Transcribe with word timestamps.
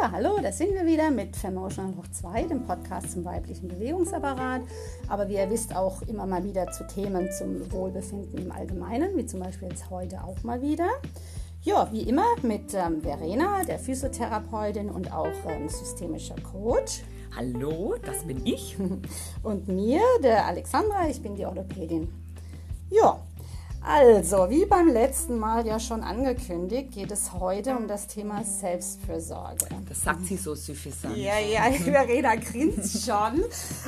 Ja, 0.00 0.12
hallo, 0.12 0.38
da 0.40 0.50
sind 0.50 0.72
wir 0.72 0.86
wieder 0.86 1.10
mit 1.10 1.36
Femotional 1.36 1.94
Hoch 1.94 2.06
2, 2.10 2.44
dem 2.44 2.62
Podcast 2.62 3.12
zum 3.12 3.22
weiblichen 3.22 3.68
Bewegungsapparat. 3.68 4.62
Aber 5.08 5.28
wie 5.28 5.34
ihr 5.34 5.50
wisst, 5.50 5.76
auch 5.76 6.00
immer 6.02 6.24
mal 6.24 6.42
wieder 6.42 6.70
zu 6.70 6.86
Themen 6.86 7.30
zum 7.32 7.70
Wohlbefinden 7.70 8.38
im 8.38 8.50
Allgemeinen, 8.50 9.14
wie 9.18 9.26
zum 9.26 9.40
Beispiel 9.40 9.68
jetzt 9.68 9.90
heute 9.90 10.24
auch 10.24 10.42
mal 10.42 10.62
wieder. 10.62 10.88
Ja, 11.60 11.86
wie 11.92 12.00
immer 12.00 12.24
mit 12.40 12.72
ähm, 12.72 13.02
Verena, 13.02 13.62
der 13.64 13.78
Physiotherapeutin 13.78 14.88
und 14.88 15.12
auch 15.12 15.26
ähm, 15.46 15.68
systemischer 15.68 16.36
Coach. 16.50 17.02
Hallo, 17.36 17.94
das 18.02 18.24
bin 18.24 18.46
ich. 18.46 18.78
Und 19.42 19.68
mir, 19.68 20.00
der 20.22 20.46
Alexandra, 20.46 21.08
ich 21.10 21.22
bin 21.22 21.36
die 21.36 21.44
Orthopädin. 21.44 22.08
Ja, 22.88 23.20
also, 23.82 24.50
wie 24.50 24.66
beim 24.66 24.88
letzten 24.88 25.38
Mal 25.38 25.66
ja 25.66 25.80
schon 25.80 26.02
angekündigt, 26.02 26.92
geht 26.92 27.10
es 27.10 27.32
heute 27.32 27.76
um 27.76 27.88
das 27.88 28.06
Thema 28.06 28.44
Selbstfürsorge. 28.44 29.66
Das 29.88 30.02
sagt 30.02 30.26
sie 30.26 30.36
so 30.36 30.54
suffisant. 30.54 31.16
Ja, 31.16 31.38
ja, 31.38 31.70
Verena 31.72 32.34
grinst 32.36 33.06
schon. 33.06 33.42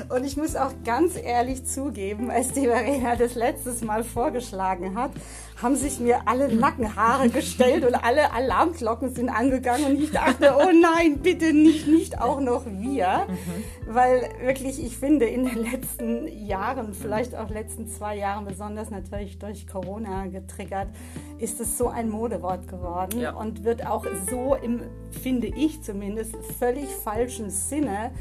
Und 0.09 0.25
ich 0.25 0.37
muss 0.37 0.57
auch 0.57 0.73
ganz 0.85 1.17
ehrlich 1.17 1.67
zugeben, 1.67 2.31
als 2.31 2.53
die 2.53 2.67
Verena 2.67 3.17
das 3.17 3.35
letztes 3.35 3.83
Mal 3.83 4.03
vorgeschlagen 4.03 4.97
hat, 4.97 5.11
haben 5.61 5.77
sich 5.77 6.01
mir 6.01 6.27
alle 6.27 6.55
Nackenhaare 6.55 7.29
gestellt 7.29 7.85
und 7.85 7.95
alle 7.95 8.33
Alarmglocken 8.33 9.15
sind 9.15 9.29
angegangen 9.29 9.87
und 9.87 10.03
ich 10.03 10.11
dachte, 10.11 10.55
oh 10.59 10.71
nein, 10.73 11.19
bitte 11.19 11.53
nicht, 11.53 11.87
nicht 11.87 12.21
auch 12.21 12.41
noch 12.41 12.67
wir. 12.67 13.27
Mhm. 13.29 13.95
Weil 13.95 14.29
wirklich, 14.43 14.85
ich 14.85 14.97
finde, 14.97 15.27
in 15.27 15.45
den 15.45 15.59
letzten 15.59 16.27
Jahren, 16.47 16.95
vielleicht 16.95 17.37
auch 17.37 17.51
letzten 17.51 17.87
zwei 17.89 18.17
Jahren, 18.17 18.45
besonders 18.45 18.91
natürlich 18.91 19.39
durch 19.39 19.67
Corona 19.67 20.27
getriggert, 20.27 20.89
ist 21.39 21.61
es 21.61 21.79
so 21.79 21.89
ein 21.89 22.09
Modewort 22.09 22.69
geworden 22.69 23.21
ja. 23.21 23.33
und 23.33 23.65
wird 23.65 23.87
auch 23.87 24.07
so 24.31 24.55
im, 24.55 24.83
finde 25.11 25.49
ich 25.49 25.83
zumindest, 25.83 26.35
völlig 26.59 26.89
falschen 26.89 27.51
Sinne 27.51 28.13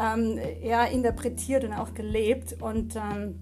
ähm, 0.00 0.38
ja, 0.62 0.84
interpretiert 0.84 1.64
und 1.64 1.72
auch 1.72 1.94
gelebt 1.94 2.56
und 2.60 2.96
ähm, 2.96 3.38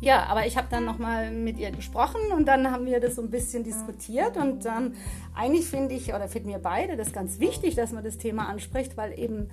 ja, 0.00 0.26
aber 0.26 0.46
ich 0.46 0.56
habe 0.56 0.68
dann 0.70 0.84
nochmal 0.84 1.30
mit 1.30 1.58
ihr 1.58 1.70
gesprochen 1.70 2.20
und 2.36 2.46
dann 2.46 2.70
haben 2.70 2.86
wir 2.86 3.00
das 3.00 3.16
so 3.16 3.22
ein 3.22 3.30
bisschen 3.30 3.64
diskutiert 3.64 4.36
und 4.36 4.66
ähm, 4.66 4.92
eigentlich 5.34 5.66
finde 5.66 5.94
ich, 5.94 6.12
oder 6.12 6.28
finden 6.28 6.50
wir 6.50 6.58
beide 6.58 6.96
das 6.96 7.12
ganz 7.12 7.40
wichtig, 7.40 7.74
dass 7.76 7.92
man 7.92 8.04
das 8.04 8.18
Thema 8.18 8.48
anspricht, 8.48 8.96
weil 8.96 9.18
eben 9.18 9.48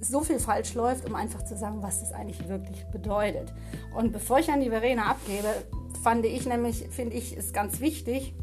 so 0.00 0.20
viel 0.20 0.38
falsch 0.38 0.74
läuft, 0.74 1.08
um 1.08 1.14
einfach 1.14 1.44
zu 1.44 1.56
sagen, 1.56 1.82
was 1.82 2.00
das 2.00 2.12
eigentlich 2.12 2.46
wirklich 2.48 2.84
bedeutet. 2.92 3.52
Und 3.96 4.12
bevor 4.12 4.38
ich 4.38 4.50
an 4.50 4.60
die 4.60 4.68
Verena 4.68 5.06
abgebe, 5.06 5.48
fand 6.02 6.26
ich 6.26 6.46
nämlich, 6.46 6.88
finde 6.90 7.16
ich, 7.16 7.36
ist 7.36 7.54
ganz 7.54 7.80
wichtig, 7.80 8.34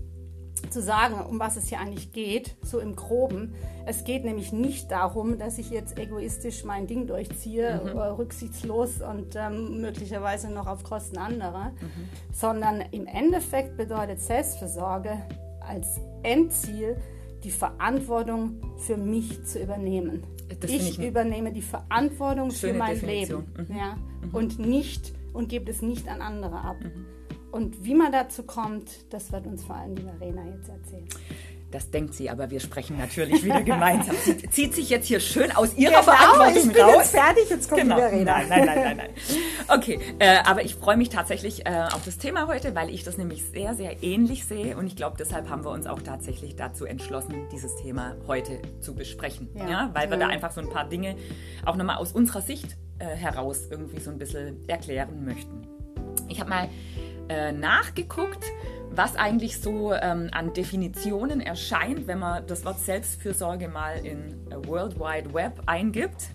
zu 0.74 0.82
sagen, 0.82 1.16
um 1.22 1.40
was 1.40 1.56
es 1.56 1.70
hier 1.70 1.80
eigentlich 1.80 2.12
geht, 2.12 2.56
so 2.64 2.80
im 2.80 2.96
groben. 2.96 3.54
Es 3.86 4.04
geht 4.04 4.26
nämlich 4.26 4.52
nicht 4.52 4.92
darum, 4.92 5.38
dass 5.38 5.58
ich 5.58 5.70
jetzt 5.70 6.00
egoistisch 6.00 6.64
mein 6.64 6.88
Ding 6.88 7.06
durchziehe, 7.06 7.82
mhm. 7.84 7.98
äh, 7.98 8.02
rücksichtslos 8.02 9.02
und 9.02 9.36
ähm, 9.36 9.82
möglicherweise 9.82 10.50
noch 10.50 10.68
auf 10.68 10.84
Kosten 10.84 11.18
anderer, 11.18 11.70
mhm. 11.70 12.10
sondern 12.34 12.82
im 12.92 13.06
Endeffekt 13.06 13.78
bedeutet 13.78 14.20
Selbstversorge 14.20 15.18
als 15.66 16.00
Endziel 16.24 16.98
die 17.44 17.52
Verantwortung 17.52 18.62
für 18.78 18.98
mich 18.98 19.44
zu 19.46 19.62
übernehmen. 19.62 20.24
ich, 20.66 21.00
ich 21.00 21.00
übernehme 21.00 21.52
die 21.52 21.62
Verantwortung 21.62 22.52
für 22.52 22.74
mein 22.74 22.96
Definition. 22.96 23.46
Leben 23.56 23.74
mhm. 23.74 23.78
Ja, 23.78 23.96
mhm. 23.96 24.34
und 24.34 24.60
nicht 24.60 25.14
und 25.34 25.50
gebe 25.50 25.70
es 25.70 25.82
nicht 25.82 26.08
an 26.08 26.22
andere 26.22 26.62
ab. 26.62 26.78
Mhm. 27.54 27.64
Und 27.64 27.86
wie 27.86 27.96
man 27.96 28.12
dazu 28.12 28.44
kommt, 28.44 28.90
das 29.12 29.32
wird 29.32 29.46
uns 29.48 29.64
vor 29.64 29.76
allem 29.76 29.96
die 29.96 30.04
Verena 30.04 30.44
jetzt 30.46 30.70
erzählen. 30.70 31.08
Das 31.74 31.90
denkt 31.90 32.14
sie, 32.14 32.30
aber 32.30 32.52
wir 32.52 32.60
sprechen 32.60 33.00
natürlich 33.00 33.44
wieder 33.44 33.64
gemeinsam. 33.64 34.16
Sie 34.24 34.38
zieht 34.50 34.76
sich 34.76 34.92
jetzt 34.92 35.08
hier 35.08 35.20
schön 35.20 35.52
aus 35.52 35.76
ihrer 35.76 36.02
genau, 36.02 36.04
Verantwortung 36.04 36.56
ich 36.56 36.72
bin 36.72 36.84
raus. 36.84 36.94
Jetzt 36.98 37.16
fertig, 37.16 37.50
jetzt 37.50 37.68
kommt 37.68 37.82
genau. 37.82 37.96
die 37.96 38.02
Verena. 38.02 38.38
Nein, 38.38 38.48
nein, 38.48 38.66
nein, 38.66 38.84
nein, 38.84 38.98
nein. 38.98 39.10
Okay, 39.70 40.00
äh, 40.20 40.38
aber 40.46 40.64
ich 40.64 40.76
freue 40.76 40.98
mich 40.98 41.10
tatsächlich 41.10 41.66
äh, 41.66 41.88
auf 41.92 42.06
das 42.06 42.20
Thema 42.20 42.48
heute, 42.48 42.76
weil 42.76 42.92
ich 42.92 43.04
das 43.04 43.18
nämlich 43.18 43.44
sehr, 43.46 43.74
sehr 43.74 44.04
ähnlich 44.04 44.46
sehe 44.46 44.78
und 44.78 44.86
ich 44.86 44.96
glaube, 44.96 45.16
deshalb 45.18 45.50
haben 45.50 45.66
wir 45.66 45.72
uns 45.72 45.88
auch 45.88 46.04
tatsächlich 46.04 46.56
dazu 46.56 46.86
entschlossen, 46.86 47.48
dieses 47.52 47.76
Thema 47.78 48.18
heute 48.28 48.62
zu 48.80 48.94
besprechen. 48.94 49.50
Ja, 49.56 49.68
ja 49.68 49.90
weil 49.94 50.12
wir 50.12 50.18
da 50.18 50.28
einfach 50.28 50.52
so 50.52 50.62
ein 50.62 50.70
paar 50.70 50.88
Dinge 50.88 51.16
auch 51.66 51.76
nochmal 51.76 51.98
aus 51.98 52.12
unserer 52.12 52.42
Sicht 52.42 52.78
äh, 53.00 53.06
heraus 53.06 53.68
irgendwie 53.72 54.00
so 54.00 54.12
ein 54.12 54.20
bisschen 54.20 54.64
erklären 54.70 55.26
möchten. 55.26 55.68
Ich 56.30 56.40
habe 56.40 56.52
mal 56.52 56.70
äh, 57.30 57.52
nachgeguckt, 57.52 58.44
was 58.92 59.16
eigentlich 59.16 59.60
so 59.60 59.94
ähm, 59.94 60.30
an 60.32 60.54
Definitionen 60.54 61.42
erscheint, 61.42 62.08
wenn 62.08 62.20
man 62.20 62.46
das 62.48 62.66
Wort 62.66 62.80
Selbstfürsorge 62.80 63.68
mal 63.68 64.06
in 64.06 64.36
äh, 64.52 64.68
World 64.68 65.00
Wide 65.00 65.34
Web 65.34 65.62
eingibt. 65.66 66.30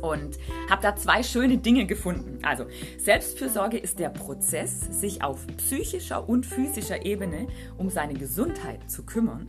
Und 0.00 0.38
habe 0.70 0.80
da 0.80 0.94
zwei 0.94 1.24
schöne 1.24 1.58
Dinge 1.58 1.84
gefunden. 1.84 2.38
Also, 2.42 2.66
Selbstfürsorge 2.98 3.78
ist 3.78 3.98
der 3.98 4.10
Prozess, 4.10 4.80
sich 5.00 5.24
auf 5.24 5.44
psychischer 5.56 6.28
und 6.28 6.46
physischer 6.46 7.04
Ebene 7.04 7.48
um 7.78 7.90
seine 7.90 8.14
Gesundheit 8.14 8.88
zu 8.88 9.04
kümmern. 9.04 9.48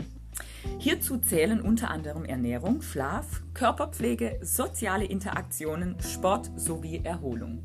Hierzu 0.80 1.18
zählen 1.18 1.62
unter 1.62 1.92
anderem 1.92 2.26
Ernährung, 2.26 2.82
Schlaf, 2.82 3.44
Körperpflege, 3.54 4.40
soziale 4.42 5.06
Interaktionen, 5.06 5.96
Sport 6.02 6.50
sowie 6.56 7.02
Erholung 7.04 7.64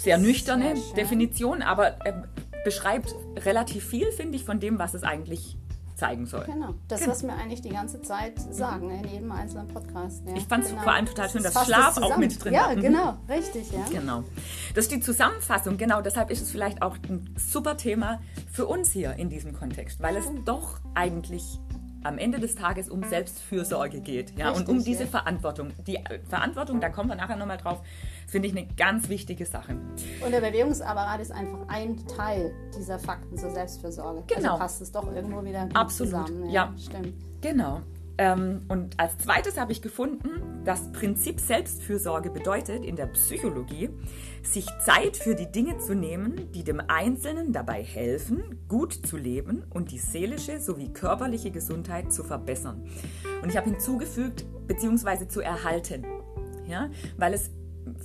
sehr 0.00 0.18
nüchterne 0.18 0.76
sehr 0.76 0.94
Definition, 0.94 1.62
aber 1.62 1.96
er 2.04 2.28
beschreibt 2.64 3.14
relativ 3.36 3.84
viel, 3.86 4.10
finde 4.12 4.36
ich, 4.36 4.44
von 4.44 4.60
dem, 4.60 4.78
was 4.78 4.94
es 4.94 5.02
eigentlich 5.02 5.56
zeigen 6.00 6.26
soll. 6.26 6.44
Genau, 6.46 6.74
das, 6.88 7.00
genau. 7.00 7.12
was 7.12 7.22
wir 7.22 7.34
eigentlich 7.34 7.60
die 7.60 7.68
ganze 7.68 8.00
Zeit 8.00 8.40
sagen, 8.50 8.90
in 8.90 9.06
jedem 9.06 9.30
einzelnen 9.30 9.68
Podcast. 9.68 10.22
Ja. 10.26 10.34
Ich 10.34 10.44
fand 10.44 10.64
es 10.64 10.70
genau. 10.70 10.82
vor 10.82 10.92
allem 10.92 11.04
total 11.04 11.28
schön, 11.28 11.42
dass 11.42 11.66
Schlaf 11.66 11.98
auch 11.98 12.16
mit 12.16 12.42
drin 12.42 12.54
Ja, 12.54 12.68
war. 12.68 12.76
Mhm. 12.76 12.80
genau, 12.80 13.18
richtig, 13.28 13.70
ja. 13.70 13.84
Genau. 13.90 14.24
Das 14.74 14.86
ist 14.86 14.92
die 14.92 15.00
Zusammenfassung, 15.00 15.76
genau, 15.76 16.00
deshalb 16.00 16.30
ist 16.30 16.40
es 16.40 16.50
vielleicht 16.50 16.80
auch 16.80 16.96
ein 17.08 17.34
super 17.36 17.76
Thema 17.76 18.20
für 18.50 18.66
uns 18.66 18.90
hier 18.90 19.14
in 19.16 19.28
diesem 19.28 19.52
Kontext, 19.52 20.00
weil 20.00 20.16
es 20.16 20.24
doch 20.46 20.80
eigentlich 20.94 21.60
am 22.02 22.18
Ende 22.18 22.40
des 22.40 22.54
Tages 22.54 22.88
um 22.88 23.02
Selbstfürsorge 23.02 24.00
geht 24.00 24.38
ja, 24.38 24.48
Richtig, 24.48 24.68
und 24.68 24.74
um 24.74 24.84
diese 24.84 25.04
ja. 25.04 25.08
Verantwortung. 25.10 25.72
Die 25.86 25.98
Verantwortung, 26.28 26.80
da 26.80 26.88
kommen 26.88 27.10
wir 27.10 27.16
nachher 27.16 27.36
nochmal 27.36 27.58
drauf, 27.58 27.82
finde 28.30 28.48
ich 28.48 28.56
eine 28.56 28.66
ganz 28.76 29.08
wichtige 29.08 29.44
Sache. 29.44 29.76
Und 30.24 30.30
der 30.30 30.40
Bewegungsapparat 30.40 31.20
ist 31.20 31.32
einfach 31.32 31.68
ein 31.68 31.96
Teil 32.06 32.52
dieser 32.76 32.98
Fakten 32.98 33.36
zur 33.36 33.50
Selbstfürsorge. 33.50 34.20
Also 34.20 34.34
genau. 34.34 34.52
Also 34.52 34.58
passt 34.58 34.82
es 34.82 34.92
doch 34.92 35.12
irgendwo 35.12 35.44
wieder 35.44 35.68
Absolut. 35.74 36.12
zusammen. 36.12 36.46
Ja, 36.46 36.72
ja. 36.72 36.74
stimmt. 36.78 37.14
Genau. 37.40 37.80
Ähm, 38.20 38.66
und 38.68 39.00
als 39.00 39.16
zweites 39.16 39.58
habe 39.58 39.72
ich 39.72 39.80
gefunden, 39.80 40.62
das 40.64 40.92
Prinzip 40.92 41.40
Selbstfürsorge 41.40 42.28
bedeutet 42.28 42.84
in 42.84 42.94
der 42.94 43.06
Psychologie, 43.06 43.88
sich 44.42 44.66
Zeit 44.84 45.16
für 45.16 45.34
die 45.34 45.50
Dinge 45.50 45.78
zu 45.78 45.94
nehmen, 45.94 46.52
die 46.52 46.62
dem 46.62 46.82
Einzelnen 46.86 47.54
dabei 47.54 47.82
helfen, 47.82 48.58
gut 48.68 48.92
zu 48.92 49.16
leben 49.16 49.64
und 49.70 49.90
die 49.90 49.98
seelische 49.98 50.60
sowie 50.60 50.92
körperliche 50.92 51.50
Gesundheit 51.50 52.12
zu 52.12 52.22
verbessern. 52.22 52.84
Und 53.42 53.48
ich 53.48 53.56
habe 53.56 53.70
hinzugefügt, 53.70 54.44
beziehungsweise 54.66 55.26
zu 55.26 55.40
erhalten. 55.40 56.04
Ja, 56.68 56.90
weil 57.16 57.32
es, 57.32 57.50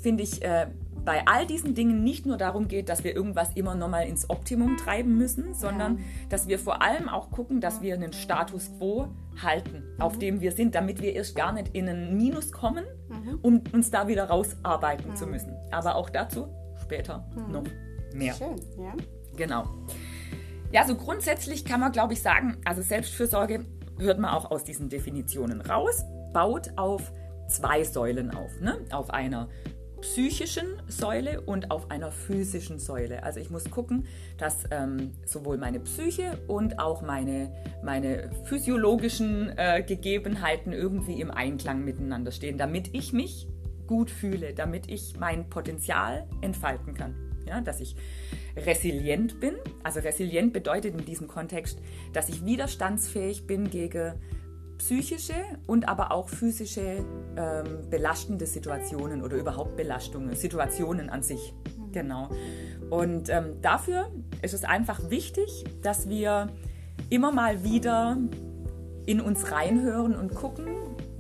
finde 0.02 0.24
ich, 0.24 0.42
äh, 0.44 0.68
bei 1.06 1.26
all 1.28 1.46
diesen 1.46 1.76
Dingen 1.76 2.04
nicht 2.04 2.26
nur 2.26 2.38
darum 2.38 2.68
geht, 2.68 2.90
dass 2.90 3.04
wir 3.04 3.16
irgendwas 3.16 3.52
immer 3.54 3.76
nochmal 3.76 4.08
ins 4.08 4.30
Optimum 4.30 4.76
treiben 4.76 5.16
müssen, 5.18 5.54
sondern 5.54 5.98
ja. 5.98 6.04
dass 6.30 6.48
wir 6.48 6.58
vor 6.58 6.82
allem 6.82 7.08
auch 7.08 7.30
gucken, 7.30 7.62
dass 7.62 7.82
wir 7.82 7.94
einen 7.94 8.12
Status 8.12 8.72
quo 8.78 9.10
halten, 9.42 9.84
mhm. 9.96 10.02
auf 10.02 10.18
dem 10.18 10.42
wir 10.42 10.52
sind, 10.52 10.74
damit 10.74 11.02
wir 11.02 11.14
erst 11.14 11.36
gar 11.36 11.54
nicht 11.54 11.76
in 11.76 11.88
einen 11.88 12.18
Minus 12.18 12.52
kommen, 12.52 12.86
mhm. 13.08 13.40
um 13.42 13.62
uns 13.72 13.92
da 13.92 14.08
wieder 14.08 14.26
rausarbeiten 14.26 15.12
mhm. 15.12 15.16
zu 15.16 15.28
müssen. 15.28 15.54
Aber 15.72 15.96
auch 15.96 16.10
dazu 16.10 16.48
später 16.82 17.26
noch 17.52 17.64
mehr. 18.14 18.34
Schön, 18.34 18.56
ja. 18.78 18.94
Genau. 19.38 19.66
Ja, 20.72 20.86
so 20.86 20.96
grundsätzlich 20.96 21.64
kann 21.66 21.80
man, 21.80 21.92
glaube 21.92 22.14
ich, 22.14 22.22
sagen, 22.22 22.58
also 22.66 22.82
Selbstfürsorge 22.82 23.66
hört 24.00 24.20
man 24.20 24.32
auch 24.32 24.52
aus 24.52 24.64
diesen 24.64 24.90
Definitionen 24.90 25.62
raus, 25.62 26.04
baut 26.34 26.72
auf 26.76 27.12
zwei 27.48 27.84
Säulen 27.84 28.32
auf. 28.32 28.60
Ne? 28.62 28.78
Auf 28.92 29.10
einer 29.10 29.50
psychischen 30.02 30.68
Säule 30.88 31.42
und 31.42 31.72
auf 31.72 31.90
einer 31.90 32.12
physischen 32.12 32.78
Säule. 32.78 33.24
Also 33.24 33.40
ich 33.40 33.50
muss 33.50 33.72
gucken, 33.72 34.06
dass 34.38 34.64
ähm, 34.70 35.14
sowohl 35.26 35.58
meine 35.58 35.80
Psyche 35.80 36.38
und 36.48 36.80
auch 36.80 37.02
meine, 37.02 37.52
meine 37.84 38.30
physiologischen 38.44 39.52
äh, 39.58 39.84
Gegebenheiten 39.84 40.74
irgendwie 40.74 41.20
im 41.20 41.32
Einklang 41.32 41.84
miteinander 41.84 42.32
stehen, 42.32 42.58
damit 42.58 42.90
ich 42.94 43.14
mich 43.14 43.48
gut 43.88 44.12
fühle, 44.12 44.54
damit 44.54 44.90
ich 44.92 45.18
mein 45.20 45.50
Potenzial 45.50 46.28
entfalten 46.42 46.94
kann. 46.94 47.16
Ja, 47.48 47.62
dass 47.62 47.80
ich 47.80 47.96
resilient 48.58 49.40
bin. 49.40 49.56
Also 49.84 50.00
resilient 50.00 50.54
bedeutet 50.54 51.00
in 51.00 51.06
diesem 51.06 51.28
Kontext, 51.28 51.80
dass 52.14 52.30
ich 52.30 52.44
widerstandsfähig 52.46 53.46
bin 53.46 53.70
gegen 53.70 54.14
psychische 54.78 55.34
und 55.68 55.88
aber 55.88 56.12
auch 56.12 56.30
physische 56.30 57.04
ähm, 57.38 57.90
belastende 57.90 58.46
Situationen 58.46 59.22
oder 59.24 59.38
überhaupt 59.38 59.76
Belastungen, 59.76 60.36
Situationen 60.36 61.10
an 61.10 61.24
sich. 61.24 61.54
Mhm. 61.78 61.92
Genau. 61.92 62.30
Und 62.90 63.30
ähm, 63.30 63.62
dafür 63.62 64.12
ist 64.42 64.54
es 64.54 64.64
einfach 64.64 65.10
wichtig, 65.10 65.64
dass 65.82 66.10
wir 66.10 66.50
immer 67.10 67.32
mal 67.32 67.64
wieder 67.64 68.18
in 69.06 69.22
uns 69.22 69.52
reinhören 69.52 70.16
und 70.16 70.34
gucken, 70.34 70.68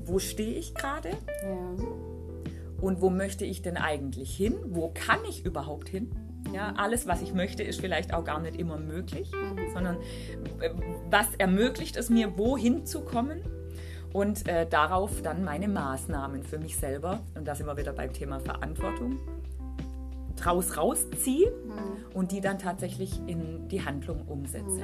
wo 0.05 0.19
stehe 0.19 0.57
ich 0.57 0.73
gerade 0.75 1.09
Ja. 1.09 1.85
und 2.81 3.01
wo 3.01 3.09
möchte 3.09 3.45
ich 3.45 3.61
denn 3.61 3.77
eigentlich 3.77 4.35
hin? 4.35 4.55
Wo 4.67 4.91
kann 4.93 5.19
ich 5.27 5.45
überhaupt 5.45 5.89
hin? 5.89 6.11
Ja, 6.53 6.73
alles, 6.77 7.07
was 7.07 7.21
ich 7.21 7.33
möchte, 7.33 7.63
ist 7.63 7.81
vielleicht 7.81 8.13
auch 8.13 8.23
gar 8.23 8.39
nicht 8.39 8.57
immer 8.59 8.77
möglich, 8.77 9.31
sondern 9.73 9.97
äh, 10.59 10.69
was 11.09 11.27
ermöglicht 11.37 11.97
es 11.97 12.09
mir, 12.09 12.37
wohin 12.37 12.85
zu 12.85 13.01
kommen 13.01 13.41
und 14.13 14.47
äh, 14.47 14.65
darauf 14.67 15.21
dann 15.21 15.43
meine 15.43 15.67
Maßnahmen 15.67 16.43
für 16.43 16.57
mich 16.57 16.77
selber, 16.77 17.19
und 17.35 17.45
da 17.47 17.55
sind 17.55 17.65
wir 17.65 17.77
wieder 17.77 17.93
beim 17.93 18.13
Thema 18.13 18.39
Verantwortung, 18.39 19.19
draus 20.37 20.77
rausziehe 20.77 21.51
und 22.13 22.31
die 22.31 22.41
dann 22.41 22.59
tatsächlich 22.59 23.19
in 23.27 23.67
die 23.69 23.83
Handlung 23.83 24.21
umsetze. 24.27 24.81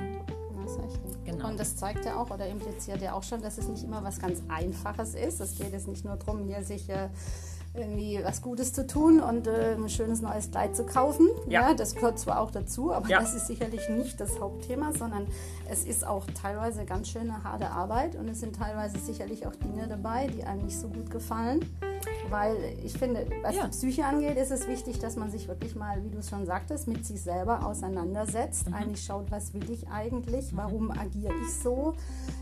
Das 0.63 0.77
richtig. 0.77 1.23
Genau. 1.25 1.47
Und 1.49 1.59
das 1.59 1.75
zeigt 1.75 2.05
ja 2.05 2.17
auch 2.17 2.29
oder 2.29 2.47
impliziert 2.47 3.01
ja 3.01 3.13
auch 3.13 3.23
schon, 3.23 3.41
dass 3.41 3.57
es 3.57 3.67
nicht 3.67 3.83
immer 3.83 4.03
was 4.03 4.19
ganz 4.19 4.43
Einfaches 4.47 5.15
ist. 5.15 5.41
Es 5.41 5.57
geht 5.57 5.71
jetzt 5.71 5.87
nicht 5.87 6.05
nur 6.05 6.15
darum, 6.17 6.45
hier 6.45 6.63
sich 6.63 6.89
äh, 6.89 7.09
irgendwie 7.73 8.19
was 8.23 8.41
Gutes 8.41 8.73
zu 8.73 8.85
tun 8.85 9.21
und 9.21 9.47
äh, 9.47 9.75
ein 9.75 9.87
schönes 9.89 10.21
neues 10.21 10.51
Kleid 10.51 10.75
zu 10.75 10.85
kaufen. 10.85 11.27
Ja. 11.47 11.73
das 11.73 11.95
gehört 11.95 12.19
zwar 12.19 12.41
auch 12.41 12.51
dazu, 12.51 12.91
aber 12.93 13.07
Ja. 13.07 13.19
das 13.21 13.33
ist 13.33 13.47
sicherlich 13.47 13.87
nicht 13.89 14.19
das 14.19 14.39
Hauptthema, 14.39 14.91
sondern 14.91 15.25
es 15.69 15.85
ist 15.85 16.05
auch 16.05 16.25
teilweise 16.41 16.83
ganz 16.85 17.07
schöne 17.07 17.43
harte 17.43 17.69
Arbeit 17.71 18.15
und 18.15 18.27
es 18.27 18.39
sind 18.41 18.55
teilweise 18.57 18.97
sicherlich 18.99 19.47
auch 19.47 19.55
Dinge 19.55 19.87
dabei, 19.87 20.27
die 20.27 20.43
einem 20.43 20.65
nicht 20.65 20.77
so 20.77 20.89
gut 20.89 21.09
gefallen. 21.09 21.61
Weil 22.29 22.55
ich 22.83 22.93
finde, 22.93 23.25
was 23.43 23.55
Ja. 23.55 23.63
die 23.65 23.69
Psyche 23.71 24.05
angeht, 24.05 24.37
ist 24.37 24.51
es 24.51 24.67
wichtig, 24.67 24.99
dass 24.99 25.15
man 25.15 25.29
sich 25.31 25.47
wirklich 25.47 25.75
mal, 25.75 26.03
wie 26.03 26.09
du 26.09 26.17
es 26.19 26.29
schon 26.29 26.45
sagtest, 26.45 26.87
mit 26.87 27.05
sich 27.05 27.21
selber 27.21 27.65
auseinandersetzt. 27.65 28.67
Mhm. 28.69 28.73
Eigentlich 28.73 29.03
schaut, 29.03 29.31
was 29.31 29.53
will 29.53 29.69
ich 29.71 29.87
eigentlich, 29.89 30.55
warum 30.55 30.91
agiere 30.91 31.33
ich 31.41 31.53
so, 31.53 31.93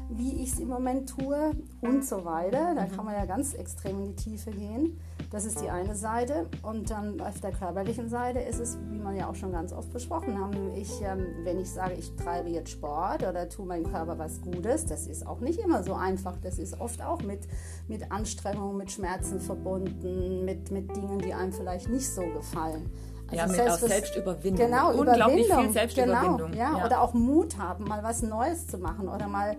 wie 0.09 0.41
ich 0.41 0.53
es 0.53 0.59
im 0.59 0.69
Moment 0.69 1.09
tue 1.09 1.51
und 1.81 2.03
so 2.03 2.25
weiter. 2.25 2.71
Mhm. 2.71 2.75
Da 2.75 2.85
kann 2.85 3.05
man 3.05 3.13
ja 3.13 3.25
ganz 3.25 3.53
extrem 3.53 3.99
in 3.99 4.05
die 4.05 4.15
Tiefe 4.15 4.51
gehen. 4.51 4.99
Das 5.31 5.45
ist 5.45 5.61
die 5.61 5.69
eine 5.69 5.95
Seite. 5.95 6.47
Und 6.63 6.89
dann 6.89 7.21
auf 7.21 7.39
der 7.39 7.51
körperlichen 7.51 8.09
Seite 8.09 8.39
ist 8.39 8.59
es, 8.59 8.79
wie 8.89 8.97
man 8.97 9.15
ja 9.15 9.29
auch 9.29 9.35
schon 9.35 9.51
ganz 9.51 9.71
oft 9.71 9.93
besprochen 9.93 10.39
haben, 10.39 10.71
ich, 10.75 11.01
ähm, 11.03 11.25
wenn 11.43 11.59
ich 11.59 11.69
sage, 11.69 11.93
ich 11.93 12.15
treibe 12.15 12.49
jetzt 12.49 12.71
Sport 12.71 13.21
oder 13.21 13.47
tue 13.47 13.65
meinem 13.65 13.85
Körper 13.91 14.17
was 14.17 14.41
Gutes, 14.41 14.85
das 14.85 15.05
ist 15.05 15.27
auch 15.27 15.39
nicht 15.39 15.59
immer 15.59 15.83
so 15.83 15.93
einfach. 15.93 16.37
Das 16.41 16.57
ist 16.57 16.79
oft 16.79 17.03
auch 17.03 17.21
mit, 17.21 17.47
mit 17.87 18.11
Anstrengung, 18.11 18.77
mit 18.77 18.91
Schmerzen 18.91 19.39
verbunden, 19.39 20.43
mit, 20.45 20.71
mit 20.71 20.95
Dingen, 20.95 21.19
die 21.19 21.33
einem 21.33 21.53
vielleicht 21.53 21.89
nicht 21.89 22.09
so 22.09 22.21
gefallen. 22.21 22.89
Ja, 23.31 23.47
mit 23.47 23.59
auch 23.59 23.65
Selbstbes- 23.65 23.87
Selbstüberwindung. 23.87 24.65
Genau, 24.65 24.91
Unglaublich 24.91 25.45
Überwindung. 25.45 25.63
viel 25.63 25.71
Selbstüberwindung. 25.73 26.51
Genau, 26.51 26.63
ja. 26.63 26.85
Oder 26.85 27.01
auch 27.01 27.13
Mut 27.13 27.57
haben, 27.57 27.85
mal 27.85 28.03
was 28.03 28.21
Neues 28.21 28.67
zu 28.67 28.77
machen 28.77 29.07
oder 29.07 29.27
mal, 29.27 29.55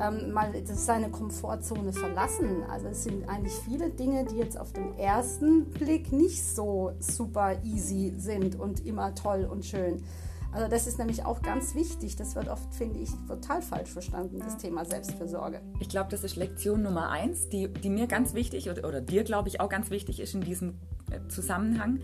ähm, 0.00 0.32
mal 0.32 0.52
seine 0.64 1.10
Komfortzone 1.10 1.92
verlassen. 1.92 2.62
Also 2.70 2.88
es 2.88 3.04
sind 3.04 3.28
eigentlich 3.28 3.54
viele 3.64 3.90
Dinge, 3.90 4.24
die 4.24 4.36
jetzt 4.36 4.58
auf 4.58 4.72
den 4.72 4.96
ersten 4.98 5.66
Blick 5.70 6.12
nicht 6.12 6.42
so 6.44 6.92
super 7.00 7.56
easy 7.64 8.14
sind 8.16 8.58
und 8.58 8.86
immer 8.86 9.14
toll 9.14 9.48
und 9.50 9.64
schön. 9.64 10.02
Also 10.50 10.66
das 10.66 10.86
ist 10.86 10.98
nämlich 10.98 11.26
auch 11.26 11.42
ganz 11.42 11.74
wichtig. 11.74 12.16
Das 12.16 12.34
wird 12.34 12.48
oft, 12.48 12.74
finde 12.74 13.00
ich, 13.00 13.10
total 13.26 13.60
falsch 13.60 13.90
verstanden, 13.90 14.38
das 14.38 14.56
Thema 14.56 14.84
Selbstfürsorge. 14.86 15.60
Ich 15.78 15.90
glaube, 15.90 16.10
das 16.10 16.24
ist 16.24 16.36
Lektion 16.36 16.82
Nummer 16.82 17.10
eins, 17.10 17.50
die, 17.50 17.68
die 17.68 17.90
mir 17.90 18.06
ganz 18.06 18.32
wichtig 18.32 18.70
oder, 18.70 18.88
oder 18.88 19.02
dir, 19.02 19.24
glaube 19.24 19.48
ich, 19.48 19.60
auch 19.60 19.68
ganz 19.68 19.90
wichtig 19.90 20.20
ist 20.20 20.34
in 20.34 20.40
diesem 20.40 20.78
äh, 21.10 21.28
Zusammenhang. 21.28 22.00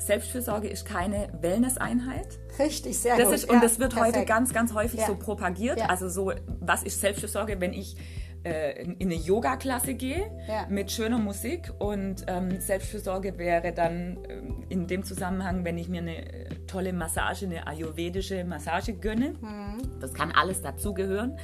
Selbstfürsorge 0.00 0.68
ist 0.68 0.84
keine 0.86 1.28
Wellness-Einheit. 1.40 2.38
Richtig, 2.58 2.98
sehr 2.98 3.16
Das 3.16 3.26
gut. 3.26 3.34
ist, 3.34 3.44
und 3.48 3.56
Ja, 3.56 3.60
das 3.60 3.78
wird 3.78 3.94
heute 3.96 4.12
perfekt. 4.12 4.28
ganz, 4.28 4.52
ganz 4.52 4.74
häufig 4.74 5.00
Ja. 5.00 5.06
so 5.06 5.14
propagiert. 5.14 5.78
Ja. 5.78 5.86
Also 5.86 6.08
so, 6.08 6.32
was 6.60 6.82
ist 6.82 7.00
Selbstfürsorge, 7.00 7.60
wenn 7.60 7.72
ich 7.72 7.96
äh, 8.42 8.82
in 8.84 8.96
eine 9.02 9.14
Yoga-Klasse 9.14 9.92
gehe 9.92 10.30
mit 10.70 10.90
schöner 10.90 11.18
Musik 11.18 11.70
und 11.78 12.24
ähm, 12.26 12.58
Selbstfürsorge 12.58 13.36
wäre 13.36 13.72
dann 13.74 14.18
ähm, 14.30 14.64
in 14.70 14.86
dem 14.86 15.04
Zusammenhang, 15.04 15.62
wenn 15.66 15.76
ich 15.76 15.88
mir 15.90 16.00
eine 16.00 16.16
äh, 16.32 16.48
tolle 16.66 16.94
Massage, 16.94 17.44
eine 17.44 17.66
ayurvedische 17.66 18.42
Massage 18.44 18.94
gönne. 18.94 19.34
Mhm. 19.42 20.00
Das 20.00 20.14
kann 20.14 20.32
alles 20.32 20.62
dazugehören. 20.62 21.36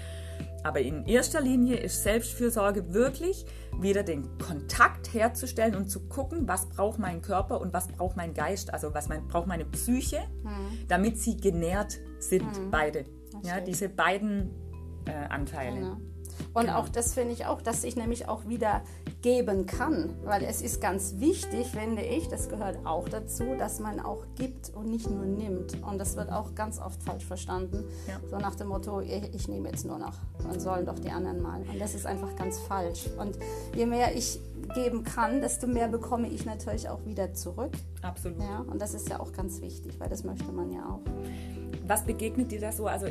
Aber 0.66 0.80
in 0.80 1.06
erster 1.06 1.40
Linie 1.40 1.76
ist 1.76 2.02
Selbstfürsorge 2.02 2.92
wirklich 2.92 3.46
wieder 3.78 4.02
den 4.02 4.36
Kontakt 4.38 5.14
herzustellen 5.14 5.76
und 5.76 5.88
zu 5.88 6.08
gucken, 6.08 6.48
was 6.48 6.68
braucht 6.68 6.98
mein 6.98 7.22
Körper 7.22 7.60
und 7.60 7.72
was 7.72 7.86
braucht 7.86 8.16
mein 8.16 8.34
Geist, 8.34 8.74
also 8.74 8.92
was 8.92 9.08
mein, 9.08 9.28
braucht 9.28 9.46
meine 9.46 9.64
Psyche, 9.64 10.26
damit 10.88 11.20
sie 11.20 11.36
genährt 11.36 11.98
sind, 12.18 12.48
beide. 12.72 13.04
Ja, 13.44 13.60
diese 13.60 13.88
beiden 13.88 14.50
äh, 15.06 15.12
Anteile. 15.12 15.80
Ja. 15.80 15.96
Und 16.54 16.66
Genau. 16.66 16.78
auch 16.78 16.88
das 16.88 17.14
finde 17.14 17.32
ich 17.32 17.46
auch, 17.46 17.60
dass 17.62 17.84
ich 17.84 17.96
nämlich 17.96 18.28
auch 18.28 18.46
wieder 18.48 18.82
geben 19.22 19.66
kann, 19.66 20.14
weil 20.24 20.44
es 20.44 20.62
ist 20.62 20.80
ganz 20.80 21.14
wichtig, 21.18 21.66
finde 21.68 22.02
ich, 22.02 22.28
das 22.28 22.48
gehört 22.48 22.78
auch 22.86 23.08
dazu, 23.08 23.44
dass 23.58 23.80
man 23.80 23.98
auch 24.00 24.24
gibt 24.36 24.70
und 24.74 24.88
nicht 24.90 25.10
nur 25.10 25.24
nimmt. 25.24 25.82
Und 25.82 25.98
das 25.98 26.16
wird 26.16 26.30
auch 26.30 26.54
ganz 26.54 26.78
oft 26.80 27.02
falsch 27.02 27.24
verstanden, 27.24 27.84
Ja. 28.06 28.20
so 28.28 28.36
nach 28.38 28.54
dem 28.54 28.68
Motto, 28.68 29.00
ich, 29.00 29.34
ich 29.34 29.48
nehme 29.48 29.68
jetzt 29.70 29.84
nur 29.84 29.98
noch, 29.98 30.14
dann 30.42 30.60
sollen 30.60 30.86
doch 30.86 30.98
die 30.98 31.10
anderen 31.10 31.42
mal. 31.42 31.60
Und 31.62 31.80
das 31.80 31.94
ist 31.94 32.06
einfach 32.06 32.34
ganz 32.36 32.58
falsch. 32.60 33.08
Und 33.18 33.36
je 33.74 33.86
mehr 33.86 34.14
ich 34.14 34.40
geben 34.74 35.04
kann, 35.04 35.40
desto 35.40 35.66
mehr 35.66 35.88
bekomme 35.88 36.28
ich 36.28 36.44
natürlich 36.44 36.88
auch 36.88 37.04
wieder 37.04 37.32
zurück. 37.34 37.72
Absolut. 38.02 38.40
Ja, 38.40 38.60
und 38.70 38.80
das 38.80 38.94
ist 38.94 39.08
ja 39.08 39.20
auch 39.20 39.32
ganz 39.32 39.60
wichtig, 39.60 39.98
weil 39.98 40.08
das 40.08 40.24
möchte 40.24 40.50
man 40.52 40.70
ja 40.70 40.80
auch. 40.88 41.00
Was 41.86 42.02
begegnet 42.04 42.50
dir 42.50 42.60
da 42.60 42.72
so? 42.72 42.86
Also, 42.86 43.06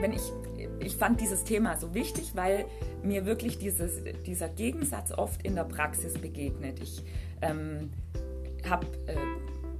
wenn 0.00 0.12
ich, 0.12 0.32
ich 0.80 0.96
fand 0.96 1.20
dieses 1.20 1.44
Thema 1.44 1.76
so 1.76 1.94
wichtig, 1.94 2.32
weil 2.34 2.66
mir 3.02 3.26
wirklich 3.26 3.58
dieses, 3.58 4.02
dieser 4.26 4.48
Gegensatz 4.48 5.12
oft 5.12 5.42
in 5.42 5.54
der 5.54 5.64
Praxis 5.64 6.14
begegnet. 6.14 6.80
Ich 6.80 7.02
ähm, 7.42 7.90
habe 8.68 8.86
äh, 9.06 9.16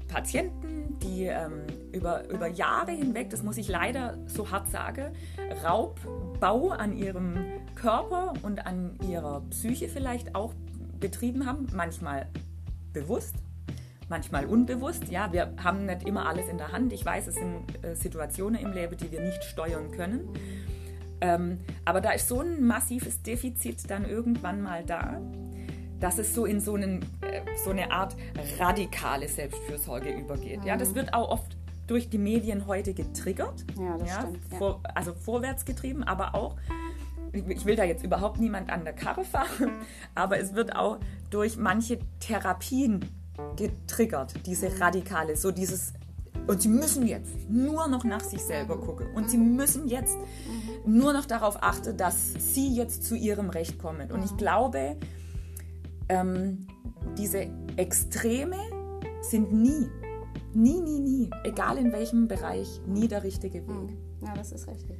Patienten, 0.08 0.98
die 1.00 1.26
ähm, 1.26 1.62
über, 1.92 2.28
über 2.28 2.48
Jahre 2.48 2.92
hinweg, 2.92 3.30
das 3.30 3.42
muss 3.42 3.58
ich 3.58 3.68
leider 3.68 4.16
so 4.26 4.50
hart 4.50 4.68
sagen, 4.68 5.12
Raubbau 5.64 6.70
an 6.70 6.96
ihrem 6.96 7.36
Körper 7.74 8.32
und 8.42 8.66
an 8.66 8.98
ihrer 9.08 9.42
Psyche 9.50 9.88
vielleicht 9.88 10.34
auch 10.34 10.54
betrieben 10.98 11.46
haben, 11.46 11.66
manchmal 11.74 12.26
bewusst, 12.92 13.36
manchmal 14.08 14.46
unbewusst. 14.46 15.08
Ja, 15.10 15.32
wir 15.32 15.52
haben 15.62 15.86
nicht 15.86 16.06
immer 16.06 16.26
alles 16.26 16.48
in 16.48 16.58
der 16.58 16.72
Hand. 16.72 16.92
Ich 16.92 17.04
weiß, 17.04 17.26
es 17.28 17.34
sind 17.34 17.84
äh, 17.84 17.94
Situationen 17.94 18.60
im 18.60 18.72
Leben, 18.72 18.96
die 18.96 19.12
wir 19.12 19.20
nicht 19.20 19.44
steuern 19.44 19.90
können. 19.92 20.28
Ähm, 21.20 21.58
aber 21.84 22.00
da 22.00 22.10
ist 22.10 22.28
so 22.28 22.40
ein 22.40 22.64
massives 22.64 23.22
Defizit 23.22 23.90
dann 23.90 24.04
irgendwann 24.04 24.62
mal 24.62 24.84
da, 24.84 25.20
dass 26.00 26.18
es 26.18 26.34
so 26.34 26.44
in 26.46 26.60
so, 26.60 26.74
einen, 26.74 27.02
äh, 27.22 27.40
so 27.64 27.70
eine 27.70 27.90
Art 27.90 28.16
radikale 28.58 29.28
Selbstfürsorge 29.28 30.10
übergeht. 30.10 30.64
Ja, 30.64 30.76
das 30.76 30.94
wird 30.94 31.12
auch 31.14 31.30
oft 31.30 31.56
durch 31.86 32.08
die 32.10 32.18
Medien 32.18 32.66
heute 32.66 32.94
getriggert. 32.94 33.64
Ja, 33.78 33.96
das 33.98 34.14
stimmt, 34.14 34.38
ja. 34.52 34.58
Vor, 34.58 34.80
also 34.94 35.14
vorwärts 35.14 35.64
getrieben, 35.64 36.04
aber 36.04 36.34
auch 36.34 36.56
ich 37.32 37.66
will 37.66 37.76
da 37.76 37.84
jetzt 37.84 38.04
überhaupt 38.04 38.40
niemand 38.40 38.70
an 38.70 38.84
der 38.84 38.94
Karre 38.94 39.24
fahren, 39.24 39.72
aber 40.14 40.38
es 40.38 40.54
wird 40.54 40.74
auch 40.74 40.98
durch 41.30 41.56
manche 41.56 41.98
Therapien 42.20 43.04
getriggert, 43.56 44.34
diese 44.46 44.80
radikale, 44.80 45.36
so 45.36 45.50
dieses, 45.50 45.92
und 46.48 46.62
sie 46.62 46.68
müssen 46.68 47.06
jetzt 47.06 47.48
nur 47.48 47.86
noch 47.88 48.04
nach 48.04 48.24
sich 48.24 48.42
selber 48.42 48.78
gucken 48.80 49.06
und 49.14 49.30
sie 49.30 49.36
müssen 49.36 49.86
jetzt 49.86 50.16
nur 50.86 51.12
noch 51.12 51.26
darauf 51.26 51.62
achten, 51.62 51.96
dass 51.96 52.32
sie 52.38 52.74
jetzt 52.74 53.04
zu 53.04 53.14
ihrem 53.14 53.50
Recht 53.50 53.78
kommen. 53.78 54.10
Und 54.10 54.24
ich 54.24 54.36
glaube, 54.36 54.96
ähm, 56.08 56.66
diese 57.18 57.48
Extreme 57.76 58.56
sind 59.20 59.52
nie, 59.52 59.88
nie, 60.54 60.80
nie, 60.80 61.00
nie, 61.00 61.30
egal 61.44 61.76
in 61.76 61.92
welchem 61.92 62.28
Bereich, 62.28 62.80
nie 62.86 63.08
der 63.08 63.22
richtige 63.22 63.66
Weg. 63.68 63.96
Ja, 64.22 64.34
das 64.34 64.52
ist 64.52 64.66
richtig. 64.68 64.98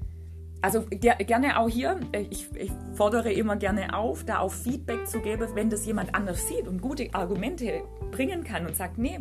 Also 0.60 0.82
ger 0.90 1.14
gerne 1.14 1.58
auch 1.58 1.68
hier, 1.68 1.98
äh, 2.12 2.26
ich, 2.30 2.48
ich 2.56 2.72
fordere 2.92 3.32
immer 3.32 3.56
gerne 3.56 3.96
auf, 3.96 4.24
da 4.24 4.40
auch 4.40 4.52
Feedback 4.52 5.06
zu 5.06 5.20
geben, 5.20 5.48
wenn 5.54 5.70
das 5.70 5.86
jemand 5.86 6.14
anders 6.14 6.46
sieht 6.46 6.68
und 6.68 6.82
gute 6.82 7.08
Argumente 7.14 7.82
bringen 8.10 8.44
kann 8.44 8.66
und 8.66 8.76
sagt, 8.76 8.98
nee, 8.98 9.20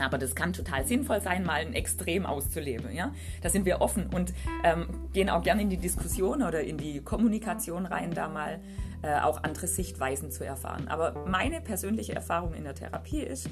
aber 0.00 0.18
das 0.18 0.34
kann 0.34 0.52
total 0.52 0.86
sinnvoll 0.86 1.20
sein, 1.20 1.44
mal 1.44 1.60
ein 1.60 1.74
Extrem 1.74 2.26
auszuleben. 2.26 2.92
Ja? 2.94 3.12
Da 3.42 3.48
sind 3.48 3.64
wir 3.64 3.80
offen 3.80 4.06
und 4.14 4.32
ähm, 4.64 4.86
gehen 5.12 5.28
auch 5.30 5.42
gerne 5.42 5.62
in 5.62 5.70
die 5.70 5.76
Diskussion 5.76 6.42
oder 6.42 6.62
in 6.62 6.78
die 6.78 7.00
Kommunikation 7.00 7.86
rein, 7.86 8.12
da 8.12 8.28
mal 8.28 8.60
äh, 9.02 9.20
auch 9.20 9.42
andere 9.42 9.66
Sichtweisen 9.66 10.30
zu 10.30 10.44
erfahren. 10.44 10.88
Aber 10.88 11.24
meine 11.26 11.60
persönliche 11.60 12.14
Erfahrung 12.14 12.54
in 12.54 12.64
der 12.64 12.74
Therapie 12.74 13.20
ist, 13.20 13.48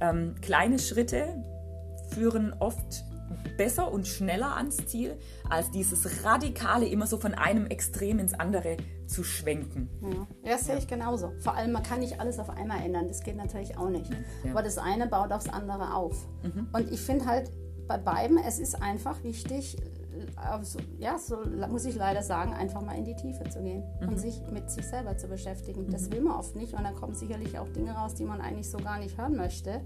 ähm, 0.00 0.34
kleine 0.40 0.78
Schritte 0.78 1.42
führen 2.10 2.52
oft 2.58 3.04
besser 3.56 3.92
und 3.92 4.06
schneller 4.06 4.56
ans 4.56 4.76
Ziel, 4.86 5.18
als 5.48 5.70
dieses 5.70 6.24
Radikale 6.24 6.86
immer 6.86 7.06
so 7.06 7.18
von 7.18 7.34
einem 7.34 7.66
Extrem 7.66 8.18
ins 8.18 8.34
andere 8.34 8.76
zu 9.08 9.24
schwenken. 9.24 9.88
Ja, 10.44 10.52
das 10.52 10.66
sehe 10.66 10.76
ich 10.76 10.86
genauso. 10.86 11.32
Vor 11.40 11.54
allem, 11.54 11.72
man 11.72 11.82
kann 11.82 12.00
nicht 12.00 12.20
alles 12.20 12.38
auf 12.38 12.50
einmal 12.50 12.82
ändern. 12.82 13.08
Das 13.08 13.22
geht 13.22 13.36
natürlich 13.36 13.76
auch 13.76 13.88
nicht. 13.88 14.10
Ja. 14.44 14.50
Aber 14.50 14.62
das 14.62 14.78
eine 14.78 15.06
baut 15.06 15.32
aufs 15.32 15.48
andere 15.48 15.94
auf. 15.94 16.28
Und 16.72 16.92
ich 16.92 17.00
finde 17.00 17.26
halt 17.26 17.50
bei 17.86 17.98
beiden, 17.98 18.38
es 18.38 18.58
ist 18.58 18.80
einfach 18.80 19.24
wichtig, 19.24 19.76
ja, 20.98 21.18
so 21.18 21.36
muss 21.68 21.84
ich 21.84 21.96
leider 21.96 22.22
sagen, 22.22 22.52
einfach 22.52 22.82
mal 22.82 22.96
in 22.96 23.04
die 23.04 23.16
Tiefe 23.16 23.48
zu 23.48 23.62
gehen 23.62 23.82
mhm. 24.00 24.08
und 24.08 24.18
sich 24.18 24.40
mit 24.50 24.70
sich 24.70 24.86
selber 24.86 25.16
zu 25.16 25.28
beschäftigen. 25.28 25.86
Mhm. 25.86 25.90
Das 25.90 26.10
will 26.10 26.20
man 26.20 26.38
oft 26.38 26.56
nicht 26.56 26.74
und 26.74 26.84
dann 26.84 26.94
kommen 26.94 27.14
sicherlich 27.14 27.58
auch 27.58 27.68
Dinge 27.68 27.92
raus, 27.92 28.14
die 28.14 28.24
man 28.24 28.40
eigentlich 28.40 28.70
so 28.70 28.78
gar 28.78 28.98
nicht 28.98 29.18
hören 29.18 29.36
möchte. 29.36 29.80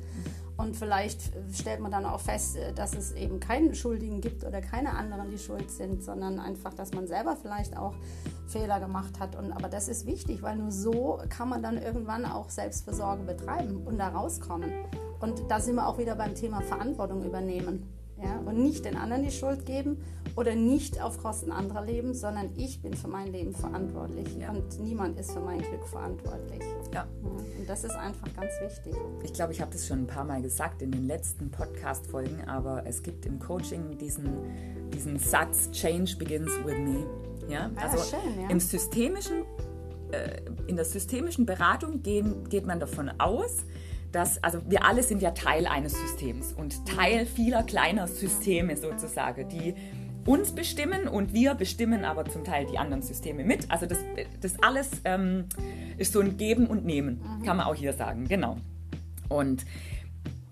Und 0.57 0.77
vielleicht 0.77 1.33
stellt 1.53 1.81
man 1.81 1.91
dann 1.91 2.05
auch 2.05 2.21
fest, 2.21 2.57
äh, 2.57 2.73
dass 2.73 2.95
es 2.95 3.13
eben 3.13 3.41
keinen 3.41 3.75
Schuldigen 3.75 4.21
gibt 4.21 4.45
oder 4.45 4.61
keine 4.61 4.91
anderen, 4.91 5.31
die 5.31 5.39
schuld 5.39 5.71
sind, 5.71 6.03
sondern 6.03 6.39
einfach, 6.39 6.75
dass 6.75 6.93
man 6.93 7.07
selber 7.07 7.37
vielleicht 7.37 7.77
auch 7.77 7.95
Fehler 8.47 8.81
gemacht 8.81 9.19
hat. 9.19 9.37
Und, 9.37 9.53
aber 9.53 9.69
das 9.69 9.89
ist 9.89 10.07
wichtig, 10.07 10.43
weil 10.43 10.57
nur 10.57 10.71
so 10.71 11.21
kann 11.29 11.49
man 11.49 11.63
dann 11.63 11.79
irgendwann 11.79 12.25
auch 12.25 12.51
Selbstversorge 12.51 13.23
betreiben 13.25 13.87
und 13.87 13.99
da 13.99 14.09
rauskommen. 14.09 14.71
Und 15.21 15.43
da 15.49 15.61
sind 15.61 15.77
wir 15.77 15.87
auch 15.87 15.99
wieder 15.99 16.17
beim 16.17 16.35
Thema 16.35 16.61
Verantwortung 16.61 17.25
übernehmen. 17.25 17.89
Ja? 18.23 18.39
Und 18.39 18.63
nicht 18.63 18.85
den 18.85 18.97
anderen 18.97 19.23
die 19.23 19.31
Schuld 19.31 19.67
geben 19.67 20.03
oder 20.37 20.55
nicht 20.55 21.01
auf 21.01 21.19
Kosten 21.19 21.51
anderer 21.51 21.85
leben, 21.85 22.15
sondern 22.15 22.51
ich 22.57 22.81
bin 22.81 22.95
für 22.95 23.09
mein 23.09 23.29
Leben 23.29 23.53
verantwortlich 23.53 24.29
ja. 24.39 24.51
und 24.51 24.81
niemand 24.81 25.19
ist 25.19 25.33
für 25.33 25.41
mein 25.41 25.59
Glück 25.59 25.87
verantwortlich. 25.87 26.63
Ja. 26.93 27.01
ja. 27.01 27.07
Und 27.59 27.69
das 27.69 27.85
ist 27.85 27.95
einfach 27.95 28.29
ganz 28.35 28.53
wichtig. 28.63 28.95
Ich 29.23 29.33
glaube, 29.33 29.53
ich 29.53 29.61
habe 29.61 29.71
das 29.71 29.87
schon 29.87 30.01
ein 30.01 30.07
paar 30.07 30.25
Mal 30.25 30.43
gesagt 30.43 30.83
in 30.83 30.91
den 30.91 31.07
letzten 31.07 31.51
Podcast-Folgen, 31.51 32.49
aber 32.49 32.85
es 32.87 33.03
gibt 33.03 33.27
im 33.27 33.39
Coaching 33.39 33.99
diesen, 33.99 34.91
diesen 34.93 35.19
Satz, 35.19 35.71
Change 35.71 36.17
begins 36.17 36.51
with 36.65 36.79
me. 36.79 37.07
Ja, 37.49 37.71
ah, 37.77 37.89
also 37.89 38.17
schön, 38.17 38.41
ja. 38.41 38.49
im 38.49 38.61
systemischen, 38.61 39.45
äh, 40.13 40.41
in 40.67 40.77
der 40.77 40.85
systemischen 40.85 41.45
Beratung 41.45 42.03
gehen, 42.03 42.49
geht 42.49 42.67
man 42.67 42.81
davon 42.81 43.11
aus, 43.19 43.65
dass, 44.13 44.43
also 44.45 44.61
wir 44.69 44.85
alle 44.85 45.03
sind 45.03 45.23
ja 45.23 45.33
Teil 45.33 45.67
eines 45.67 45.93
Systems 45.93 46.53
und 46.53 46.87
Teil 46.87 47.27
vieler 47.27 47.63
kleiner 47.63 48.07
Systeme 48.07 48.77
sozusagen, 48.77 49.49
die 49.49 49.75
uns 50.25 50.53
bestimmen 50.53 51.09
und 51.09 51.33
wir 51.33 51.55
bestimmen 51.55 52.05
aber 52.05 52.25
zum 52.27 52.45
Teil 52.45 52.67
die 52.67 52.79
anderen 52.79 53.03
Systeme 53.03 53.45
mit. 53.45 53.71
Also 53.71 53.87
das, 53.87 53.99
das 54.41 54.63
alles 54.63 54.91
ähm, 55.05 55.47
ist 55.99 56.13
so 56.13 56.21
ein 56.21 56.37
Geben 56.37 56.67
und 56.67 56.85
Nehmen, 56.85 57.21
mhm. 57.21 57.45
kann 57.45 57.57
man 57.57 57.67
auch 57.67 57.75
hier 57.75 57.93
sagen, 57.93 58.29
genau. 58.29 58.59
Und 59.29 59.65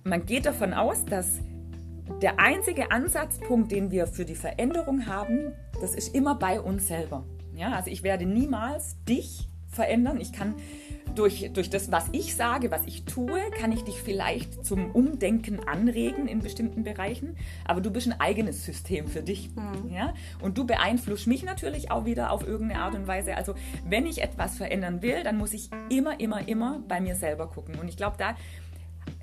man 0.02 0.26
geht 0.26 0.47
davon 0.47 0.73
aus, 0.73 1.05
dass 1.05 1.38
der 2.23 2.40
einzige 2.40 2.90
Ansatzpunkt, 2.90 3.71
den 3.71 3.90
wir 3.90 4.07
für 4.07 4.25
die 4.25 4.35
Veränderung 4.35 5.07
haben, 5.07 5.52
das 5.81 5.95
ist 5.95 6.14
immer 6.14 6.35
bei 6.35 6.61
uns 6.61 6.88
selber. 6.88 7.25
Ja, 7.55 7.73
also 7.73 7.90
ich 7.90 8.02
werde 8.02 8.26
niemals 8.26 8.97
dich 9.05 9.49
verändern. 9.69 10.21
Ich 10.21 10.33
kann 10.33 10.55
durch, 11.14 11.50
durch 11.52 11.71
das, 11.71 11.90
was 11.90 12.09
ich 12.12 12.35
sage, 12.35 12.71
was 12.71 12.87
ich 12.87 13.05
tue, 13.05 13.40
kann 13.59 13.73
ich 13.73 13.83
dich 13.83 14.00
vielleicht 14.00 14.64
zum 14.64 14.90
Umdenken 14.90 15.61
anregen 15.67 16.29
in 16.29 16.40
bestimmten 16.40 16.85
Bereichen. 16.85 17.37
Aber 17.64 17.81
du 17.81 17.90
bist 17.90 18.07
ein 18.07 18.21
eigenes 18.21 18.64
System 18.64 19.07
für 19.07 19.23
dich. 19.23 19.50
Mhm. 19.55 19.93
Ja? 19.93 20.14
Und 20.40 20.59
du 20.59 20.67
beeinflusst 20.67 21.26
mich 21.26 21.43
natürlich 21.45 21.90
auch 21.90 22.05
wieder 22.05 22.31
auf 22.31 22.47
irgendeine 22.47 22.83
Art 22.83 22.95
und 22.95 23.07
Weise. 23.07 23.37
Also 23.37 23.55
wenn 23.87 24.07
ich 24.07 24.23
etwas 24.23 24.57
verändern 24.57 25.02
will, 25.02 25.23
dann 25.23 25.37
muss 25.37 25.52
ich 25.52 25.71
immer, 25.88 26.19
immer, 26.21 26.47
immer 26.49 26.83
bei 26.87 27.00
mir 27.00 27.14
selber 27.14 27.49
gucken. 27.49 27.76
Und 27.76 27.88
ich 27.88 27.97
glaube, 27.97 28.17
da 28.19 28.37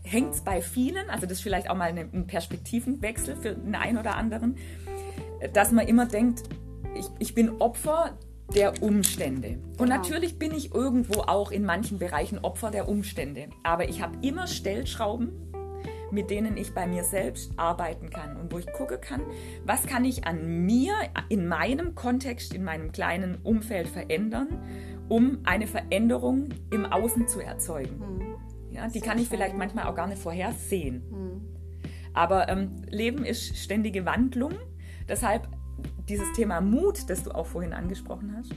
hängt 0.04 0.34
es 0.34 0.42
bei 0.42 0.62
vielen, 0.62 1.10
also 1.10 1.26
das 1.26 1.40
ist 1.40 1.42
vielleicht 1.42 1.70
auch 1.70 1.76
mal 1.76 1.90
ein 1.90 2.28
Perspektivenwechsel 2.28 3.36
für 3.36 3.56
den 3.56 3.76
einen 3.76 3.98
oder 3.98 4.16
anderen, 4.16 4.56
dass 5.54 5.72
man 5.72 5.88
immer 5.88 6.06
denkt, 6.06 6.44
ich, 6.96 7.06
ich 7.20 7.36
bin 7.36 7.62
Opfer 7.62 8.18
der 8.56 8.82
Umstände. 8.82 9.60
Und 9.78 9.78
genau. 9.78 9.98
natürlich 9.98 10.40
bin 10.40 10.54
ich 10.54 10.74
irgendwo 10.74 11.22
auch 11.22 11.52
in 11.52 11.66
manchen 11.66 12.00
Bereichen 12.00 12.40
Opfer 12.40 12.72
der 12.72 12.88
Umstände. 12.88 13.50
Aber 13.64 13.90
ich 13.90 14.02
habe 14.02 14.18
immer 14.22 14.48
Stellschrauben, 14.48 15.32
mit 16.12 16.30
denen 16.30 16.56
ich 16.58 16.74
bei 16.74 16.88
mir 16.88 17.04
selbst 17.04 17.52
arbeiten 17.58 18.10
kann 18.10 18.38
und 18.38 18.52
wo 18.52 18.58
ich 18.58 18.72
gucken 18.72 19.00
kann, 19.02 19.22
was 19.66 19.86
kann 19.86 20.06
ich 20.06 20.26
an 20.26 20.66
mir 20.66 20.94
in 21.30 21.48
meinem 21.48 21.96
Kontext, 21.96 22.54
in 22.54 22.64
meinem 22.64 22.92
kleinen 22.92 23.40
Umfeld 23.44 23.88
verändern, 23.88 24.48
um 25.10 25.40
eine 25.44 25.68
Veränderung 25.68 26.50
im 26.72 26.86
Außen 26.86 27.28
zu 27.28 27.42
erzeugen. 27.42 28.00
Hm. 28.00 28.36
Ja, 28.72 28.88
die 28.88 29.02
kann 29.02 29.20
ich 29.20 29.28
vielleicht 29.28 29.58
manchmal 29.58 29.88
auch 29.88 29.96
gar 29.96 30.08
nicht 30.08 30.22
vorhersehen. 30.22 31.04
Hm. 31.10 31.42
Aber 32.14 32.50
ähm, 32.50 32.84
Leben 32.90 33.26
ist 33.26 33.58
ständige 33.58 34.06
Wandlung. 34.06 34.54
Deshalb 35.08 35.48
dieses 36.08 36.32
Thema 36.34 36.62
Mut, 36.62 37.10
das 37.10 37.24
du 37.24 37.32
auch 37.32 37.46
vorhin 37.48 37.74
angesprochen 37.74 38.36
hast. 38.38 38.54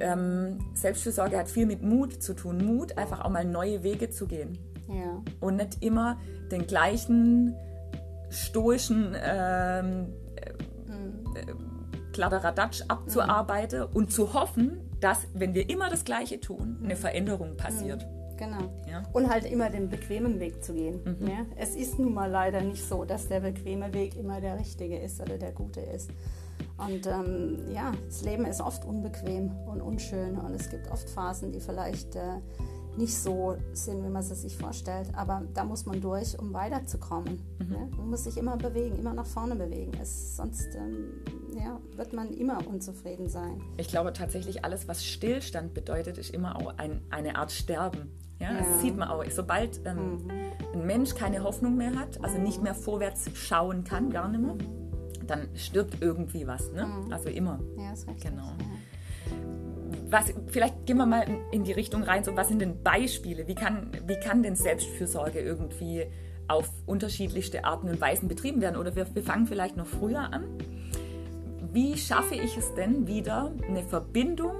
Ähm, 0.00 0.58
Selbstfürsorge 0.74 1.38
hat 1.38 1.48
viel 1.48 1.66
mit 1.66 1.82
Mut 1.82 2.22
zu 2.22 2.34
tun. 2.34 2.64
Mut, 2.64 2.98
einfach 2.98 3.24
auch 3.24 3.30
mal 3.30 3.44
neue 3.44 3.82
Wege 3.82 4.10
zu 4.10 4.26
gehen. 4.26 4.58
Ja. 4.88 5.22
Und 5.40 5.56
nicht 5.56 5.82
immer 5.82 6.18
den 6.50 6.66
gleichen 6.66 7.54
stoischen 8.30 9.14
ähm, 9.22 10.12
äh, 10.36 10.52
Kladderadatsch 12.12 12.82
abzuarbeiten 12.88 13.80
mhm. 13.80 13.96
und 13.96 14.12
zu 14.12 14.32
hoffen, 14.32 14.80
dass, 15.00 15.26
wenn 15.34 15.54
wir 15.54 15.68
immer 15.68 15.90
das 15.90 16.04
Gleiche 16.04 16.40
tun, 16.40 16.78
eine 16.82 16.96
Veränderung 16.96 17.56
passiert. 17.56 18.06
Mhm. 18.06 18.15
Genau. 18.36 18.70
Ja. 18.90 19.02
Und 19.12 19.28
halt 19.28 19.44
immer 19.44 19.70
den 19.70 19.88
bequemen 19.88 20.40
Weg 20.40 20.62
zu 20.64 20.74
gehen. 20.74 21.00
Mhm. 21.04 21.26
Ja? 21.26 21.46
Es 21.56 21.74
ist 21.74 21.98
nun 21.98 22.14
mal 22.14 22.30
leider 22.30 22.60
nicht 22.60 22.84
so, 22.84 23.04
dass 23.04 23.28
der 23.28 23.40
bequeme 23.40 23.92
Weg 23.92 24.16
immer 24.16 24.40
der 24.40 24.58
richtige 24.58 24.98
ist 24.98 25.20
oder 25.20 25.38
der 25.38 25.52
gute 25.52 25.80
ist. 25.80 26.10
Und 26.78 27.06
ähm, 27.06 27.58
ja, 27.72 27.92
das 28.06 28.22
Leben 28.22 28.44
ist 28.44 28.60
oft 28.60 28.84
unbequem 28.84 29.50
und 29.66 29.80
unschön 29.80 30.36
und 30.38 30.54
es 30.54 30.68
gibt 30.68 30.90
oft 30.90 31.08
Phasen, 31.08 31.52
die 31.52 31.60
vielleicht 31.60 32.16
äh, 32.16 32.40
nicht 32.96 33.16
so 33.16 33.56
sind, 33.72 34.04
wie 34.04 34.08
man 34.08 34.22
sie 34.22 34.34
sich 34.34 34.56
vorstellt. 34.56 35.08
Aber 35.14 35.42
da 35.54 35.64
muss 35.64 35.86
man 35.86 36.00
durch, 36.00 36.38
um 36.38 36.52
weiterzukommen. 36.52 37.40
Mhm. 37.58 37.72
Ja? 37.72 37.88
Man 37.96 38.10
muss 38.10 38.24
sich 38.24 38.36
immer 38.36 38.56
bewegen, 38.56 38.98
immer 38.98 39.14
nach 39.14 39.26
vorne 39.26 39.56
bewegen. 39.56 39.92
Es, 40.00 40.36
sonst 40.36 40.68
ähm, 40.74 41.12
ja, 41.56 41.80
wird 41.96 42.12
man 42.12 42.30
immer 42.30 42.66
unzufrieden 42.66 43.28
sein. 43.28 43.60
Ich 43.76 43.88
glaube 43.88 44.12
tatsächlich, 44.12 44.64
alles, 44.64 44.88
was 44.88 45.04
Stillstand 45.04 45.74
bedeutet, 45.74 46.18
ist 46.18 46.30
immer 46.30 46.56
auch 46.56 46.78
ein, 46.78 47.02
eine 47.10 47.36
Art 47.36 47.52
Sterben. 47.52 48.10
Ja, 48.38 48.52
ja. 48.52 48.58
Das 48.58 48.80
sieht 48.80 48.96
man 48.96 49.08
auch. 49.08 49.24
Sobald 49.30 49.80
ähm, 49.86 50.24
mhm. 50.24 50.30
ein 50.74 50.86
Mensch 50.86 51.14
keine 51.14 51.42
Hoffnung 51.42 51.76
mehr 51.76 51.94
hat, 51.94 52.22
also 52.22 52.38
nicht 52.38 52.62
mehr 52.62 52.74
vorwärts 52.74 53.30
schauen 53.34 53.84
kann, 53.84 54.10
gar 54.10 54.28
nicht 54.28 54.42
mehr, 54.42 54.56
dann 55.26 55.48
stirbt 55.54 56.02
irgendwie 56.02 56.46
was. 56.46 56.70
Ne? 56.72 56.86
Mhm. 56.86 57.12
Also 57.12 57.28
immer. 57.28 57.58
Ja, 57.78 57.92
ist 57.92 58.06
richtig. 58.06 58.30
Genau. 58.30 58.52
Was, 60.08 60.32
vielleicht 60.46 60.86
gehen 60.86 60.98
wir 60.98 61.06
mal 61.06 61.26
in 61.50 61.64
die 61.64 61.72
Richtung 61.72 62.04
rein, 62.04 62.22
so 62.22 62.36
was 62.36 62.48
sind 62.48 62.60
denn 62.60 62.82
Beispiele? 62.82 63.48
Wie 63.48 63.56
kann, 63.56 63.90
wie 64.06 64.18
kann 64.20 64.42
denn 64.42 64.54
Selbstfürsorge 64.54 65.40
irgendwie 65.40 66.06
auf 66.48 66.70
unterschiedlichste 66.86 67.64
Arten 67.64 67.88
und 67.88 68.00
Weisen 68.00 68.28
betrieben 68.28 68.60
werden? 68.60 68.76
Oder 68.76 68.94
wir, 68.94 69.12
wir 69.14 69.22
fangen 69.22 69.46
vielleicht 69.46 69.76
noch 69.76 69.86
früher 69.86 70.32
an. 70.32 70.44
Wie 71.72 71.96
schaffe 71.96 72.36
ich 72.36 72.56
es 72.56 72.72
denn 72.74 73.06
wieder, 73.06 73.52
eine 73.68 73.82
Verbindung 73.82 74.58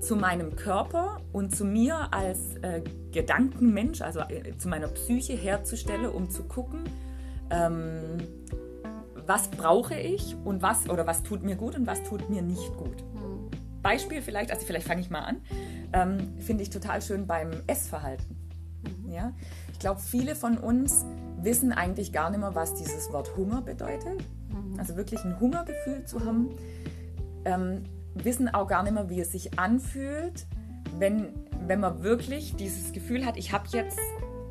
zu 0.00 0.16
meinem 0.16 0.56
Körper 0.56 1.20
und 1.32 1.54
zu 1.54 1.64
mir 1.64 2.12
als 2.12 2.56
äh, 2.62 2.82
Gedankenmensch, 3.12 4.00
also 4.00 4.20
äh, 4.20 4.56
zu 4.56 4.68
meiner 4.68 4.88
Psyche 4.88 5.34
herzustellen, 5.34 6.06
um 6.06 6.28
zu 6.28 6.42
gucken, 6.44 6.80
ähm, 7.50 8.18
was 9.26 9.48
brauche 9.48 9.94
ich 9.94 10.34
und 10.44 10.62
was 10.62 10.88
oder 10.88 11.06
was 11.06 11.22
tut 11.22 11.44
mir 11.44 11.54
gut 11.54 11.76
und 11.76 11.86
was 11.86 12.02
tut 12.02 12.28
mir 12.28 12.42
nicht 12.42 12.76
gut. 12.76 13.04
Beispiel 13.82 14.22
vielleicht, 14.22 14.50
also 14.50 14.64
vielleicht 14.64 14.86
fange 14.86 15.00
ich 15.00 15.10
mal 15.10 15.20
an, 15.20 15.40
ähm, 15.92 16.38
finde 16.38 16.62
ich 16.62 16.70
total 16.70 17.02
schön 17.02 17.26
beim 17.26 17.50
Essverhalten. 17.66 18.36
Mhm. 18.82 19.12
Ja? 19.12 19.32
Ich 19.72 19.78
glaube, 19.78 20.00
viele 20.00 20.34
von 20.34 20.58
uns 20.58 21.04
wissen 21.40 21.72
eigentlich 21.72 22.12
gar 22.12 22.30
nicht 22.30 22.40
mehr, 22.40 22.54
was 22.54 22.74
dieses 22.74 23.12
Wort 23.12 23.36
Hunger 23.36 23.62
bedeutet. 23.62 24.24
Mhm. 24.50 24.78
Also 24.78 24.96
wirklich 24.96 25.24
ein 25.24 25.38
Hungergefühl 25.40 26.04
zu 26.04 26.24
haben. 26.24 26.50
Ähm, 27.44 27.82
wissen 28.14 28.48
auch 28.48 28.68
gar 28.68 28.82
nicht 28.82 28.92
mehr, 28.92 29.08
wie 29.08 29.20
es 29.20 29.32
sich 29.32 29.58
anfühlt, 29.58 30.46
wenn, 30.98 31.28
wenn 31.66 31.80
man 31.80 32.02
wirklich 32.02 32.54
dieses 32.56 32.92
Gefühl 32.92 33.24
hat, 33.24 33.36
ich 33.36 33.52
habe 33.52 33.64
jetzt 33.72 33.98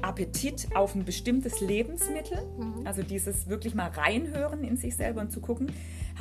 Appetit 0.02 0.68
auf 0.76 0.96
ein 0.96 1.06
bestimmtes 1.06 1.62
Lebensmittel, 1.62 2.40
mhm. 2.58 2.88
also 2.88 3.04
dieses 3.04 3.48
wirklich 3.48 3.76
mal 3.76 3.90
reinhören 3.90 4.64
in 4.64 4.78
sich 4.78 4.96
selber 4.96 5.22
und 5.22 5.32
zu 5.32 5.42
gucken, 5.42 5.72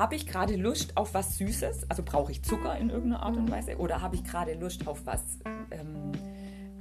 habe 0.00 0.14
ich 0.14 0.26
gerade 0.26 0.56
Lust 0.56 0.96
auf 0.96 1.12
was 1.12 1.36
Süßes, 1.36 1.90
also 1.90 2.02
brauche 2.02 2.32
ich 2.32 2.42
Zucker 2.42 2.74
in 2.78 2.88
irgendeiner 2.88 3.22
Art 3.22 3.36
und 3.36 3.44
mhm. 3.44 3.50
Weise, 3.50 3.76
oder 3.76 4.00
habe 4.00 4.16
ich 4.16 4.24
gerade 4.24 4.54
Lust 4.54 4.88
auf 4.88 5.04
was 5.04 5.38
ähm, 5.70 6.12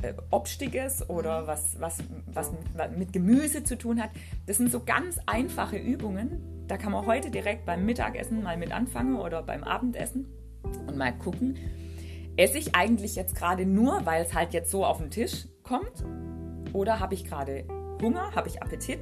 äh, 0.02 0.14
Obstiges 0.32 1.10
oder 1.10 1.46
was, 1.46 1.78
was, 1.82 1.98
was 2.28 2.54
mit, 2.54 2.98
mit 2.98 3.14
Gemüse 3.14 3.66
zu 3.66 3.78
tun 3.78 4.02
hat. 4.02 4.12
Das 4.46 4.56
sind 4.56 4.72
so 4.72 4.80
ganz 4.86 5.20
einfache 5.26 5.76
Übungen, 5.76 6.66
da 6.70 6.78
kann 6.78 6.94
man 6.94 7.06
heute 7.06 7.30
direkt 7.30 7.66
beim 7.66 7.86
Mittagessen 7.86 8.42
mal 8.42 8.56
mit 8.56 8.72
anfangen 8.72 9.18
oder 9.18 9.44
beim 9.44 9.66
Abendessen 9.66 10.26
und 10.88 10.96
mal 10.96 11.12
gucken, 11.12 11.58
esse 12.38 12.58
ich 12.58 12.74
eigentlich 12.74 13.18
jetzt 13.18 13.36
gerade 13.36 13.66
nur, 13.66 14.06
weil 14.06 14.24
es 14.24 14.34
halt 14.34 14.54
jetzt 14.54 14.72
so 14.72 14.86
auf 14.86 15.00
den 15.00 15.12
Tisch 15.12 15.46
kommt? 15.64 16.06
Oder 16.72 17.02
habe 17.02 17.16
ich 17.16 17.26
gerade 17.26 17.66
Hunger? 18.02 18.34
Habe 18.34 18.48
ich 18.48 18.64
Appetit? 18.64 19.02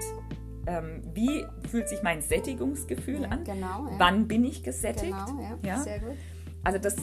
Ähm, 0.68 1.02
wie 1.14 1.46
fühlt 1.70 1.88
sich 1.88 2.04
mein 2.04 2.22
Sättigungsgefühl 2.22 3.22
ja, 3.22 3.30
an? 3.30 3.44
Genau, 3.46 3.88
ja. 3.90 3.96
Wann 3.98 4.28
bin 4.28 4.44
ich 4.44 4.64
gesättigt? 4.64 5.16
Genau, 5.26 5.58
ja, 5.64 5.80
sehr 5.80 6.00
gut. 6.00 6.18
Also 6.64 6.80
das 6.80 6.98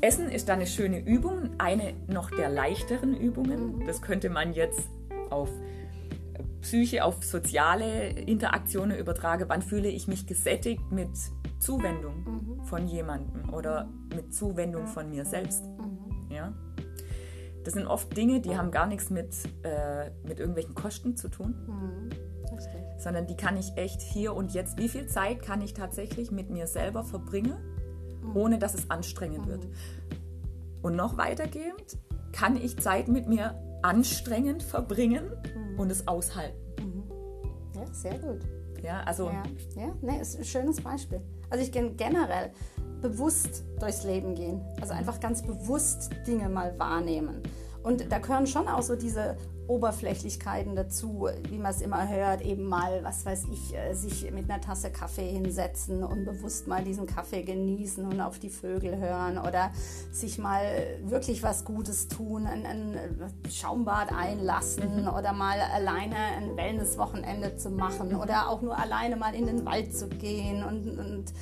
Essen 0.00 0.28
ist 0.28 0.48
da 0.48 0.54
eine 0.54 0.66
schöne 0.66 0.98
Übung, 0.98 1.50
eine 1.58 1.94
noch 2.08 2.30
der 2.30 2.48
leichteren 2.48 3.16
Übungen. 3.16 3.78
Mhm. 3.78 3.86
Das 3.86 4.02
könnte 4.02 4.28
man 4.28 4.52
jetzt 4.52 4.88
auf 5.30 5.48
Psyche 6.60 7.04
auf 7.04 7.22
soziale 7.22 8.08
Interaktionen 8.08 8.98
übertrage, 8.98 9.48
wann 9.48 9.62
fühle 9.62 9.88
ich 9.88 10.08
mich 10.08 10.26
gesättigt 10.26 10.90
mit 10.90 11.10
Zuwendung 11.60 12.24
mhm. 12.24 12.64
von 12.64 12.86
jemandem 12.88 13.52
oder 13.52 13.88
mit 14.14 14.34
Zuwendung 14.34 14.86
von 14.86 15.08
mir 15.10 15.24
selbst. 15.24 15.62
Mhm. 15.64 16.32
Ja? 16.34 16.52
Das 17.64 17.74
sind 17.74 17.86
oft 17.86 18.16
Dinge, 18.16 18.40
die 18.40 18.56
haben 18.56 18.70
gar 18.70 18.86
nichts 18.86 19.10
mit, 19.10 19.34
äh, 19.62 20.10
mit 20.26 20.40
irgendwelchen 20.40 20.74
Kosten 20.74 21.16
zu 21.16 21.28
tun, 21.28 21.54
mhm. 21.66 22.10
Sondern 22.98 23.26
die 23.26 23.36
kann 23.36 23.56
ich 23.56 23.76
echt 23.76 24.00
hier 24.00 24.34
und 24.34 24.52
jetzt. 24.52 24.78
Wie 24.78 24.88
viel 24.88 25.06
Zeit 25.06 25.42
kann 25.42 25.60
ich 25.62 25.74
tatsächlich 25.74 26.30
mit 26.30 26.50
mir 26.50 26.66
selber 26.66 27.04
verbringen, 27.04 27.56
mhm. 28.22 28.36
ohne 28.36 28.58
dass 28.58 28.74
es 28.74 28.90
anstrengend 28.90 29.46
wird? 29.46 29.64
Mhm. 29.64 29.72
Und 30.82 30.96
noch 30.96 31.16
weitergehend, 31.16 31.98
kann 32.32 32.56
ich 32.56 32.78
Zeit 32.78 33.08
mit 33.08 33.28
mir 33.28 33.54
anstrengend 33.82 34.62
verbringen 34.62 35.30
mhm. 35.54 35.78
und 35.78 35.90
es 35.90 36.08
aushalten? 36.08 36.64
Ja, 37.74 37.86
sehr 37.92 38.18
gut. 38.18 38.40
Ja, 38.82 39.02
also. 39.04 39.30
Ja, 39.30 39.42
ja 39.76 39.94
nee, 40.02 40.20
ist 40.20 40.38
ein 40.38 40.44
schönes 40.44 40.80
Beispiel. 40.80 41.20
Also 41.50 41.64
ich 41.64 41.72
gehe 41.72 41.90
generell 41.92 42.52
bewusst 43.00 43.64
durchs 43.80 44.04
Leben 44.04 44.34
gehen. 44.34 44.60
Also 44.80 44.94
einfach 44.94 45.20
ganz 45.20 45.42
bewusst 45.42 46.10
Dinge 46.26 46.48
mal 46.48 46.78
wahrnehmen. 46.78 47.42
Und 47.82 48.10
da 48.10 48.18
gehören 48.18 48.46
schon 48.46 48.68
auch 48.68 48.82
so 48.82 48.96
diese 48.96 49.36
Oberflächlichkeiten 49.66 50.76
dazu, 50.76 51.28
wie 51.48 51.58
man 51.58 51.70
es 51.70 51.80
immer 51.80 52.08
hört, 52.08 52.42
eben 52.42 52.64
mal, 52.64 53.02
was 53.02 53.24
weiß 53.24 53.46
ich, 53.52 53.74
äh, 53.74 53.94
sich 53.94 54.30
mit 54.30 54.50
einer 54.50 54.60
Tasse 54.60 54.90
Kaffee 54.90 55.30
hinsetzen 55.30 56.04
und 56.04 56.24
bewusst 56.24 56.66
mal 56.66 56.84
diesen 56.84 57.06
Kaffee 57.06 57.42
genießen 57.42 58.04
und 58.04 58.20
auf 58.20 58.38
die 58.38 58.50
Vögel 58.50 58.96
hören 58.96 59.38
oder 59.38 59.70
sich 60.12 60.38
mal 60.38 60.62
wirklich 61.02 61.42
was 61.42 61.64
Gutes 61.64 62.08
tun, 62.08 62.46
ein, 62.46 62.66
ein 62.66 62.98
Schaumbad 63.50 64.12
einlassen 64.12 65.02
mhm. 65.02 65.08
oder 65.08 65.32
mal 65.32 65.58
alleine 65.60 66.16
ein 66.16 66.56
Wellnesswochenende 66.56 67.56
zu 67.56 67.70
machen 67.70 68.14
oder 68.14 68.48
auch 68.48 68.62
nur 68.62 68.78
alleine 68.78 69.16
mal 69.16 69.34
in 69.34 69.46
den 69.46 69.64
Wald 69.64 69.96
zu 69.96 70.08
gehen 70.08 70.64
und, 70.64 70.98
und 70.98 71.32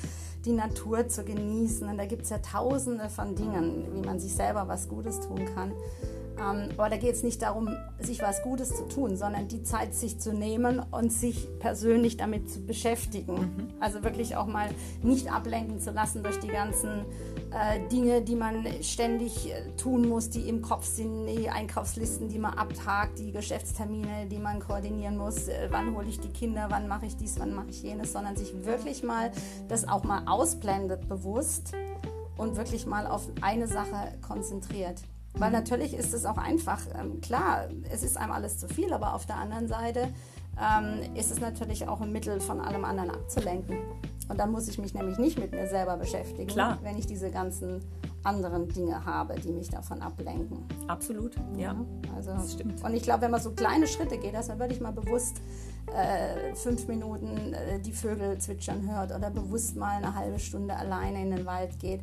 die 0.45 0.53
Natur 0.53 1.07
zu 1.07 1.23
genießen. 1.23 1.87
Und 1.87 1.97
da 1.97 2.05
gibt 2.05 2.23
es 2.23 2.29
ja 2.29 2.39
tausende 2.39 3.09
von 3.09 3.35
Dingen, 3.35 3.93
wie 3.93 4.01
man 4.01 4.19
sich 4.19 4.33
selber 4.33 4.67
was 4.67 4.87
Gutes 4.89 5.21
tun 5.21 5.45
kann. 5.53 5.71
Ähm, 6.39 6.69
aber 6.77 6.89
da 6.89 6.97
geht 6.97 7.13
es 7.13 7.23
nicht 7.23 7.41
darum, 7.41 7.69
sich 7.99 8.21
was 8.21 8.41
Gutes 8.41 8.75
zu 8.75 8.87
tun, 8.87 9.15
sondern 9.17 9.47
die 9.47 9.63
Zeit 9.63 9.93
sich 9.93 10.19
zu 10.19 10.33
nehmen 10.33 10.81
und 10.91 11.11
sich 11.11 11.47
persönlich 11.59 12.17
damit 12.17 12.49
zu 12.49 12.65
beschäftigen. 12.65 13.33
Mhm. 13.33 13.67
Also 13.79 14.03
wirklich 14.03 14.35
auch 14.35 14.47
mal 14.47 14.69
nicht 15.01 15.31
ablenken 15.31 15.79
zu 15.79 15.91
lassen 15.91 16.23
durch 16.23 16.39
die 16.39 16.47
ganzen 16.47 17.05
äh, 17.51 17.87
Dinge, 17.89 18.21
die 18.21 18.35
man 18.35 18.65
ständig 18.81 19.51
äh, 19.51 19.71
tun 19.77 20.07
muss, 20.09 20.29
die 20.29 20.49
im 20.49 20.61
Kopf 20.61 20.85
sind, 20.85 21.27
die 21.27 21.49
Einkaufslisten, 21.49 22.29
die 22.29 22.39
man 22.39 22.55
abhakt, 22.55 23.19
die 23.19 23.31
Geschäftstermine, 23.31 24.27
die 24.29 24.39
man 24.39 24.59
koordinieren 24.59 25.17
muss. 25.17 25.47
Äh, 25.47 25.67
wann 25.69 25.95
hole 25.95 26.07
ich 26.07 26.19
die 26.19 26.29
Kinder, 26.29 26.67
wann 26.69 26.87
mache 26.87 27.05
ich 27.05 27.15
dies, 27.15 27.39
wann 27.39 27.53
mache 27.53 27.69
ich 27.69 27.83
jenes, 27.83 28.13
sondern 28.13 28.35
sich 28.35 28.65
wirklich 28.65 29.03
mal 29.03 29.31
das 29.67 29.87
auch 29.87 30.03
mal 30.03 30.23
ausblendet 30.25 31.07
bewusst 31.07 31.73
und 32.37 32.55
wirklich 32.55 32.85
mal 32.85 33.05
auf 33.05 33.29
eine 33.41 33.67
Sache 33.67 34.17
konzentriert. 34.21 35.01
Weil 35.35 35.51
natürlich 35.51 35.93
ist 35.95 36.13
es 36.13 36.25
auch 36.25 36.37
einfach, 36.37 36.81
ähm, 36.99 37.19
klar, 37.21 37.67
es 37.91 38.03
ist 38.03 38.17
einem 38.17 38.31
alles 38.31 38.59
zu 38.59 38.67
viel, 38.67 38.93
aber 38.93 39.15
auf 39.15 39.25
der 39.25 39.37
anderen 39.37 39.67
Seite 39.67 40.09
ähm, 40.61 41.15
ist 41.15 41.31
es 41.31 41.39
natürlich 41.39 41.87
auch 41.87 42.01
ein 42.01 42.11
Mittel, 42.11 42.39
von 42.39 42.61
allem 42.61 42.85
anderen 42.85 43.09
abzulenken. 43.09 43.77
Und 44.29 44.39
dann 44.39 44.51
muss 44.51 44.67
ich 44.67 44.77
mich 44.77 44.93
nämlich 44.93 45.17
nicht 45.17 45.39
mit 45.39 45.51
mir 45.51 45.67
selber 45.67 45.97
beschäftigen, 45.97 46.47
klar. 46.47 46.77
wenn 46.81 46.97
ich 46.97 47.07
diese 47.07 47.29
ganzen 47.29 47.81
anderen 48.23 48.69
Dinge 48.69 49.05
habe, 49.05 49.35
die 49.35 49.51
mich 49.51 49.69
davon 49.69 50.01
ablenken. 50.01 50.63
Absolut, 50.87 51.35
ja. 51.57 51.73
ja 51.73 51.85
also, 52.15 52.31
das 52.31 52.53
stimmt. 52.53 52.83
Und 52.83 52.93
ich 52.93 53.03
glaube, 53.03 53.23
wenn 53.23 53.31
man 53.31 53.41
so 53.41 53.51
kleine 53.51 53.85
Schritte 53.85 54.17
geht, 54.17 54.33
dass 54.33 54.47
man 54.47 54.59
wirklich 54.59 54.79
mal 54.79 54.93
bewusst 54.93 55.41
äh, 55.93 56.55
fünf 56.55 56.87
Minuten 56.87 57.53
äh, 57.53 57.79
die 57.79 57.91
Vögel 57.91 58.37
zwitschern 58.37 58.89
hört 58.89 59.13
oder 59.13 59.29
bewusst 59.29 59.75
mal 59.75 59.97
eine 59.97 60.15
halbe 60.15 60.39
Stunde 60.39 60.75
alleine 60.75 61.21
in 61.21 61.31
den 61.31 61.45
Wald 61.45 61.79
geht, 61.79 62.01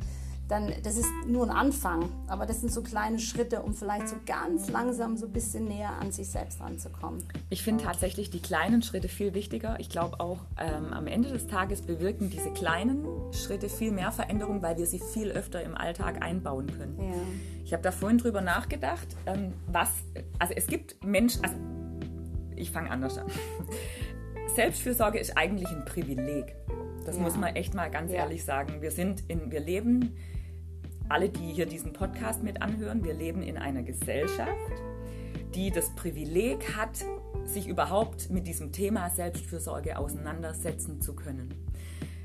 dann 0.51 0.73
das 0.83 0.97
ist 0.97 1.09
nur 1.25 1.45
ein 1.45 1.55
Anfang, 1.55 2.09
aber 2.27 2.45
das 2.45 2.59
sind 2.59 2.73
so 2.73 2.83
kleine 2.83 3.19
Schritte, 3.19 3.61
um 3.61 3.73
vielleicht 3.73 4.09
so 4.09 4.17
ganz 4.25 4.69
langsam 4.69 5.15
so 5.15 5.25
ein 5.25 5.31
bisschen 5.31 5.65
näher 5.65 5.91
an 6.01 6.11
sich 6.11 6.27
selbst 6.27 6.59
ranzukommen. 6.59 7.23
Ich 7.49 7.63
finde 7.63 7.85
tatsächlich 7.85 8.29
die 8.31 8.41
kleinen 8.41 8.81
Schritte 8.81 9.07
viel 9.07 9.33
wichtiger. 9.33 9.79
Ich 9.79 9.89
glaube 9.89 10.19
auch 10.19 10.39
ähm, 10.59 10.91
am 10.91 11.07
Ende 11.07 11.29
des 11.29 11.47
Tages 11.47 11.81
bewirken 11.81 12.29
diese 12.29 12.51
kleinen 12.51 13.05
Schritte 13.31 13.69
viel 13.69 13.91
mehr 13.91 14.11
Veränderung, 14.11 14.61
weil 14.61 14.77
wir 14.77 14.85
sie 14.85 14.99
viel 14.99 15.31
öfter 15.31 15.63
im 15.63 15.73
Alltag 15.73 16.21
einbauen 16.21 16.67
können. 16.67 16.97
Ja. 16.99 17.15
Ich 17.63 17.71
habe 17.71 17.81
da 17.81 17.91
vorhin 17.93 18.17
drüber 18.17 18.41
nachgedacht, 18.41 19.07
ähm, 19.27 19.53
was, 19.67 19.89
also 20.37 20.53
es 20.53 20.67
gibt 20.67 21.01
Menschen, 21.01 21.45
also 21.45 21.55
ich 22.57 22.71
fange 22.71 22.91
anders 22.91 23.17
an. 23.17 23.27
Selbstfürsorge 24.55 25.17
ist 25.17 25.37
eigentlich 25.37 25.69
ein 25.69 25.85
Privileg. 25.85 26.55
Das 27.05 27.15
ja. 27.15 27.21
muss 27.21 27.37
man 27.37 27.55
echt 27.55 27.73
mal 27.73 27.89
ganz 27.89 28.11
ja. 28.11 28.17
ehrlich 28.17 28.43
sagen. 28.43 28.81
Wir 28.81 28.91
sind 28.91 29.23
in, 29.29 29.49
wir 29.49 29.61
leben 29.61 30.17
alle, 31.11 31.29
die 31.29 31.51
hier 31.51 31.65
diesen 31.65 31.91
Podcast 31.91 32.41
mit 32.41 32.61
anhören, 32.61 33.03
wir 33.03 33.13
leben 33.13 33.43
in 33.43 33.57
einer 33.57 33.83
Gesellschaft, 33.83 34.71
die 35.53 35.69
das 35.69 35.93
Privileg 35.95 36.77
hat, 36.77 37.03
sich 37.43 37.67
überhaupt 37.67 38.29
mit 38.29 38.47
diesem 38.47 38.71
Thema 38.71 39.09
Selbstfürsorge 39.09 39.97
auseinandersetzen 39.97 41.01
zu 41.01 41.13
können. 41.13 41.53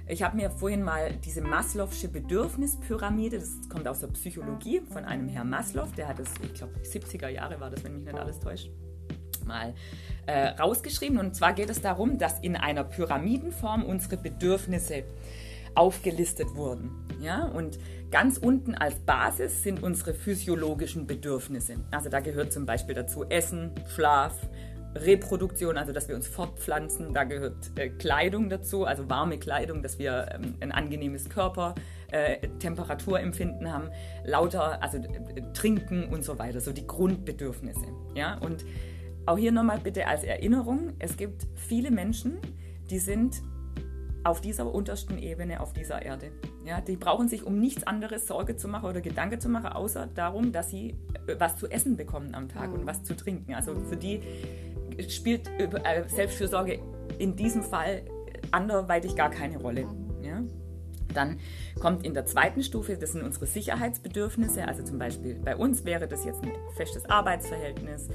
Ich 0.07 0.23
habe 0.23 0.37
mir 0.37 0.51
vorhin 0.51 0.85
mal 0.85 1.13
diese 1.25 1.41
Maslow'sche 1.43 2.07
Bedürfnispyramide, 2.07 3.41
das 3.41 3.69
kommt 3.69 3.89
aus 3.89 4.01
der 4.01 4.07
Psychologie 4.09 4.81
von 4.93 5.05
einem 5.05 5.27
Herrn 5.27 5.51
Maslow, 5.51 5.89
der 5.97 6.07
hat 6.07 6.21
es, 6.21 6.29
ich 6.41 6.55
glaube, 6.55 6.75
70er 6.79 7.29
Jahre 7.29 7.59
war 7.59 7.71
das, 7.71 7.83
wenn 7.83 7.95
mich 7.95 8.05
nicht 8.05 8.17
alles 8.17 8.39
täuscht, 8.39 8.71
mal 9.45 9.75
äh, 10.27 10.49
rausgeschrieben. 10.51 11.19
Und 11.19 11.35
zwar 11.35 11.55
geht 11.55 11.71
es 11.71 11.81
darum, 11.81 12.19
dass 12.19 12.39
in 12.39 12.55
einer 12.55 12.85
Pyramidenform 12.85 13.85
unsere 13.85 14.17
Bedürfnisse 14.17 15.03
aufgelistet 15.77 16.55
wurden. 16.55 16.91
Ja? 17.21 17.45
Und 17.45 17.79
ganz 18.11 18.39
unten 18.39 18.75
als 18.75 18.97
Basis 19.01 19.63
sind 19.63 19.83
unsere 19.83 20.15
physiologischen 20.15 21.07
Bedürfnisse. 21.07 21.77
Also 21.91 22.09
da 22.09 22.21
gehört 22.21 22.53
zum 22.53 22.67
Beispiel 22.67 22.95
dazu 22.95 23.25
Essen, 23.25 23.73
Schlaf, 23.95 24.49
Reproduktion, 24.95 25.77
also 25.77 25.93
dass 25.93 26.09
wir 26.09 26.17
uns 26.17 26.27
fortpflanzen. 26.27 27.13
Da 27.13 27.25
gehört 27.25 27.71
äh, 27.77 27.91
Kleidung 27.91 28.49
dazu, 28.49 28.85
also 28.85 29.09
warme 29.11 29.39
Kleidung, 29.39 29.83
dass 29.83 29.99
wir 29.99 30.29
ähm, 30.33 30.55
ein 30.61 30.73
angenehmes 30.73 31.29
Körper, 31.29 31.75
äh, 32.11 32.49
Temperaturempfinden 32.59 33.73
haben, 33.73 33.91
lauter, 34.25 34.83
also 34.83 34.99
äh, 34.99 35.43
trinken 35.53 36.05
und 36.05 36.25
so 36.25 36.39
weiter, 36.39 36.61
so 36.61 36.73
die 36.73 36.87
Grundbedürfnisse. 36.87 37.87
Ja? 38.15 38.39
Und 38.39 38.65
auch 39.27 39.37
hier 39.37 39.53
nochmal 39.53 39.81
bitte 39.83 40.07
als 40.07 40.25
Erinnerung, 40.25 40.93
es 40.99 41.17
gibt 41.17 41.47
viele 41.55 41.91
Menschen, 41.91 42.39
die 42.91 42.99
sind 43.01 43.43
auf 44.27 44.41
dieser 44.41 44.73
untersten 44.73 45.19
Ebene 45.19 45.61
auf 45.61 45.73
dieser 45.73 46.03
Erde. 46.03 46.33
Ja, 46.65 46.81
die 46.81 46.97
brauchen 46.97 47.29
sich 47.29 47.45
um 47.45 47.61
nichts 47.61 47.87
anderes 47.87 48.27
Sorge 48.27 48.57
zu 48.57 48.67
machen 48.67 48.89
oder 48.89 49.01
Gedanke 49.01 49.39
zu 49.39 49.49
machen, 49.49 49.69
außer 49.69 50.09
darum, 50.15 50.53
dass 50.53 50.71
sie 50.71 50.97
äh, 51.27 51.37
was 51.39 51.57
zu 51.57 51.69
essen 51.69 51.97
bekommen 51.97 52.35
am 52.35 52.49
Tag 52.49 52.71
mhm. 52.71 52.81
und 52.81 52.87
was 52.87 53.05
zu 53.05 53.15
trinken. 53.15 53.55
Also 53.55 53.75
für 53.89 53.97
die 53.97 54.21
spielt 55.09 55.49
äh, 55.59 56.05
Selbstfürsorge 56.09 56.81
in 57.19 57.37
diesem 57.37 57.63
Fall 57.63 58.03
anderweitig 58.51 59.15
gar 59.15 59.31
keine 59.31 59.59
Rolle. 59.59 59.87
Mhm. 59.87 60.25
Ja? 60.25 60.43
Dann 61.15 61.39
kommt 61.81 62.05
in 62.05 62.13
der 62.13 62.27
zweiten 62.27 62.63
Stufe, 62.63 62.97
das 62.97 63.13
sind 63.13 63.23
unsere 63.23 63.47
Sicherheitsbedürfnisse. 63.47 64.67
Also 64.67 64.83
zum 64.83 64.99
Beispiel 64.99 65.37
bei 65.37 65.57
uns 65.57 65.85
wäre 65.85 66.09
das 66.09 66.25
jetzt 66.25 66.43
ein 66.43 66.53
festes 66.75 67.07
Arbeitsverhältnis, 67.07 68.09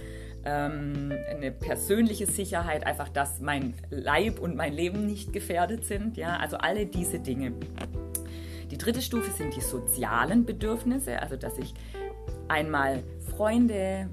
ähm, 0.45 1.12
eine 1.30 1.51
persönliche 1.51 2.25
Sicherheit, 2.25 2.86
einfach, 2.86 3.10
dass 3.10 3.39
mein 3.39 3.73
Leib 3.89 4.39
und 4.39 4.56
mein 4.56 4.73
Leben 4.73 5.06
nicht 5.06 5.34
gefährdet 5.34 5.86
sind. 5.86 6.17
Ja, 6.17 6.38
also 6.38 6.58
alle 6.58 6.86
diese 6.86 7.19
Dinge. 7.19 7.54
Die 8.69 8.77
dritte 8.77 9.01
Stufe 9.01 9.32
sind 9.32 9.56
die 9.56 9.62
sozialen 9.62 10.45
Bedürfnisse, 10.45 11.21
also 11.21 11.36
dass 11.36 11.58
ich 11.58 11.73
einmal 12.47 13.04
Freunde, 13.36 14.10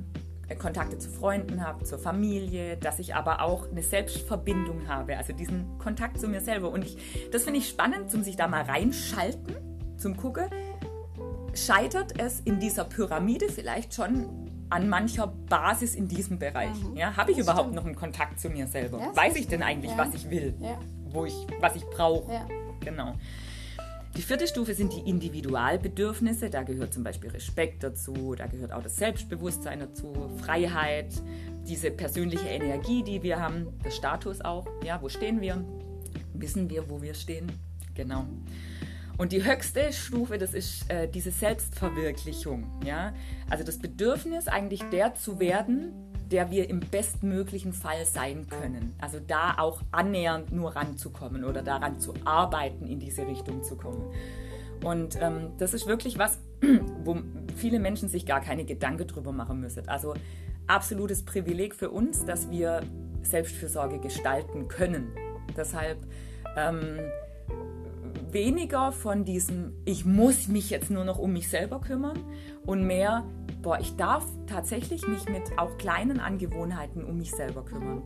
äh, 0.48 0.56
Kontakte 0.56 0.98
zu 0.98 1.10
Freunden 1.10 1.64
habe, 1.64 1.84
zur 1.84 1.98
Familie, 1.98 2.76
dass 2.76 2.98
ich 2.98 3.14
aber 3.14 3.42
auch 3.42 3.70
eine 3.70 3.82
Selbstverbindung 3.82 4.88
habe, 4.88 5.16
also 5.16 5.32
diesen 5.32 5.78
Kontakt 5.78 6.18
zu 6.20 6.28
mir 6.28 6.40
selber. 6.40 6.70
Und 6.70 6.84
ich, 6.84 6.96
das 7.30 7.44
finde 7.44 7.60
ich 7.60 7.68
spannend, 7.68 8.10
zum 8.10 8.22
sich 8.22 8.36
da 8.36 8.48
mal 8.48 8.62
reinschalten, 8.62 9.54
zum 9.96 10.16
Gucken. 10.16 10.46
Scheitert 11.54 12.20
es 12.20 12.40
in 12.40 12.60
dieser 12.60 12.84
Pyramide 12.84 13.48
vielleicht 13.48 13.94
schon 13.94 14.47
an 14.70 14.88
mancher 14.88 15.26
Basis 15.48 15.94
in 15.94 16.08
diesem 16.08 16.38
Bereich. 16.38 16.74
Mhm. 16.82 16.96
Ja, 16.96 17.16
Habe 17.16 17.30
ich 17.30 17.38
das 17.38 17.46
überhaupt 17.46 17.66
stimmt. 17.68 17.76
noch 17.76 17.84
einen 17.86 17.96
Kontakt 17.96 18.40
zu 18.40 18.50
mir 18.50 18.66
selber? 18.66 18.98
Ja, 18.98 19.16
Weiß 19.16 19.36
ich 19.36 19.48
denn 19.48 19.62
eigentlich, 19.62 19.92
ja. 19.92 19.98
was 19.98 20.14
ich 20.14 20.28
will? 20.30 20.54
Wo 21.10 21.24
ich, 21.24 21.34
was 21.60 21.76
ich 21.76 21.84
brauche? 21.86 22.30
Genau. 22.80 23.14
Die 24.16 24.22
vierte 24.22 24.46
Stufe 24.48 24.74
sind 24.74 24.92
die 24.92 25.08
Individualbedürfnisse. 25.08 26.50
Da 26.50 26.62
gehört 26.62 26.92
zum 26.92 27.04
Beispiel 27.04 27.30
Respekt 27.30 27.82
dazu, 27.84 28.34
da 28.36 28.46
gehört 28.46 28.72
auch 28.72 28.82
das 28.82 28.96
Selbstbewusstsein 28.96 29.80
dazu, 29.80 30.12
Freiheit, 30.42 31.12
diese 31.66 31.90
persönliche 31.90 32.48
Energie, 32.48 33.02
die 33.02 33.22
wir 33.22 33.40
haben, 33.40 33.68
der 33.84 33.90
Status 33.90 34.40
auch. 34.40 34.66
Ja, 34.84 35.00
wo 35.00 35.08
stehen 35.08 35.40
wir? 35.40 35.62
Wissen 36.34 36.68
wir, 36.70 36.88
wo 36.90 37.00
wir 37.00 37.14
stehen? 37.14 37.52
Genau. 37.94 38.24
Und 39.18 39.32
die 39.32 39.44
höchste 39.44 39.92
Stufe, 39.92 40.38
das 40.38 40.54
ist 40.54 40.88
äh, 40.88 41.08
diese 41.08 41.32
Selbstverwirklichung. 41.32 42.64
Ja? 42.84 43.12
Also 43.50 43.64
das 43.64 43.78
Bedürfnis, 43.78 44.46
eigentlich 44.46 44.82
der 44.90 45.14
zu 45.14 45.40
werden, 45.40 45.92
der 46.30 46.50
wir 46.52 46.70
im 46.70 46.80
bestmöglichen 46.80 47.72
Fall 47.72 48.04
sein 48.04 48.46
können. 48.48 48.94
Also 49.00 49.18
da 49.18 49.56
auch 49.58 49.82
annähernd 49.90 50.52
nur 50.52 50.76
ranzukommen 50.76 51.44
oder 51.44 51.62
daran 51.62 51.98
zu 51.98 52.14
arbeiten, 52.24 52.86
in 52.86 53.00
diese 53.00 53.26
Richtung 53.26 53.64
zu 53.64 53.76
kommen. 53.76 54.12
Und 54.84 55.18
ähm, 55.20 55.50
das 55.58 55.74
ist 55.74 55.88
wirklich 55.88 56.18
was, 56.18 56.38
wo 57.04 57.18
viele 57.56 57.80
Menschen 57.80 58.08
sich 58.08 58.24
gar 58.24 58.40
keine 58.40 58.64
Gedanken 58.64 59.08
drüber 59.08 59.32
machen 59.32 59.58
müssen. 59.58 59.88
Also 59.88 60.14
absolutes 60.68 61.24
Privileg 61.24 61.74
für 61.74 61.90
uns, 61.90 62.24
dass 62.24 62.50
wir 62.50 62.82
Selbstfürsorge 63.22 63.98
gestalten 63.98 64.68
können. 64.68 65.10
Deshalb 65.56 65.98
ähm, 66.56 67.00
weniger 68.32 68.92
von 68.92 69.24
diesem, 69.24 69.72
ich 69.84 70.04
muss 70.04 70.48
mich 70.48 70.70
jetzt 70.70 70.90
nur 70.90 71.04
noch 71.04 71.18
um 71.18 71.32
mich 71.32 71.48
selber 71.48 71.80
kümmern 71.80 72.18
und 72.64 72.86
mehr, 72.86 73.24
boah, 73.62 73.78
ich 73.80 73.96
darf 73.96 74.24
tatsächlich 74.46 75.06
mich 75.06 75.28
mit 75.28 75.58
auch 75.58 75.76
kleinen 75.78 76.20
Angewohnheiten 76.20 77.04
um 77.04 77.18
mich 77.18 77.32
selber 77.32 77.64
kümmern. 77.64 78.02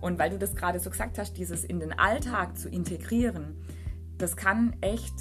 Und 0.00 0.18
weil 0.18 0.30
du 0.30 0.38
das 0.38 0.54
gerade 0.54 0.78
so 0.78 0.90
gesagt 0.90 1.18
hast, 1.18 1.34
dieses 1.34 1.64
in 1.64 1.80
den 1.80 1.92
Alltag 1.92 2.56
zu 2.56 2.68
integrieren, 2.68 3.56
das 4.18 4.36
kann 4.36 4.76
echt 4.80 5.14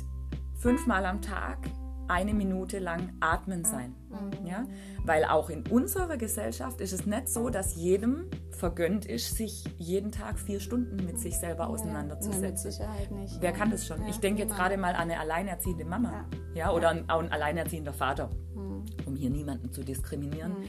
fünfmal 0.56 1.06
am 1.06 1.22
Tag 1.22 1.60
eine 2.08 2.34
Minute 2.34 2.80
lang 2.80 3.14
atmen 3.20 3.64
sein. 3.64 3.96
Mhm. 4.10 4.46
Ja? 4.46 4.66
Weil 5.04 5.26
auch 5.26 5.50
in 5.50 5.68
unserer 5.68 6.18
Gesellschaft 6.18 6.82
ist 6.82 6.94
es 6.94 7.06
nicht 7.06 7.28
so, 7.30 7.50
dass 7.50 7.76
jedem 7.76 8.30
vergönnt 8.52 9.06
ist, 9.06 9.36
sich 9.36 9.64
jeden 9.78 10.12
Tag 10.12 10.40
vier 10.40 10.60
Stunden 10.60 11.06
mit 11.06 11.20
sich 11.20 11.38
selber 11.38 11.68
auseinanderzusetzen. 11.68 12.44
Ja, 12.44 12.50
mit 12.50 12.60
Sicherheit 12.60 13.12
nicht. 13.12 13.38
Wer 13.42 13.52
kann 13.52 13.72
das 13.72 13.86
schon? 13.86 14.02
Ja, 14.02 14.10
ich 14.10 14.18
denke 14.18 14.42
jetzt 14.42 14.52
genau. 14.52 14.62
gerade 14.62 14.78
mal 14.78 14.96
an 14.96 15.10
eine 15.10 15.20
alleinerziehende 15.20 15.86
Mama 15.86 16.26
ja. 16.54 16.72
oder 16.72 16.90
an, 16.90 17.06
an 17.08 17.26
ein 17.26 17.32
alleinerziehender 17.32 17.94
Vater, 17.94 18.30
mhm. 18.56 18.86
um 19.06 19.16
hier 19.16 19.30
niemanden 19.30 19.72
zu 19.72 19.84
diskriminieren. 19.84 20.52
Mhm. 20.52 20.66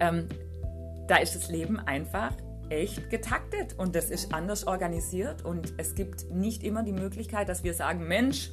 Ähm, 0.00 0.28
da 1.06 1.16
ist 1.16 1.34
das 1.34 1.50
Leben 1.50 1.78
einfach 1.78 2.32
echt 2.70 3.10
getaktet 3.10 3.74
und 3.78 3.96
das 3.96 4.10
ist 4.10 4.32
anders 4.32 4.66
organisiert 4.66 5.44
und 5.44 5.74
es 5.76 5.94
gibt 5.94 6.30
nicht 6.30 6.62
immer 6.62 6.82
die 6.82 6.92
Möglichkeit, 6.92 7.48
dass 7.48 7.64
wir 7.64 7.74
sagen, 7.74 8.06
Mensch, 8.06 8.52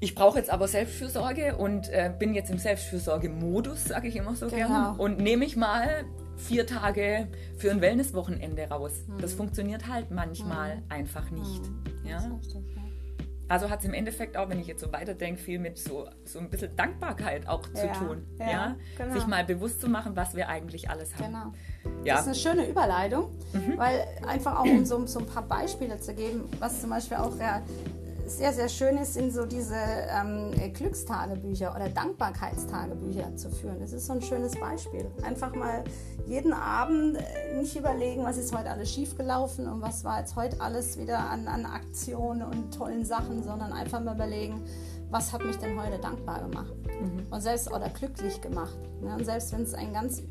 ich 0.00 0.14
brauche 0.14 0.38
jetzt 0.38 0.50
aber 0.50 0.66
Selbstfürsorge 0.66 1.56
und 1.56 1.88
äh, 1.88 2.12
bin 2.18 2.34
jetzt 2.34 2.50
im 2.50 2.58
Selbstfürsorge-Modus, 2.58 3.84
sage 3.84 4.08
ich 4.08 4.16
immer 4.16 4.34
so 4.34 4.48
genau. 4.48 4.56
gerne. 4.56 4.94
Und 4.98 5.20
nehme 5.20 5.44
ich 5.44 5.56
mal 5.56 6.04
vier 6.36 6.66
Tage 6.66 7.28
für 7.56 7.70
ein 7.70 7.80
Wellnesswochenende 7.80 8.68
raus. 8.68 8.92
Mhm. 9.06 9.18
Das 9.20 9.34
funktioniert 9.34 9.88
halt 9.88 10.10
manchmal 10.10 10.76
mhm. 10.76 10.82
einfach 10.88 11.30
nicht. 11.30 11.62
Mhm. 11.62 12.08
Ja? 12.08 12.40
Also 13.48 13.68
hat 13.70 13.80
es 13.80 13.84
im 13.84 13.92
Endeffekt 13.92 14.36
auch, 14.36 14.48
wenn 14.48 14.58
ich 14.58 14.66
jetzt 14.66 14.80
so 14.80 14.92
weiterdenke, 14.92 15.40
viel 15.40 15.58
mit 15.58 15.78
so, 15.78 16.08
so 16.24 16.38
ein 16.38 16.48
bisschen 16.48 16.74
Dankbarkeit 16.74 17.46
auch 17.46 17.62
zu 17.72 17.86
ja, 17.86 17.92
tun. 17.92 18.26
Ja, 18.38 18.50
ja? 18.50 18.76
Genau. 18.96 19.14
Sich 19.14 19.26
mal 19.26 19.44
bewusst 19.44 19.80
zu 19.80 19.88
machen, 19.88 20.16
was 20.16 20.34
wir 20.34 20.48
eigentlich 20.48 20.88
alles 20.88 21.14
haben. 21.16 21.26
Genau. 21.26 21.52
Das 22.04 22.22
ist 22.22 22.26
eine 22.26 22.34
schöne 22.34 22.68
Überleitung, 22.68 23.30
mhm. 23.52 23.76
weil 23.76 24.04
einfach 24.26 24.58
auch 24.58 24.64
um 24.64 24.84
so, 24.84 25.04
so, 25.06 25.20
ein 25.20 25.26
paar 25.26 25.42
Beispiele 25.42 26.00
zu 26.00 26.14
geben, 26.14 26.48
was 26.58 26.80
zum 26.80 26.90
Beispiel 26.90 27.18
auch 27.18 27.38
sehr, 28.26 28.52
sehr 28.52 28.68
schön 28.68 28.96
ist, 28.98 29.14
sind 29.14 29.32
so 29.32 29.44
diese 29.46 29.76
ähm, 29.76 30.50
Glückstagebücher 30.72 31.74
oder 31.74 31.88
Dankbarkeitstagebücher 31.88 33.36
zu 33.36 33.50
führen. 33.50 33.80
Das 33.80 33.92
ist 33.92 34.06
so 34.06 34.14
ein 34.14 34.22
schönes 34.22 34.58
Beispiel. 34.58 35.06
Einfach 35.22 35.54
mal 35.54 35.84
jeden 36.26 36.52
Abend 36.52 37.16
äh, 37.16 37.60
nicht 37.60 37.76
überlegen, 37.76 38.24
was 38.24 38.38
ist 38.38 38.56
heute 38.56 38.70
alles 38.70 38.92
schiefgelaufen 38.92 39.66
und 39.66 39.82
was 39.82 40.04
war 40.04 40.20
jetzt 40.20 40.36
heute 40.36 40.60
alles 40.60 40.98
wieder 40.98 41.18
an, 41.18 41.48
an 41.48 41.66
Aktionen 41.66 42.42
und 42.42 42.74
tollen 42.74 43.04
Sachen, 43.04 43.42
sondern 43.42 43.72
einfach 43.72 44.00
mal 44.00 44.14
überlegen, 44.14 44.62
was 45.10 45.32
hat 45.32 45.44
mich 45.44 45.56
denn 45.56 45.80
heute 45.80 45.98
dankbar 45.98 46.40
gemacht 46.48 46.72
mhm. 46.86 47.26
und 47.30 47.40
selbst 47.40 47.70
oder 47.70 47.88
glücklich 47.90 48.40
gemacht. 48.40 48.78
Ne? 49.02 49.14
Und 49.14 49.24
selbst 49.24 49.52
wenn 49.52 49.62
es 49.62 49.74
ein 49.74 49.92
ganz 49.92 50.22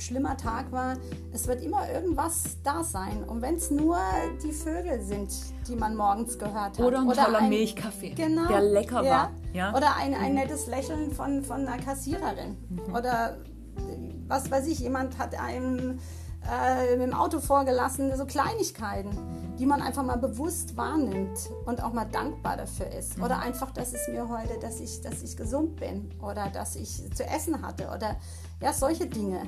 schlimmer 0.00 0.36
Tag 0.36 0.70
war, 0.72 0.94
es 1.32 1.46
wird 1.46 1.62
immer 1.62 1.90
irgendwas 1.90 2.58
da 2.62 2.82
sein. 2.84 3.24
Und 3.24 3.42
wenn 3.42 3.56
es 3.56 3.70
nur 3.70 3.98
die 4.42 4.52
Vögel 4.52 5.00
sind, 5.02 5.30
die 5.66 5.76
man 5.76 5.96
morgens 5.96 6.38
gehört 6.38 6.78
hat. 6.78 6.80
Oder 6.80 7.00
ein 7.00 7.08
oder 7.08 7.24
toller 7.24 7.38
ein, 7.38 7.48
Milchkaffee, 7.48 8.10
genau, 8.10 8.46
der 8.48 8.62
lecker 8.62 9.02
ja, 9.02 9.10
war. 9.10 9.30
Ja? 9.52 9.74
Oder 9.76 9.96
ein, 9.96 10.14
ein 10.14 10.30
mhm. 10.30 10.38
nettes 10.38 10.66
Lächeln 10.66 11.12
von, 11.12 11.42
von 11.42 11.66
einer 11.66 11.82
Kassiererin. 11.82 12.56
Mhm. 12.68 12.94
Oder 12.94 13.38
was 14.26 14.50
weiß 14.50 14.66
ich, 14.66 14.80
jemand 14.80 15.18
hat 15.18 15.38
einem 15.38 15.98
äh, 16.46 16.96
mit 16.96 17.06
dem 17.06 17.14
Auto 17.14 17.40
vorgelassen, 17.40 18.16
so 18.16 18.24
Kleinigkeiten, 18.24 19.10
die 19.58 19.66
man 19.66 19.82
einfach 19.82 20.04
mal 20.04 20.16
bewusst 20.16 20.76
wahrnimmt 20.76 21.38
und 21.66 21.82
auch 21.82 21.92
mal 21.92 22.06
dankbar 22.06 22.56
dafür 22.56 22.86
ist. 22.90 23.18
Mhm. 23.18 23.24
Oder 23.24 23.40
einfach, 23.40 23.70
dass 23.70 23.92
es 23.92 24.08
mir 24.08 24.28
heute, 24.28 24.58
dass 24.60 24.80
ich, 24.80 25.00
dass 25.00 25.22
ich 25.22 25.36
gesund 25.36 25.76
bin 25.76 26.10
oder 26.22 26.48
dass 26.48 26.76
ich 26.76 27.12
zu 27.14 27.24
essen 27.24 27.62
hatte 27.62 27.88
oder 27.94 28.16
ja, 28.62 28.72
solche 28.72 29.06
Dinge. 29.06 29.42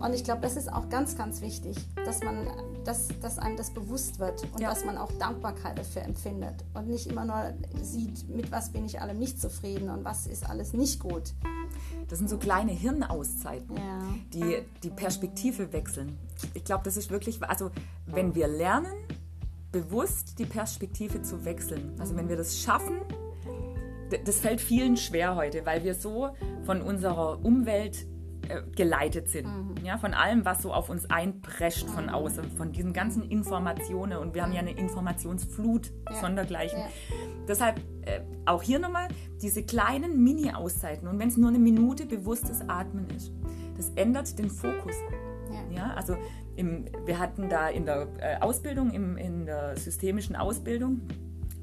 Und 0.00 0.14
ich 0.14 0.24
glaube, 0.24 0.42
das 0.42 0.56
ist 0.56 0.72
auch 0.72 0.88
ganz, 0.88 1.16
ganz 1.16 1.40
wichtig, 1.40 1.76
dass, 2.04 2.22
man, 2.22 2.48
dass, 2.84 3.08
dass 3.20 3.38
einem 3.38 3.56
das 3.56 3.70
bewusst 3.70 4.18
wird 4.18 4.42
und 4.52 4.60
ja. 4.60 4.68
dass 4.68 4.84
man 4.84 4.98
auch 4.98 5.10
Dankbarkeit 5.12 5.78
dafür 5.78 6.02
empfindet 6.02 6.64
und 6.74 6.88
nicht 6.88 7.06
immer 7.06 7.24
nur 7.24 7.54
sieht, 7.82 8.28
mit 8.28 8.52
was 8.52 8.70
bin 8.70 8.84
ich 8.84 9.00
allem 9.00 9.18
nicht 9.18 9.40
zufrieden 9.40 9.88
und 9.88 10.04
was 10.04 10.26
ist 10.26 10.48
alles 10.48 10.72
nicht 10.72 11.00
gut. 11.00 11.32
Das 12.08 12.18
sind 12.18 12.28
so 12.28 12.36
kleine 12.36 12.72
Hirnauszeiten, 12.72 13.76
ja. 13.76 14.02
die 14.32 14.58
die 14.82 14.90
Perspektive 14.90 15.72
wechseln. 15.72 16.18
Ich 16.54 16.64
glaube, 16.64 16.84
das 16.84 16.96
ist 16.96 17.10
wirklich, 17.10 17.42
also 17.42 17.70
wenn 18.06 18.34
wir 18.34 18.48
lernen, 18.48 18.92
bewusst 19.72 20.38
die 20.38 20.46
Perspektive 20.46 21.22
zu 21.22 21.44
wechseln, 21.44 21.94
also 21.98 22.16
wenn 22.16 22.28
wir 22.28 22.36
das 22.36 22.58
schaffen, 22.58 23.00
das 24.24 24.38
fällt 24.38 24.60
vielen 24.60 24.96
schwer 24.96 25.34
heute, 25.34 25.66
weil 25.66 25.82
wir 25.82 25.94
so 25.94 26.30
von 26.64 26.80
unserer 26.80 27.44
Umwelt 27.44 28.06
äh, 28.48 28.62
geleitet 28.74 29.28
sind. 29.28 29.46
Mhm. 29.46 29.84
Ja, 29.84 29.98
von 29.98 30.14
allem, 30.14 30.44
was 30.44 30.62
so 30.62 30.72
auf 30.72 30.88
uns 30.88 31.08
einprescht 31.10 31.88
von 31.88 32.08
außen, 32.08 32.50
von 32.52 32.72
diesen 32.72 32.92
ganzen 32.92 33.22
Informationen. 33.28 34.18
Und 34.18 34.34
wir 34.34 34.42
haben 34.42 34.52
ja 34.52 34.60
eine 34.60 34.72
Informationsflut 34.72 35.92
ja. 36.10 36.20
sondergleichen. 36.20 36.78
Ja. 36.78 36.86
Deshalb 37.48 37.80
äh, 38.02 38.20
auch 38.44 38.62
hier 38.62 38.78
nochmal 38.78 39.08
diese 39.42 39.62
kleinen 39.62 40.22
Mini-Auszeiten. 40.22 41.08
Und 41.08 41.18
wenn 41.18 41.28
es 41.28 41.36
nur 41.36 41.48
eine 41.48 41.58
Minute 41.58 42.06
bewusstes 42.06 42.68
Atmen 42.68 43.08
ist, 43.10 43.32
das 43.76 43.90
ändert 43.94 44.38
den 44.38 44.50
Fokus. 44.50 44.94
Ja, 45.50 45.76
ja 45.76 45.94
also 45.94 46.16
im, 46.56 46.86
wir 47.04 47.18
hatten 47.18 47.48
da 47.48 47.68
in 47.68 47.84
der 47.84 48.08
äh, 48.18 48.40
Ausbildung, 48.40 48.90
im, 48.90 49.16
in 49.16 49.46
der 49.46 49.76
systemischen 49.76 50.36
Ausbildung, 50.36 51.02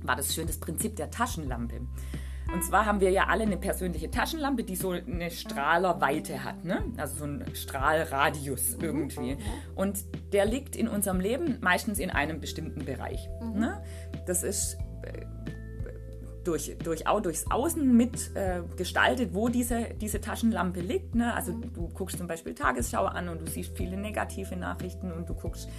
war 0.03 0.15
das 0.15 0.33
schön 0.33 0.47
das 0.47 0.59
Prinzip 0.59 0.95
der 0.95 1.09
Taschenlampe. 1.09 1.81
Und 2.51 2.63
zwar 2.63 2.85
haben 2.85 2.99
wir 2.99 3.09
ja 3.09 3.27
alle 3.27 3.43
eine 3.43 3.57
persönliche 3.57 4.11
Taschenlampe, 4.11 4.63
die 4.63 4.75
so 4.75 4.91
eine 4.91 5.31
Strahlerweite 5.31 6.43
hat, 6.43 6.63
ne? 6.63 6.83
also 6.97 7.19
so 7.19 7.25
ein 7.25 7.45
Strahlradius 7.53 8.77
mhm. 8.77 8.83
irgendwie. 8.83 9.37
Und 9.75 10.03
der 10.33 10.45
liegt 10.45 10.75
in 10.75 10.87
unserem 10.87 11.19
Leben 11.19 11.57
meistens 11.61 11.99
in 11.99 12.09
einem 12.09 12.39
bestimmten 12.39 12.85
Bereich. 12.85 13.29
Mhm. 13.41 13.59
Ne? 13.59 13.83
Das 14.25 14.43
ist 14.43 14.77
äh, 15.03 15.25
durch, 16.43 16.75
durch, 16.83 17.03
durchs 17.03 17.49
Außen 17.49 17.95
mit 17.95 18.35
äh, 18.35 18.61
gestaltet, 18.75 19.33
wo 19.33 19.49
diese, 19.49 19.87
diese 19.99 20.19
Taschenlampe 20.19 20.81
liegt. 20.81 21.15
Ne? 21.15 21.33
Also 21.33 21.53
du 21.53 21.87
guckst 21.89 22.17
zum 22.17 22.27
Beispiel 22.27 22.53
Tagesschau 22.53 23.05
an 23.05 23.29
und 23.29 23.41
du 23.41 23.49
siehst 23.49 23.75
viele 23.77 23.97
negative 23.97 24.55
Nachrichten 24.55 25.11
und 25.11 25.29
du 25.29 25.33
guckst, 25.33 25.69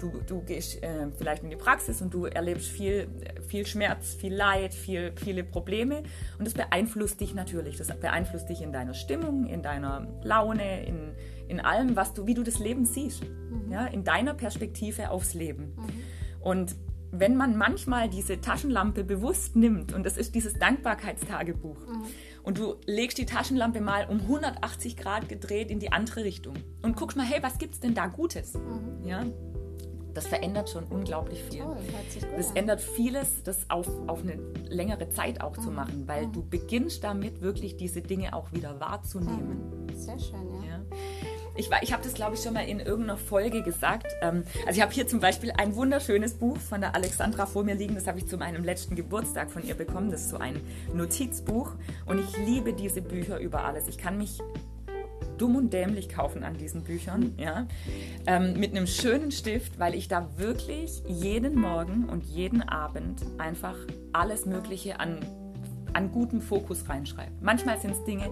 du, 0.00 0.12
du 0.26 0.42
gehst 0.42 0.82
äh, 0.82 1.08
vielleicht 1.16 1.42
in 1.42 1.50
die 1.50 1.56
Praxis 1.56 2.02
und 2.02 2.12
du 2.12 2.26
erlebst 2.26 2.68
viel, 2.68 3.08
viel 3.46 3.66
Schmerz, 3.66 4.14
viel 4.14 4.34
Leid, 4.34 4.74
viel, 4.74 5.12
viele 5.16 5.44
Probleme 5.44 6.02
und 6.38 6.46
das 6.46 6.54
beeinflusst 6.54 7.20
dich 7.20 7.34
natürlich. 7.34 7.76
Das 7.76 7.88
beeinflusst 7.88 8.48
dich 8.48 8.62
in 8.62 8.72
deiner 8.72 8.94
Stimmung, 8.94 9.46
in 9.46 9.62
deiner 9.62 10.08
Laune, 10.22 10.84
in, 10.84 11.12
in 11.48 11.60
allem, 11.60 11.96
was 11.96 12.14
du, 12.14 12.26
wie 12.26 12.34
du 12.34 12.42
das 12.42 12.58
Leben 12.58 12.84
siehst. 12.84 13.22
Mhm. 13.24 13.72
Ja? 13.72 13.86
In 13.86 14.04
deiner 14.04 14.34
Perspektive 14.34 15.10
aufs 15.10 15.34
Leben. 15.34 15.74
Mhm. 15.76 16.02
Und 16.40 16.76
wenn 17.10 17.36
man 17.36 17.56
manchmal 17.56 18.08
diese 18.08 18.40
Taschenlampe 18.40 19.04
bewusst 19.04 19.56
nimmt, 19.56 19.92
und 19.92 20.04
das 20.04 20.16
ist 20.16 20.34
dieses 20.34 20.54
Dankbarkeitstagebuch, 20.54 21.78
mhm. 21.78 22.02
und 22.42 22.58
du 22.58 22.76
legst 22.86 23.18
die 23.18 23.26
Taschenlampe 23.26 23.80
mal 23.80 24.06
um 24.08 24.20
180 24.20 24.96
Grad 24.96 25.28
gedreht 25.28 25.70
in 25.70 25.78
die 25.78 25.92
andere 25.92 26.24
Richtung 26.24 26.54
und 26.82 26.96
guckst 26.96 27.16
mal, 27.16 27.26
hey, 27.26 27.42
was 27.42 27.58
gibt's 27.58 27.80
denn 27.80 27.94
da 27.94 28.06
Gutes? 28.06 28.54
Mhm. 28.54 29.06
Ja, 29.06 29.24
das 30.14 30.26
verändert 30.26 30.68
schon 30.68 30.84
unglaublich 30.84 31.42
viel. 31.44 31.60
Toll, 31.60 31.76
das 32.36 32.50
ändert 32.52 32.80
vieles, 32.80 33.42
das 33.44 33.70
auf, 33.70 33.88
auf 34.08 34.22
eine 34.22 34.36
längere 34.68 35.10
Zeit 35.10 35.40
auch 35.40 35.56
mhm. 35.56 35.62
zu 35.62 35.70
machen, 35.70 36.02
weil 36.06 36.26
mhm. 36.26 36.32
du 36.32 36.44
beginnst 36.44 37.04
damit 37.04 37.40
wirklich 37.40 37.76
diese 37.76 38.02
Dinge 38.02 38.34
auch 38.34 38.52
wieder 38.52 38.80
wahrzunehmen. 38.80 39.86
Mhm. 39.86 39.94
Sehr 39.94 40.18
schön, 40.18 40.54
ja. 40.64 40.70
ja. 40.70 41.37
Ich, 41.58 41.68
ich 41.82 41.92
habe 41.92 42.04
das, 42.04 42.14
glaube 42.14 42.36
ich, 42.36 42.42
schon 42.42 42.54
mal 42.54 42.66
in 42.66 42.78
irgendeiner 42.78 43.16
Folge 43.16 43.62
gesagt. 43.62 44.06
Ähm, 44.22 44.44
also 44.64 44.78
ich 44.78 44.80
habe 44.80 44.92
hier 44.92 45.08
zum 45.08 45.18
Beispiel 45.18 45.50
ein 45.50 45.74
wunderschönes 45.74 46.34
Buch 46.34 46.56
von 46.56 46.80
der 46.80 46.94
Alexandra 46.94 47.46
vor 47.46 47.64
mir 47.64 47.74
liegen. 47.74 47.96
Das 47.96 48.06
habe 48.06 48.18
ich 48.18 48.28
zu 48.28 48.36
meinem 48.38 48.62
letzten 48.62 48.94
Geburtstag 48.94 49.50
von 49.50 49.66
ihr 49.66 49.74
bekommen. 49.74 50.12
Das 50.12 50.22
ist 50.22 50.30
so 50.30 50.38
ein 50.38 50.60
Notizbuch. 50.94 51.72
Und 52.06 52.20
ich 52.20 52.36
liebe 52.46 52.72
diese 52.72 53.02
Bücher 53.02 53.40
über 53.40 53.64
alles. 53.64 53.88
Ich 53.88 53.98
kann 53.98 54.18
mich 54.18 54.38
dumm 55.36 55.56
und 55.56 55.72
dämlich 55.72 56.08
kaufen 56.08 56.44
an 56.44 56.56
diesen 56.56 56.82
Büchern, 56.82 57.34
ja, 57.38 57.66
ähm, 58.26 58.58
mit 58.58 58.72
einem 58.72 58.86
schönen 58.86 59.30
Stift, 59.30 59.78
weil 59.78 59.94
ich 59.94 60.08
da 60.08 60.28
wirklich 60.36 61.02
jeden 61.06 61.60
Morgen 61.60 62.08
und 62.08 62.24
jeden 62.24 62.62
Abend 62.62 63.22
einfach 63.38 63.76
alles 64.12 64.46
Mögliche 64.46 64.98
an, 64.98 65.20
an 65.92 66.10
gutem 66.12 66.40
Fokus 66.40 66.88
reinschreibe. 66.88 67.32
Manchmal 67.40 67.80
sind 67.80 67.92
es 67.92 68.04
Dinge, 68.04 68.28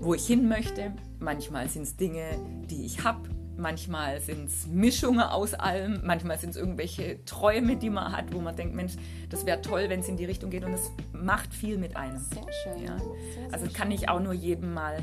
wo 0.00 0.14
ich 0.14 0.26
hin 0.26 0.48
möchte. 0.48 0.92
Manchmal 1.18 1.68
sind 1.68 1.82
es 1.82 1.96
Dinge, 1.96 2.24
die 2.70 2.84
ich 2.84 3.04
habe, 3.04 3.28
manchmal 3.56 4.20
sind 4.20 4.48
es 4.48 4.66
Mischungen 4.66 5.20
aus 5.20 5.54
allem, 5.54 6.00
manchmal 6.04 6.38
sind 6.38 6.50
es 6.50 6.56
irgendwelche 6.56 7.24
Träume, 7.24 7.76
die 7.76 7.90
man 7.90 8.16
hat, 8.16 8.32
wo 8.32 8.40
man 8.40 8.56
denkt, 8.56 8.74
Mensch, 8.74 8.94
das 9.30 9.44
wäre 9.46 9.60
toll, 9.60 9.86
wenn 9.88 10.00
es 10.00 10.08
in 10.08 10.16
die 10.16 10.24
Richtung 10.24 10.50
geht 10.50 10.64
und 10.64 10.72
es 10.72 10.90
macht 11.12 11.52
viel 11.52 11.76
mit 11.78 11.96
einem. 11.96 12.18
Sehr 12.18 12.46
schön. 12.62 12.84
Ja. 12.84 12.98
Sehr, 12.98 13.52
Also 13.52 13.66
sehr 13.66 13.74
kann 13.74 13.90
ich 13.90 14.08
auch 14.08 14.20
nur 14.20 14.32
jedem 14.32 14.74
mal 14.74 15.02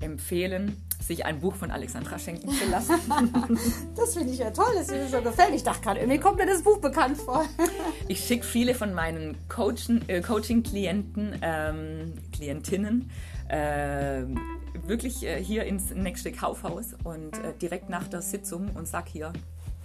empfehlen, 0.00 0.76
sich 1.00 1.24
ein 1.24 1.40
Buch 1.40 1.54
von 1.54 1.70
Alexandra 1.70 2.18
schenken 2.18 2.50
zu 2.50 2.68
lassen. 2.70 2.94
Das 3.96 4.14
finde 4.14 4.32
ich 4.32 4.38
ja 4.38 4.50
toll, 4.50 4.72
dass 4.76 4.88
dir 4.88 4.98
das 4.98 5.12
so 5.12 5.22
gefällt. 5.22 5.54
Ich 5.54 5.62
dachte 5.62 5.80
gerade, 5.82 6.00
irgendwie 6.00 6.18
kommt 6.18 6.36
mir 6.36 6.46
das 6.46 6.62
Buch 6.62 6.78
bekannt 6.78 7.16
vor. 7.16 7.44
Ich 8.08 8.20
schicke 8.20 8.44
viele 8.44 8.74
von 8.74 8.92
meinen 8.92 9.36
äh, 10.08 10.20
Coaching-Klienten, 10.20 11.38
ähm, 11.40 12.12
Klientinnen, 12.32 13.10
ähm, 13.54 14.36
wirklich 14.86 15.24
äh, 15.24 15.42
hier 15.42 15.64
ins 15.64 15.94
nächste 15.94 16.32
Kaufhaus 16.32 16.94
und 17.04 17.38
äh, 17.38 17.54
direkt 17.62 17.88
nach 17.88 18.08
der 18.08 18.20
Sitzung 18.20 18.70
und 18.74 18.88
sag 18.88 19.08
hier 19.08 19.32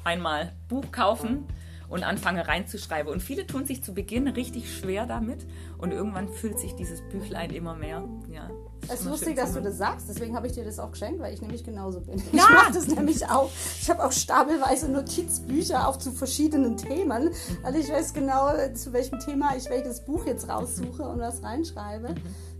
einmal 0.03 0.53
Buch 0.67 0.91
kaufen 0.91 1.45
und 1.88 2.03
anfange 2.03 2.47
reinzuschreiben. 2.47 3.12
Und 3.12 3.21
viele 3.21 3.45
tun 3.45 3.65
sich 3.65 3.84
zu 3.84 3.93
Beginn 3.93 4.27
richtig 4.27 4.75
schwer 4.75 5.05
damit 5.05 5.45
und 5.77 5.91
irgendwann 5.91 6.29
füllt 6.29 6.60
sich 6.60 6.75
dieses 6.75 7.01
Büchlein 7.10 7.51
immer 7.51 7.75
mehr. 7.75 8.03
Ja, 8.32 8.49
Es 8.88 9.01
ist 9.01 9.05
lustig, 9.05 9.36
dass 9.36 9.53
du 9.53 9.62
das 9.62 9.77
sagst, 9.77 10.08
deswegen 10.10 10.36
habe 10.36 10.47
ich 10.47 10.53
dir 10.53 10.63
das 10.63 10.79
auch 10.79 10.91
geschenkt, 10.91 11.19
weil 11.19 11.34
ich 11.34 11.41
nämlich 11.41 11.63
genauso 11.63 12.01
bin. 12.01 12.21
Ich 12.32 12.34
mache 12.34 12.73
das 12.73 12.88
nämlich 12.88 13.27
auch. 13.27 13.51
Ich 13.82 13.89
habe 13.89 14.03
auch 14.03 14.12
stapelweise 14.12 14.89
Notizbücher 14.91 15.88
auch 15.88 15.97
zu 15.97 16.12
verschiedenen 16.12 16.77
Themen, 16.77 17.29
weil 17.62 17.75
ich 17.75 17.91
weiß 17.91 18.13
genau, 18.13 18.51
zu 18.73 18.93
welchem 18.93 19.19
Thema 19.19 19.55
ich 19.55 19.69
welches 19.69 20.03
Buch 20.05 20.25
jetzt 20.25 20.47
raussuche 20.49 21.03
und 21.03 21.19
was 21.19 21.43
reinschreibe. 21.43 22.15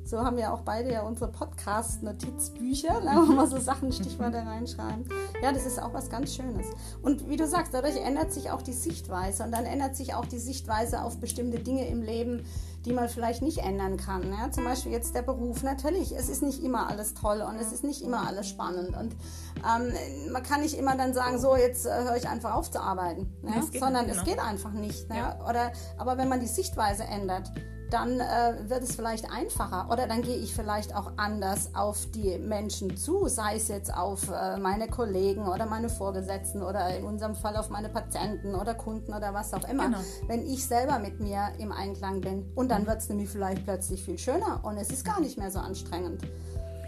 So 0.10 0.18
haben 0.26 0.38
wir 0.38 0.52
auch 0.52 0.62
beide 0.62 0.92
ja 0.92 1.04
unsere 1.04 1.32
Podcast-Notizbücher, 1.32 3.00
ne, 3.02 3.12
wo 3.28 3.34
wir 3.34 3.46
so 3.46 3.60
Sachen, 3.60 3.92
Stichworte 3.92 4.38
reinschreiben. 4.38 5.08
Ja, 5.44 5.52
das 5.52 5.68
ist 5.68 5.80
auch 5.80 5.94
was 5.94 6.10
ganz 6.10 6.34
Schönes. 6.34 6.66
Und 7.04 7.30
wie 7.30 7.38
du 7.38 7.46
sagst, 7.46 7.76
dadurch 7.76 7.96
ändert 7.98 8.34
sich 8.34 8.50
auch 8.50 8.64
die 8.64 8.74
Sichtweise 8.74 9.44
und 9.44 9.52
dann 9.52 9.66
ändert 9.66 9.96
sich 9.96 10.16
auch 10.16 10.26
die 10.26 10.40
Sichtweise 10.40 11.04
auf 11.04 11.20
bestimmte 11.20 11.60
Dinge 11.60 11.88
im 11.88 12.02
Leben, 12.02 12.44
die 12.86 12.94
man 12.94 13.08
vielleicht 13.08 13.44
nicht 13.44 13.60
ändern 13.60 13.98
kann. 13.98 14.24
Ja? 14.32 14.50
Zum 14.50 14.64
Beispiel 14.64 14.92
jetzt 14.92 15.14
der 15.14 15.22
Beruf. 15.22 15.62
Natürlich, 15.62 16.12
es 16.12 16.28
ist 16.28 16.42
nicht 16.42 16.64
immer 16.64 16.90
alles 16.90 17.14
toll 17.14 17.46
und 17.48 17.58
es 17.58 17.72
ist 17.72 17.84
nicht 17.84 18.02
immer 18.02 18.26
alles 18.26 18.48
spannend. 18.48 18.98
Und 18.98 19.16
ähm, 19.58 19.94
man 20.32 20.42
kann 20.42 20.62
nicht 20.62 20.76
immer 20.76 20.98
dann 20.98 21.14
sagen, 21.14 21.38
so, 21.38 21.56
jetzt 21.56 21.86
äh, 21.86 21.90
höre 21.90 22.16
ich 22.16 22.28
einfach 22.28 22.56
auf 22.56 22.72
zu 22.72 22.82
arbeiten. 22.82 23.32
Geht 23.44 23.80
Sondern 23.80 24.08
nicht, 24.08 24.18
es 24.18 24.24
genau. 24.24 24.38
geht 24.38 24.44
einfach 24.44 24.72
nicht. 24.72 25.08
Ne? 25.08 25.18
Ja. 25.18 25.48
Oder, 25.48 25.72
aber 26.00 26.18
wenn 26.18 26.30
man 26.30 26.40
die 26.40 26.48
Sichtweise 26.48 27.04
ändert, 27.04 27.52
dann 27.90 28.20
äh, 28.20 28.70
wird 28.70 28.84
es 28.84 28.96
vielleicht 28.96 29.32
einfacher 29.32 29.88
oder 29.92 30.08
dann 30.08 30.22
gehe 30.22 30.36
ich 30.36 30.54
vielleicht 30.54 30.96
auch 30.96 31.12
anders 31.18 31.72
auf 31.74 32.06
die 32.12 32.38
Menschen 32.38 32.96
zu, 32.98 33.28
sei 33.28 33.56
es 33.56 33.68
jetzt 33.68 33.94
auf 33.94 34.30
äh, 34.30 34.58
meine 34.58 34.88
Kollegen 34.88 35.48
oder 35.48 35.66
meine 35.66 35.90
Vorgesetzten 35.90 36.62
oder 36.62 36.96
in 36.96 37.04
unserem 37.04 37.36
Fall 37.36 37.56
auf 37.58 37.70
meine 37.70 37.90
Patienten 37.90 38.56
oder 38.56 38.76
Kunden 38.76 39.14
oder 39.14 39.34
was 39.34 39.54
auch 39.54 39.68
immer. 39.68 39.86
Genau. 39.86 40.00
Wenn 40.28 40.46
ich 40.46 40.66
selber 40.66 41.00
mit 41.00 41.20
mir 41.20 41.50
im 41.58 41.72
Einklang 41.72 42.22
bin 42.22 42.52
und 42.56 42.70
dann 42.70 42.86
wird 42.86 43.00
es 43.00 43.10
nämlich 43.10 43.30
vielleicht 43.30 43.64
plötzlich 43.64 44.04
viel 44.04 44.18
schöner 44.18 44.60
und 44.64 44.78
es 44.78 44.90
ist 44.90 45.06
gar 45.06 45.20
nicht 45.20 45.38
mehr 45.38 45.52
so 45.52 45.60
anstrengend. 45.60 46.22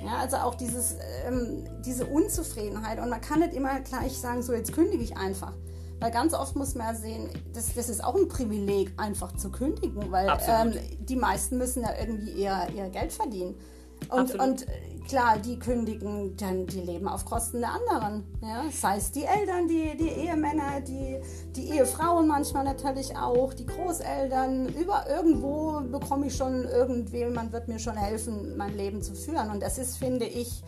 Ja, 0.04 0.18
also 0.18 0.38
auch 0.38 0.56
dieses, 0.56 0.96
ähm, 1.28 1.64
diese 1.86 2.06
Unzufriedenheit 2.06 3.00
und 3.00 3.10
man 3.10 3.22
kann 3.22 3.40
nicht 3.40 3.54
immer 3.54 3.80
gleich 3.82 4.20
sagen, 4.20 4.42
so 4.42 4.54
jetzt 4.54 4.74
kündige 4.74 5.04
ich 5.04 5.16
einfach. 5.16 5.54
Weil 6.02 6.10
ganz 6.10 6.34
oft 6.34 6.56
muss 6.56 6.74
man 6.74 6.88
ja 6.88 7.00
sehen, 7.00 7.30
das, 7.54 7.76
das 7.76 7.88
ist 7.88 8.04
auch 8.04 8.16
ein 8.16 8.28
Privileg, 8.28 8.92
einfach 8.98 9.34
zu 9.34 9.52
kündigen, 9.52 10.12
weil 10.12 10.36
ähm, 10.48 10.74
die 11.00 11.16
meisten 11.16 11.60
müssen 11.60 11.84
ja 11.84 11.92
irgendwie 11.98 12.32
ihr, 12.32 12.68
ihr 12.76 12.90
Geld 12.90 13.14
verdienen. 13.14 13.56
Und, 14.10 14.34
und 14.34 14.68
äh, 14.68 14.72
klar, 15.08 15.38
die 15.38 15.60
kündigen, 15.60 16.36
dann 16.38 16.66
die 16.66 16.80
leben 16.80 17.08
auf 17.08 17.24
Kosten 17.24 17.60
der 17.60 17.74
anderen. 17.74 18.24
Ja? 18.42 18.64
Sei 18.72 18.98
es 18.98 19.12
die 19.12 19.26
Eltern, 19.26 19.68
die, 19.68 19.96
die 19.96 20.10
Ehemänner, 20.10 20.82
die, 20.82 21.20
die 21.56 21.70
Ehefrauen 21.70 22.28
manchmal 22.28 22.64
natürlich 22.64 23.16
auch, 23.16 23.54
die 23.54 23.68
Großeltern. 23.68 24.70
Über 24.70 25.06
irgendwo 25.08 25.82
bekomme 25.82 26.26
ich 26.28 26.36
schon 26.36 26.64
irgendjemand 26.64 27.52
wird 27.52 27.68
mir 27.68 27.78
schon 27.78 27.96
helfen, 27.96 28.58
mein 28.58 28.76
Leben 28.76 29.04
zu 29.04 29.14
führen. 29.14 29.52
Und 29.52 29.62
das 29.62 29.78
ist, 29.78 29.98
finde 29.98 30.26
ich, 30.26 30.64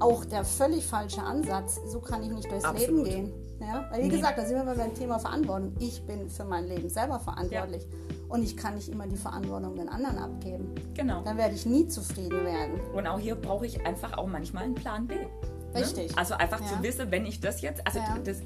auch 0.00 0.26
der 0.26 0.44
völlig 0.44 0.84
falsche 0.84 1.22
Ansatz. 1.22 1.80
So 1.86 2.00
kann 2.00 2.22
ich 2.22 2.30
nicht 2.30 2.50
durchs 2.50 2.66
Absolut. 2.66 3.06
Leben 3.06 3.32
gehen. 3.32 3.45
Ja? 3.60 3.86
Weil 3.90 4.02
wie 4.02 4.08
Nee. 4.08 4.16
gesagt, 4.16 4.38
da 4.38 4.44
sind 4.44 4.56
wir 4.64 4.74
beim 4.74 4.94
Thema 4.94 5.18
Verantwortung. 5.18 5.72
Ich 5.78 6.02
bin 6.02 6.28
für 6.28 6.44
mein 6.44 6.66
Leben 6.66 6.88
selber 6.88 7.18
verantwortlich. 7.20 7.86
Und 8.28 8.42
ich 8.42 8.56
kann 8.56 8.74
nicht 8.74 8.88
immer 8.88 9.06
die 9.06 9.16
Verantwortung 9.16 9.76
den 9.76 9.88
anderen 9.88 10.18
abgeben. 10.18 10.74
Genau. 10.94 11.22
Dann 11.22 11.36
werde 11.38 11.54
ich 11.54 11.64
nie 11.64 11.86
zufrieden 11.88 12.44
werden. 12.44 12.80
Und 12.94 13.06
auch 13.06 13.18
hier 13.20 13.34
brauche 13.36 13.66
ich 13.66 13.86
einfach 13.86 14.18
auch 14.18 14.26
manchmal 14.26 14.64
einen 14.64 14.74
Plan 14.74 15.06
B. 15.06 15.14
ne? 15.14 15.26
Richtig. 15.74 16.16
Also 16.18 16.34
einfach 16.34 16.60
Ja. 16.60 16.66
zu 16.66 16.82
wissen, 16.82 17.10
wenn 17.10 17.24
ich 17.26 17.40
das 17.40 17.60
jetzt, 17.60 17.86
also 17.86 17.98
Ja. 17.98 18.18
das, 18.24 18.38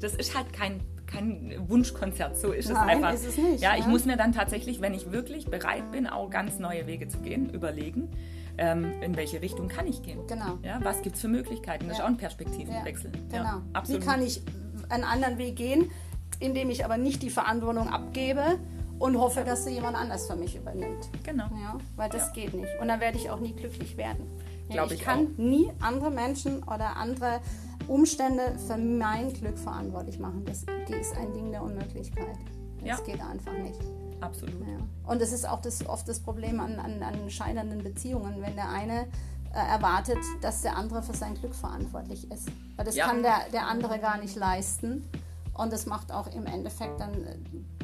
das 0.00 0.14
ist 0.14 0.36
halt 0.36 0.52
kein, 0.52 0.80
kein 1.06 1.54
Wunschkonzert, 1.68 2.36
so 2.38 2.52
ist 2.52 2.66
es 2.66 2.72
Nein, 2.72 2.88
einfach. 2.88 3.12
ist 3.12 3.26
es 3.26 3.36
nicht, 3.36 3.60
ja, 3.62 3.74
ich 3.76 3.84
ja. 3.84 3.88
muss 3.90 4.04
mir 4.06 4.16
dann 4.16 4.32
tatsächlich, 4.32 4.80
wenn 4.80 4.94
ich 4.94 5.10
wirklich 5.12 5.46
bereit 5.46 5.90
bin, 5.92 6.06
auch 6.06 6.30
ganz 6.30 6.58
neue 6.58 6.86
Wege 6.86 7.06
zu 7.08 7.18
gehen, 7.18 7.50
überlegen, 7.50 8.08
ähm, 8.60 8.92
in 9.02 9.16
welche 9.16 9.40
Richtung 9.42 9.66
kann 9.68 9.86
ich 9.86 10.02
gehen. 10.02 10.20
Genau. 10.28 10.58
Ja, 10.62 10.78
was 10.82 11.02
gibt 11.02 11.16
es 11.16 11.22
für 11.22 11.28
Möglichkeiten? 11.28 11.86
Das 11.88 11.94
ist 11.94 11.98
Ja. 11.98 12.04
auch 12.04 12.08
ein 12.10 12.16
Perspektivenwechsel. 12.18 13.10
Genau. 13.30 13.42
Ja, 13.44 13.62
absolut. 13.72 14.02
Wie 14.02 14.06
kann 14.06 14.22
ich 14.22 14.42
einen 14.90 15.04
anderen 15.04 15.38
Weg 15.38 15.56
gehen, 15.56 15.90
indem 16.38 16.70
ich 16.70 16.84
aber 16.84 16.96
nicht 16.98 17.22
die 17.22 17.30
Verantwortung 17.30 17.88
abgebe 17.88 18.42
und 18.98 19.18
hoffe, 19.18 19.44
dass 19.44 19.64
sie 19.64 19.70
jemand 19.72 19.96
anders 19.96 20.26
für 20.26 20.36
mich 20.36 20.56
übernimmt. 20.56 21.08
Genau. 21.24 21.46
Ja, 21.62 21.78
weil 21.96 22.10
das 22.10 22.32
geht 22.34 22.52
nicht. 22.54 22.70
Und 22.80 22.88
dann 22.88 23.00
werde 23.00 23.16
ich 23.18 23.30
auch 23.30 23.40
nie 23.40 23.52
glücklich 23.54 23.96
werden. 23.96 24.26
Ja, 24.68 24.74
Glaub 24.74 24.86
ich 24.92 24.98
ich 24.98 25.04
kann 25.04 25.26
auch. 25.34 25.38
nie 25.38 25.70
andere 25.80 26.10
Menschen 26.10 26.62
oder 26.62 26.96
andere 26.96 27.40
Umstände 27.88 28.42
für 28.66 28.76
mein 28.76 29.32
Glück 29.32 29.58
verantwortlich 29.58 30.18
machen. 30.18 30.44
Das 30.44 30.64
ist 31.00 31.16
ein 31.16 31.32
Ding 31.32 31.50
der 31.50 31.62
Unmöglichkeit. 31.62 32.36
Das 32.84 33.02
geht 33.04 33.20
einfach 33.20 33.52
nicht. 33.58 33.80
Absolut. 34.20 34.60
Ja. 34.60 34.78
Und 35.10 35.20
das 35.20 35.32
ist 35.32 35.48
auch 35.48 35.60
das, 35.60 35.86
oft 35.86 36.08
das 36.08 36.20
Problem 36.20 36.60
an, 36.60 36.78
an, 36.78 37.02
an 37.02 37.30
scheiternden 37.30 37.82
Beziehungen, 37.82 38.40
wenn 38.42 38.54
der 38.54 38.68
eine 38.70 39.06
äh, 39.52 39.58
erwartet, 39.72 40.18
dass 40.42 40.62
der 40.62 40.76
andere 40.76 41.02
für 41.02 41.14
sein 41.14 41.34
Glück 41.34 41.54
verantwortlich 41.54 42.30
ist. 42.30 42.48
Weil 42.76 42.84
das 42.84 42.94
Ja. 42.96 43.06
kann 43.06 43.22
der, 43.22 43.40
der 43.52 43.66
andere 43.66 43.98
gar 43.98 44.18
nicht 44.18 44.36
leisten. 44.36 45.08
Und 45.54 45.72
das 45.72 45.84
macht 45.86 46.12
auch 46.12 46.28
im 46.34 46.46
Endeffekt 46.46 47.00
dann 47.00 47.12
äh, 47.24 47.36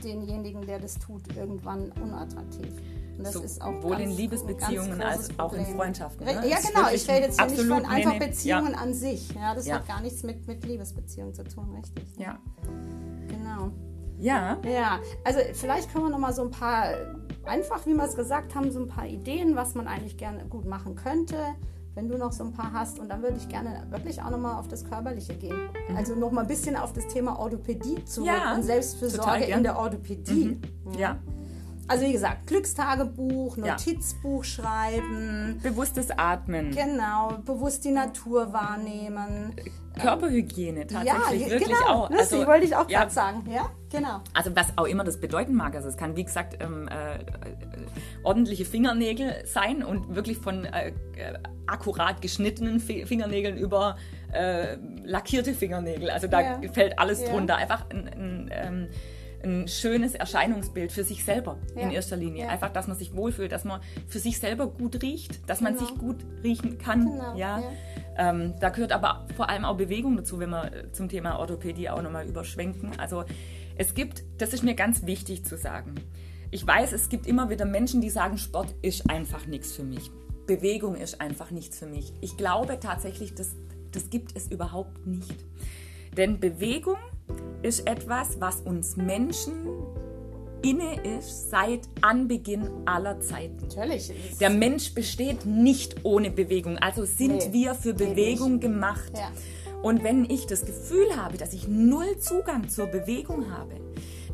denjenigen, 0.02 0.64
der 0.66 0.78
das 0.78 0.98
tut, 0.98 1.36
irgendwann 1.36 1.90
unattraktiv. 2.00 2.72
Und 3.18 3.24
das 3.26 3.32
So, 3.34 3.40
ist 3.40 3.60
auch 3.62 3.72
sowohl 3.82 3.98
in 4.00 4.10
Liebesbeziehungen 4.10 5.00
als 5.02 5.36
auch 5.38 5.52
in. 5.54 5.64
Freundschaften, 5.66 6.26
Re- 6.28 6.40
ne? 6.40 6.48
Ja, 6.50 6.58
genau. 6.60 6.88
Ich 6.92 7.08
rede 7.08 7.26
jetzt 7.26 7.40
hier 7.40 7.50
nicht 7.50 7.62
von 7.66 7.82
nee, 7.82 7.88
einfach 7.88 8.12
nee, 8.12 8.18
Beziehungen 8.26 8.72
ja. 8.72 8.78
an 8.78 8.92
sich. 8.94 9.34
Ja, 9.34 9.54
das 9.54 9.66
Ja. 9.66 9.76
hat 9.76 9.88
gar 9.88 10.00
nichts 10.02 10.22
mit, 10.22 10.46
mit 10.46 10.64
Liebesbeziehungen 10.64 11.34
zu 11.34 11.42
tun, 11.44 11.74
richtig. 11.74 12.04
Ja. 12.18 12.38
Genau. 13.28 13.70
Ja. 14.18 14.58
Ja, 14.64 15.00
also 15.24 15.40
vielleicht 15.52 15.92
können 15.92 16.04
wir 16.04 16.10
noch 16.10 16.18
mal 16.18 16.32
so 16.32 16.42
ein 16.42 16.50
paar, 16.50 16.88
einfach 17.44 17.86
wie 17.86 17.94
wir 17.94 18.04
es 18.04 18.16
gesagt 18.16 18.54
haben, 18.54 18.70
so 18.70 18.80
ein 18.80 18.88
paar 18.88 19.06
Ideen, 19.06 19.56
was 19.56 19.74
man 19.74 19.86
eigentlich 19.86 20.16
gerne 20.16 20.44
gut 20.46 20.64
machen 20.64 20.94
könnte, 20.96 21.36
wenn 21.94 22.08
du 22.08 22.16
noch 22.18 22.32
so 22.32 22.44
ein 22.44 22.52
paar 22.52 22.72
hast. 22.72 22.98
Und 22.98 23.08
dann 23.08 23.22
würde 23.22 23.36
ich 23.36 23.48
gerne 23.48 23.86
wirklich 23.90 24.22
auch 24.22 24.30
noch 24.30 24.38
mal 24.38 24.58
auf 24.58 24.68
das 24.68 24.84
Körperliche 24.84 25.34
gehen. 25.34 25.56
Also 25.96 26.14
noch 26.14 26.30
mal 26.30 26.42
ein 26.42 26.46
bisschen 26.46 26.76
auf 26.76 26.92
das 26.92 27.06
Thema 27.08 27.38
Orthopädie 27.38 28.04
zurück 28.04 28.28
Ja, 28.28 28.54
und 28.54 28.62
Selbstfürsorge 28.62 29.44
in 29.44 29.62
der 29.62 29.78
Orthopädie. 29.78 30.60
Ja. 30.96 31.18
Also 31.88 32.04
wie 32.04 32.12
gesagt, 32.12 32.46
Glückstagebuch, 32.48 33.56
Ja. 33.58 33.72
Notizbuch 33.72 34.42
schreiben, 34.44 35.60
Bewusstes 35.62 36.08
Atmen. 36.10 36.72
genau, 36.72 37.38
bewusst 37.44 37.84
die 37.84 37.92
Natur 37.92 38.52
wahrnehmen. 38.52 39.54
Körperhygiene 40.00 40.86
Ja, 40.90 41.14
tatsächlich 41.14 41.50
wirklich 41.50 41.68
genau, 41.78 42.04
auch. 42.04 42.10
lustig, 42.10 42.46
wollte 42.46 42.66
ich 42.66 42.76
auch 42.76 42.88
ja, 42.90 43.00
gerade 43.00 43.12
sagen. 43.12 43.44
Ja, 43.50 43.70
genau. 43.90 44.20
Also 44.34 44.54
was 44.54 44.66
auch 44.76 44.84
immer 44.86 45.04
das 45.04 45.18
bedeuten 45.20 45.54
mag, 45.54 45.74
also 45.74 45.88
es 45.88 45.96
kann 45.96 46.16
wie 46.16 46.24
gesagt 46.24 46.58
ähm, 46.60 46.86
äh, 46.88 47.14
äh, 47.14 47.22
ordentliche 48.22 48.64
Fingernägel 48.66 49.44
sein 49.46 49.82
und 49.82 50.14
wirklich 50.14 50.36
von 50.38 50.64
äh, 50.66 50.88
äh, 50.88 50.92
akkurat 51.66 52.20
geschnittenen 52.20 52.78
Fi- 52.80 53.06
Fingernägeln 53.06 53.56
über 53.56 53.96
äh, 54.32 54.76
lackierte 55.04 55.54
Fingernägel. 55.54 56.10
Also 56.10 56.26
da 56.26 56.40
Ja. 56.40 56.60
fällt 56.72 56.98
alles 56.98 57.22
Ja. 57.22 57.30
drunter. 57.30 57.56
Einfach 57.56 57.88
ein, 57.90 58.06
ein, 58.08 58.50
ähm, 58.52 58.88
ein 59.42 59.68
schönes 59.68 60.14
Erscheinungsbild 60.14 60.90
für 60.92 61.04
sich 61.04 61.24
selber 61.24 61.58
in 61.74 61.90
Ja. 61.90 61.96
erster 61.96 62.16
Linie. 62.16 62.44
Ja. 62.44 62.48
Einfach, 62.50 62.72
dass 62.72 62.86
man 62.88 62.96
sich 62.96 63.14
wohlfühlt, 63.14 63.52
dass 63.52 63.64
man 63.64 63.80
für 64.08 64.18
sich 64.18 64.38
selber 64.38 64.66
gut 64.66 65.02
riecht, 65.02 65.48
dass 65.48 65.60
man 65.60 65.74
Genau. 65.74 65.86
sich 65.86 65.96
gut 65.98 66.16
riechen 66.42 66.78
kann. 66.78 67.06
Genau, 67.12 67.36
Ja. 67.36 67.60
ja. 67.60 67.72
Ähm, 68.18 68.54
da 68.60 68.70
gehört 68.70 68.92
aber 68.92 69.26
vor 69.36 69.48
allem 69.50 69.64
auch 69.64 69.76
Bewegung 69.76 70.16
dazu, 70.16 70.38
wenn 70.38 70.50
wir 70.50 70.72
äh, 70.72 70.92
zum 70.92 71.08
Thema 71.08 71.38
Orthopädie 71.38 71.90
auch 71.90 72.00
nochmal 72.02 72.26
überschwenken. 72.26 72.98
Also 72.98 73.24
es 73.76 73.94
gibt, 73.94 74.24
das 74.38 74.52
ist 74.54 74.62
mir 74.62 74.74
ganz 74.74 75.04
wichtig 75.06 75.44
zu 75.44 75.56
sagen. 75.58 75.94
Ich 76.50 76.66
weiß, 76.66 76.92
es 76.92 77.08
gibt 77.10 77.26
immer 77.26 77.50
wieder 77.50 77.66
Menschen, 77.66 78.00
die 78.00 78.08
sagen, 78.10 78.38
Sport 78.38 78.74
ist 78.80 79.10
einfach 79.10 79.46
nichts 79.46 79.72
für 79.72 79.82
mich. 79.84 80.10
Bewegung 80.46 80.94
ist 80.94 81.20
einfach 81.20 81.50
nichts 81.50 81.78
für 81.78 81.86
mich. 81.86 82.12
Ich 82.20 82.36
glaube 82.36 82.78
tatsächlich, 82.80 83.34
das, 83.34 83.54
das 83.92 84.08
gibt 84.10 84.34
es 84.36 84.46
überhaupt 84.48 85.06
nicht. 85.06 85.34
Denn 86.16 86.40
Bewegung 86.40 86.96
ist 87.62 87.86
etwas, 87.86 88.40
was 88.40 88.60
uns 88.60 88.96
Menschen 88.96 89.52
inne 90.62 91.00
ist 91.18 91.50
seit 91.50 91.80
Anbeginn 92.00 92.68
aller 92.86 93.20
Zeiten. 93.20 93.68
Natürlich. 93.68 94.12
Der 94.40 94.50
Mensch 94.50 94.94
besteht 94.94 95.46
nicht 95.46 95.96
ohne 96.04 96.30
Bewegung. 96.30 96.78
Also 96.78 97.04
sind 97.04 97.36
Nee, 97.36 97.52
wir 97.52 97.74
für 97.74 97.94
Bewegung 97.94 98.58
gemacht. 98.60 99.12
Ja. 99.14 99.30
Und 99.82 100.02
wenn 100.02 100.24
ich 100.28 100.46
das 100.46 100.64
Gefühl 100.64 101.16
habe, 101.16 101.36
dass 101.36 101.52
ich 101.52 101.68
null 101.68 102.18
Zugang 102.18 102.68
zur 102.68 102.86
Bewegung 102.86 103.52
habe, 103.52 103.74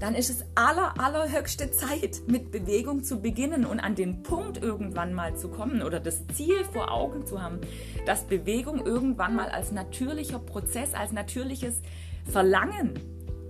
dann 0.00 0.14
ist 0.16 0.30
es 0.30 0.44
aller, 0.56 0.98
allerhöchste 0.98 1.70
Zeit, 1.70 2.22
mit 2.26 2.50
Bewegung 2.50 3.04
zu 3.04 3.20
beginnen 3.20 3.64
und 3.64 3.78
an 3.78 3.94
den 3.94 4.22
Punkt 4.24 4.60
irgendwann 4.60 5.12
mal 5.14 5.36
zu 5.36 5.48
kommen 5.48 5.82
oder 5.82 6.00
das 6.00 6.26
Ziel 6.34 6.64
vor 6.64 6.90
Augen 6.90 7.24
zu 7.24 7.40
haben, 7.40 7.60
dass 8.04 8.24
Bewegung 8.24 8.84
irgendwann 8.84 9.36
mal 9.36 9.48
als 9.48 9.70
natürlicher 9.70 10.40
Prozess, 10.40 10.94
als 10.94 11.12
natürliches 11.12 11.82
Verlangen 12.24 12.94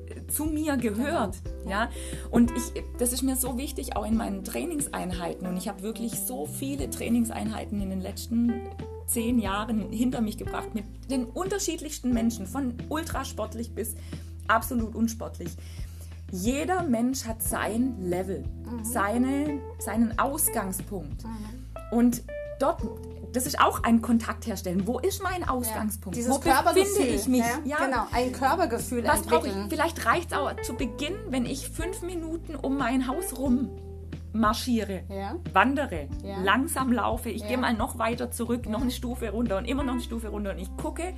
äh, 0.09 0.27
zu 0.27 0.45
mir 0.45 0.77
gehört, 0.77 1.37
ja. 1.69 1.91
Und 2.31 2.51
ich, 2.53 2.83
das 2.99 3.13
ist 3.13 3.23
mir 3.23 3.37
so 3.37 3.59
wichtig 3.59 3.97
auch 3.97 4.07
in 4.07 4.17
meinen 4.17 4.45
Trainingseinheiten. 4.45 5.47
Und 5.47 5.57
ich 5.57 5.69
habe 5.69 5.83
wirklich 5.83 6.13
so 6.13 6.47
viele 6.47 6.91
Trainingseinheiten 6.91 7.81
in 7.81 7.91
den 7.91 8.01
letzten 8.01 8.53
zehn 9.07 9.39
Jahren 9.39 9.91
hinter 9.91 10.21
mich 10.21 10.39
gebracht 10.39 10.75
mit 10.75 10.85
den 11.11 11.25
unterschiedlichsten 11.27 12.13
Menschen, 12.13 12.47
von 12.47 12.75
ultrasportlich 12.89 13.75
bis 13.75 13.95
absolut 14.49 14.95
unsportlich. 14.95 15.51
Jeder 16.31 16.83
Mensch 16.83 17.27
hat 17.27 17.43
sein 17.43 17.95
Level, 18.01 18.43
mhm. 18.43 18.85
seine, 18.85 19.61
seinen 19.79 20.19
Ausgangspunkt. 20.19 21.25
Mhm. 21.25 21.99
Und 21.99 22.23
dort, 22.59 22.81
das 23.33 23.47
ist 23.47 23.61
auch 23.61 23.83
ein 23.83 24.03
Kontakt 24.03 24.47
herstellen. 24.47 24.87
Wo 24.87 24.99
ist 24.99 25.23
mein 25.23 25.49
Ausgangspunkt? 25.49 26.17
Ja. 26.17 26.23
Dieses 26.23 26.35
Wo 26.35 26.39
befinde 26.39 27.15
ich 27.15 27.27
mich? 27.29 27.41
Ja, 27.41 27.61
ja, 27.65 27.77
genau, 27.85 28.07
ein 28.13 28.33
Körpergefühl 28.33 29.05
Was 29.07 29.23
brauche 29.23 29.49
ich? 29.49 29.55
Vielleicht 29.69 30.05
reicht 30.07 30.33
es 30.33 30.39
auch 30.39 30.55
zu 30.63 30.75
Beginn, 30.75 31.15
wenn 31.31 31.47
ich 31.47 31.69
fünf 31.69 32.03
Minuten 32.03 32.55
um 32.55 32.77
mein 32.77 33.07
Haus 33.07 33.39
rum 33.39 33.71
marschiere, 34.33 35.03
ja. 35.11 35.37
wandere, 35.53 36.09
ja. 36.25 36.43
langsam 36.43 36.91
laufe, 36.91 37.29
ich 37.29 37.43
ja. 37.43 37.49
gehe 37.49 37.59
mal 37.59 37.75
noch 37.75 37.99
weiter 37.99 38.31
zurück, 38.31 38.67
noch 38.67 38.81
eine 38.81 38.91
Stufe 38.91 39.31
runter 39.31 39.59
und 39.59 39.67
immer 39.67 39.85
noch 39.85 39.93
eine 39.93 40.03
Stufe 40.03 40.29
runter 40.29 40.53
und 40.53 40.59
ich 40.59 40.75
gucke, 40.77 41.13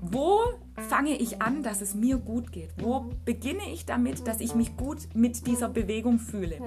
wo 0.00 0.40
fange 0.88 1.16
ich 1.16 1.40
an, 1.40 1.62
dass 1.62 1.80
es 1.80 1.94
mir 1.94 2.16
gut 2.16 2.50
geht? 2.50 2.70
Wo 2.78 3.10
beginne 3.24 3.70
ich 3.72 3.86
damit, 3.86 4.26
dass 4.26 4.40
ich 4.40 4.56
mich 4.56 4.76
gut 4.76 4.98
mit 5.14 5.46
dieser 5.46 5.68
Bewegung 5.68 6.18
fühle? 6.18 6.58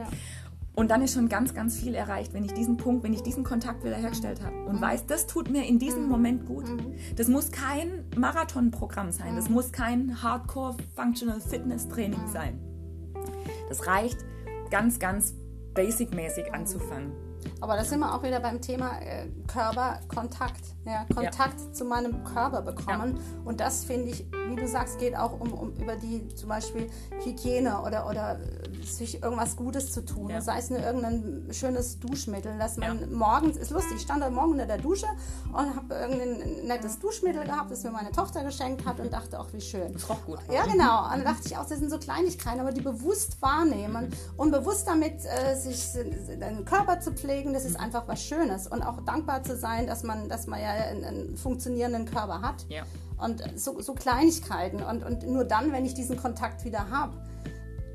Und 0.75 0.91
dann 0.91 1.01
ist 1.01 1.13
schon 1.13 1.29
ganz, 1.29 1.53
ganz 1.53 1.79
viel 1.79 1.95
erreicht, 1.95 2.33
wenn 2.33 2.43
ich 2.43 2.53
diesen 2.53 2.75
Punkt, 2.75 3.03
wenn 3.03 3.13
ich 3.13 3.23
diesen 3.23 3.43
Kontakt 3.43 3.83
wiederhergestellt 3.85 4.41
habe 4.43 4.55
und 4.65 4.75
mhm. 4.75 4.81
weiß, 4.81 5.05
das 5.05 5.25
tut 5.25 5.49
mir 5.49 5.65
in 5.65 5.79
diesem 5.79 6.03
mhm. 6.03 6.09
Moment 6.09 6.45
gut. 6.45 6.67
Mhm. 6.67 6.95
Das 7.15 7.29
muss 7.29 7.51
kein 7.51 8.03
Marathonprogramm 8.17 9.11
sein, 9.11 9.35
das 9.35 9.49
muss 9.49 9.71
kein 9.71 10.21
Hardcore 10.21 10.75
Functional 10.95 11.39
Fitness 11.39 11.87
Training 11.87 12.27
sein. 12.27 12.59
Das 13.69 13.87
reicht 13.87 14.17
ganz, 14.69 14.99
ganz 14.99 15.33
basic-mäßig 15.73 16.53
anzufangen. 16.53 17.13
Aber 17.61 17.75
da 17.75 17.83
sind 17.83 17.99
wir 17.99 18.13
auch 18.13 18.23
wieder 18.23 18.39
beim 18.39 18.61
Thema 18.61 18.99
äh, 19.01 19.27
Körperkontakt. 19.47 20.61
Ja, 20.85 21.05
Kontakt 21.13 21.59
ja. 21.59 21.73
zu 21.73 21.83
meinem 21.83 22.23
Körper 22.23 22.61
bekommen. 22.61 23.15
Ja. 23.17 23.21
Und 23.43 23.59
das 23.59 23.83
finde 23.85 24.11
ich, 24.11 24.25
wie 24.49 24.55
du 24.55 24.67
sagst, 24.67 24.99
geht 24.99 25.17
auch 25.17 25.39
um, 25.39 25.51
um 25.51 25.73
über 25.73 25.95
die 25.95 26.27
zum 26.35 26.49
Beispiel 26.49 26.89
Hygiene 27.23 27.81
oder, 27.81 28.07
oder 28.07 28.39
sich 28.83 29.23
irgendwas 29.23 29.55
Gutes 29.55 29.91
zu 29.91 30.05
tun. 30.05 30.29
Ja. 30.29 30.41
Sei 30.41 30.59
es 30.59 30.69
nur 30.69 30.79
irgendein 30.79 31.47
schönes 31.51 31.99
Duschmittel, 31.99 32.57
dass 32.59 32.77
man 32.77 33.11
morgens, 33.11 33.57
ist 33.57 33.71
lustig, 33.71 33.97
ich 33.97 34.03
stand 34.03 34.23
heute 34.23 34.33
Morgen 34.33 34.59
in 34.59 34.67
der 34.67 34.77
Dusche 34.77 35.07
und 35.51 35.75
habe 35.75 35.95
irgendein 35.95 36.67
nettes 36.67 36.99
Duschmittel 36.99 37.45
gehabt, 37.45 37.71
das 37.71 37.83
mir 37.83 37.91
meine 37.91 38.11
Tochter 38.11 38.43
geschenkt 38.43 38.85
hat 38.85 38.99
und 38.99 39.11
dachte 39.11 39.39
auch, 39.39 39.51
wie 39.53 39.61
schön. 39.61 39.91
Das 39.93 40.07
roch 40.07 40.23
gut. 40.25 40.39
Ja, 40.51 40.65
genau. 40.65 41.05
Und 41.05 41.11
dann 41.11 41.23
dachte 41.23 41.47
ich 41.47 41.57
auch, 41.57 41.65
das 41.65 41.79
sind 41.79 41.89
so 41.89 41.97
Kleinigkeiten, 41.97 42.59
aber 42.59 42.71
die 42.71 42.81
bewusst 42.81 43.41
wahrnehmen 43.41 44.11
und 44.37 44.51
bewusst 44.51 44.87
damit 44.87 45.25
äh, 45.25 45.55
sich 45.55 45.93
den 45.93 46.63
Körper 46.65 46.99
zu 46.99 47.11
pflegen, 47.11 47.44
das 47.53 47.65
ist 47.65 47.79
einfach 47.79 48.07
was 48.07 48.21
Schönes 48.21 48.67
und 48.67 48.81
auch 48.81 49.01
dankbar 49.05 49.43
zu 49.43 49.55
sein, 49.57 49.87
dass 49.87 50.03
man, 50.03 50.29
dass 50.29 50.47
man 50.47 50.61
ja 50.61 50.71
einen, 50.71 51.03
einen 51.03 51.37
funktionierenden 51.37 52.05
Körper 52.05 52.41
hat. 52.41 52.65
Ja. 52.69 52.83
Und 53.17 53.43
so, 53.55 53.79
so 53.81 53.93
Kleinigkeiten. 53.93 54.83
Und, 54.83 55.03
und 55.03 55.25
nur 55.27 55.45
dann, 55.45 55.71
wenn 55.71 55.85
ich 55.85 55.93
diesen 55.93 56.17
Kontakt 56.17 56.65
wieder 56.65 56.89
habe, 56.89 57.13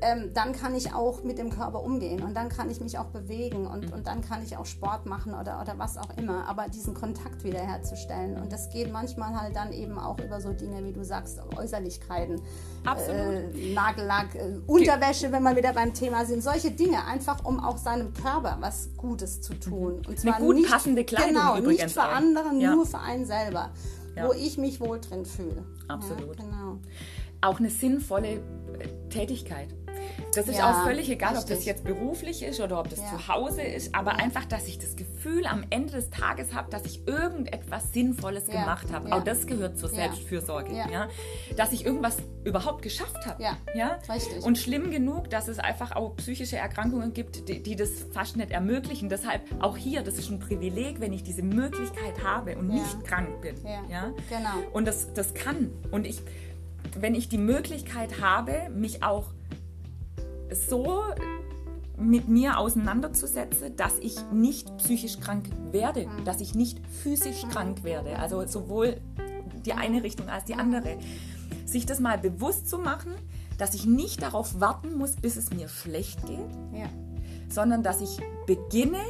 ähm, 0.01 0.31
dann 0.33 0.53
kann 0.53 0.75
ich 0.75 0.93
auch 0.93 1.23
mit 1.23 1.37
dem 1.37 1.49
Körper 1.49 1.83
umgehen 1.83 2.23
und 2.23 2.35
dann 2.35 2.49
kann 2.49 2.69
ich 2.69 2.81
mich 2.81 2.97
auch 2.97 3.05
bewegen 3.05 3.67
und, 3.67 3.87
mhm. 3.87 3.93
und 3.93 4.07
dann 4.07 4.21
kann 4.21 4.43
ich 4.43 4.57
auch 4.57 4.65
Sport 4.65 5.05
machen 5.05 5.33
oder, 5.33 5.61
oder 5.61 5.77
was 5.77 5.97
auch 5.97 6.17
immer. 6.17 6.47
Aber 6.47 6.67
diesen 6.67 6.93
Kontakt 6.93 7.43
wiederherzustellen 7.43 8.41
und 8.41 8.51
das 8.51 8.69
geht 8.69 8.91
manchmal 8.91 9.39
halt 9.39 9.55
dann 9.55 9.71
eben 9.71 9.97
auch 9.99 10.19
über 10.19 10.41
so 10.41 10.53
Dinge, 10.53 10.83
wie 10.83 10.91
du 10.91 11.03
sagst, 11.03 11.39
Äußerlichkeiten, 11.55 12.41
Absolut. 12.83 13.55
Äh, 13.55 13.73
Nagellack, 13.73 14.35
äh, 14.35 14.59
Unterwäsche, 14.65 15.31
wenn 15.31 15.43
wir 15.43 15.55
wieder 15.55 15.73
beim 15.73 15.93
Thema 15.93 16.25
sind, 16.25 16.41
solche 16.41 16.71
Dinge, 16.71 17.05
einfach 17.05 17.45
um 17.45 17.59
auch 17.59 17.77
seinem 17.77 18.13
Körper 18.13 18.57
was 18.59 18.89
Gutes 18.97 19.41
zu 19.41 19.53
tun. 19.53 19.97
Mhm. 19.97 20.05
Und 20.07 20.19
zwar 20.19 20.35
Eine 20.35 20.45
gut 20.45 20.55
nicht, 20.55 20.71
passende 20.71 21.03
Kleidung 21.03 21.29
genau, 21.29 21.57
nicht 21.59 21.91
für 21.91 22.01
auch. 22.01 22.11
andere, 22.11 22.55
ja. 22.55 22.71
nur 22.71 22.85
für 22.85 22.99
einen 22.99 23.25
selber, 23.25 23.69
ja. 24.15 24.27
wo 24.27 24.33
ich 24.33 24.57
mich 24.57 24.79
wohl 24.79 24.99
drin 24.99 25.25
fühle. 25.25 25.63
Absolut. 25.87 26.37
Ja, 26.37 26.45
genau. 26.45 26.79
Auch 27.41 27.59
eine 27.59 27.69
sinnvolle 27.69 28.33
äh, 28.33 28.39
Tätigkeit. 29.09 29.73
Das 30.35 30.47
ist 30.47 30.57
ja, 30.57 30.71
auch 30.71 30.83
völlig 30.85 31.09
egal, 31.09 31.35
richtig. 31.35 31.51
ob 31.51 31.57
das 31.57 31.65
jetzt 31.65 31.83
beruflich 31.83 32.43
ist 32.43 32.59
oder 32.59 32.79
ob 32.79 32.89
das 32.89 32.99
ja. 32.99 33.05
zu 33.09 33.27
Hause 33.27 33.61
ist, 33.61 33.93
aber 33.93 34.11
ja. 34.11 34.17
einfach, 34.17 34.45
dass 34.45 34.67
ich 34.67 34.79
das 34.79 34.95
Gefühl 34.95 35.45
am 35.45 35.65
Ende 35.69 35.93
des 35.93 36.09
Tages 36.09 36.53
habe, 36.53 36.69
dass 36.69 36.85
ich 36.85 37.07
irgendetwas 37.07 37.93
Sinnvolles 37.93 38.45
gemacht 38.45 38.91
habe. 38.91 39.11
Auch 39.13 39.23
das 39.23 39.45
gehört 39.45 39.77
zur 39.77 39.89
Selbstfürsorge. 39.89 40.73
Ja. 40.73 41.09
Dass 41.57 41.71
ich 41.71 41.85
irgendwas 41.85 42.17
überhaupt 42.43 42.81
geschafft 42.81 43.25
habe. 43.25 43.43
Ja. 43.43 43.99
Richtig. 44.13 44.43
Und 44.43 44.57
schlimm 44.57 44.91
genug, 44.91 45.29
dass 45.29 45.47
es 45.47 45.59
einfach 45.59 45.95
auch 45.95 46.15
psychische 46.15 46.57
Erkrankungen 46.57 47.13
gibt, 47.13 47.47
die, 47.49 47.61
die, 47.61 47.75
das 47.75 47.89
fast 48.13 48.37
nicht 48.37 48.51
ermöglichen. 48.51 49.09
Deshalb 49.09 49.41
auch 49.59 49.77
hier, 49.77 50.01
das 50.01 50.17
ist 50.17 50.29
ein 50.29 50.39
Privileg, 50.39 50.99
wenn 50.99 51.13
ich 51.13 51.23
diese 51.23 51.43
Möglichkeit 51.43 52.23
habe 52.23 52.57
und 52.57 52.67
nicht 52.67 53.03
krank 53.05 53.41
bin. 53.41 53.55
Ja. 53.89 54.13
Genau. 54.29 54.71
Und 54.73 54.85
das, 54.87 55.13
das 55.13 55.33
kann. 55.33 55.71
Und 55.91 56.05
ich, 56.05 56.21
wenn 56.95 57.15
ich 57.15 57.29
die 57.29 57.37
Möglichkeit 57.37 58.21
habe, 58.21 58.69
mich 58.73 59.03
auch 59.03 59.25
so 60.51 61.01
mit 61.97 62.27
mir 62.27 62.57
auseinanderzusetzen, 62.57 63.75
dass 63.75 63.97
ich 63.99 64.15
nicht 64.31 64.75
psychisch 64.77 65.19
krank 65.19 65.45
werde, 65.71 66.07
mhm. 66.07 66.25
dass 66.25 66.41
ich 66.41 66.55
nicht 66.55 66.79
physisch 67.03 67.43
krank 67.49 67.83
werde. 67.83 68.17
Also 68.17 68.45
sowohl 68.47 68.99
die 69.65 69.73
eine 69.73 70.03
Richtung 70.03 70.29
als 70.29 70.45
die 70.45 70.55
andere. 70.55 70.97
Sich 71.65 71.85
das 71.85 71.99
mal 71.99 72.17
bewusst 72.17 72.69
zu 72.69 72.79
machen, 72.79 73.13
dass 73.57 73.73
ich 73.75 73.85
nicht 73.85 74.21
darauf 74.21 74.59
warten 74.59 74.97
muss, 74.97 75.11
bis 75.11 75.35
es 75.35 75.51
mir 75.51 75.69
schlecht 75.69 76.25
geht, 76.25 76.39
ja. 76.73 76.89
sondern 77.49 77.83
dass 77.83 78.01
ich 78.01 78.19
beginne, 78.47 79.01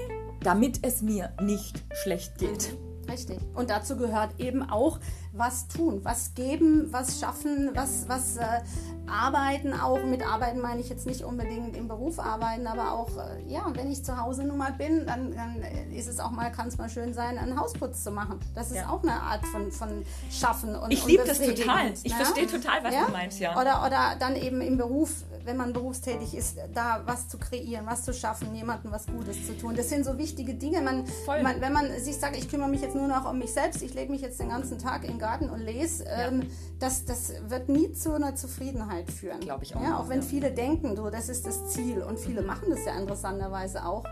damit 0.42 0.86
es 0.86 1.02
mir 1.02 1.32
nicht 1.42 1.82
schlecht 2.04 2.38
geht. 2.38 2.76
Richtig. 3.10 3.40
Und 3.54 3.70
dazu 3.70 3.98
gehört 3.98 4.40
eben 4.40 4.70
auch 4.70 5.00
was 5.34 5.68
tun, 5.68 6.02
was 6.04 6.34
geben, 6.34 6.88
was 6.92 7.20
schaffen, 7.20 7.72
was, 7.74 8.08
was 8.10 8.38
äh, 8.38 8.62
arbeiten. 9.08 9.74
Auch 9.74 10.04
mit 10.04 10.26
arbeiten 10.26 10.60
meine 10.60 10.82
ich 10.82 10.90
jetzt 10.90 11.06
nicht 11.06 11.24
unbedingt 11.24 11.76
im 11.76 11.88
Beruf 11.88 12.20
arbeiten, 12.20 12.68
aber 12.68 12.94
auch, 12.94 13.10
äh, 13.18 13.42
ja, 13.48 13.66
wenn 13.74 13.92
ich 13.92 14.04
zu 14.04 14.18
Hause 14.18 14.44
nun 14.44 14.58
mal 14.58 14.74
bin, 14.74 15.06
dann, 15.06 15.34
dann 15.34 15.62
ist 15.94 16.08
es 16.08 16.20
auch 16.20 16.32
mal, 16.32 16.52
kann 16.52 16.68
es 16.68 16.78
mal 16.78 16.90
schön 16.90 17.14
sein, 17.14 17.38
einen 17.38 17.60
Hausputz 17.60 18.04
zu 18.04 18.12
machen. 18.12 18.40
Das 18.56 18.72
ist 18.72 18.78
ja. 18.78 18.90
auch 18.90 19.04
eine 19.04 19.14
Art 19.14 19.46
von, 19.48 19.72
von 19.72 20.04
Schaffen 20.30 20.76
und 20.76 20.92
Ich 20.92 21.06
liebe 21.06 21.24
das 21.26 21.40
total. 21.40 21.94
Ich 22.04 22.12
ne? 22.12 22.24
verstehe 22.24 22.48
total, 22.48 22.84
was 22.84 22.94
ja? 22.94 23.06
du 23.06 23.12
meinst, 23.12 23.40
ja. 23.40 23.60
Oder, 23.60 23.86
oder 23.86 24.16
dann 24.20 24.36
eben 24.36 24.62
im 24.62 24.78
Beruf, 24.78 25.24
wenn 25.46 25.58
man 25.58 25.74
berufstätig 25.74 26.36
ist, 26.36 26.58
da 26.74 27.02
was 27.06 27.28
zu 27.28 27.38
kreieren, 27.38 27.86
was 27.86 28.04
zu 28.04 28.14
schaffen, 28.14 28.54
jemandem 28.56 28.92
was 28.92 29.08
Gutes 29.08 29.46
zu 29.48 29.58
tun. 29.58 29.76
Das 29.76 29.90
sind 29.90 30.06
so 30.06 30.18
wichtige 30.18 30.54
Dinge. 30.54 30.82
Man, 30.82 31.06
man, 31.28 31.62
wenn 31.62 31.74
man 31.74 32.00
sich 32.00 32.18
sagt, 32.18 32.38
ich 32.38 32.50
kümmere 32.50 32.70
mich 32.70 32.82
jetzt 32.82 32.96
nur 32.96 33.08
noch 33.08 33.30
um 33.30 33.40
mich 33.40 33.54
selbst, 33.54 33.82
ich 33.82 33.94
lege 33.94 34.12
mich 34.12 34.22
jetzt 34.22 34.40
den 34.40 34.50
ganzen 34.50 34.80
Tag 34.80 35.04
in 35.04 35.20
Garten 35.20 35.50
und 35.50 35.60
lese, 35.60 36.06
ja. 36.06 36.28
ähm, 36.28 36.48
das, 36.80 37.06
das 37.06 37.34
wird 37.48 37.70
nie 37.70 37.92
zu 37.94 38.14
einer 38.14 38.36
Zufriedenheit 38.36 39.12
führen. 39.12 39.40
Glaube 39.40 39.64
ich 39.64 39.76
auch. 39.76 39.82
Ja, 39.82 39.98
auch 39.98 40.10
wenn 40.10 40.22
ja. 40.22 40.26
viele 40.26 40.52
denken, 40.52 40.96
so, 40.96 41.10
das 41.10 41.30
ist 41.30 41.46
das 41.46 41.70
Ziel 41.70 42.02
und 42.02 42.20
viele 42.20 42.42
machen 42.42 42.70
das 42.70 42.86
ja 42.86 42.98
interessanterweise 42.98 43.86
auch 43.86 44.06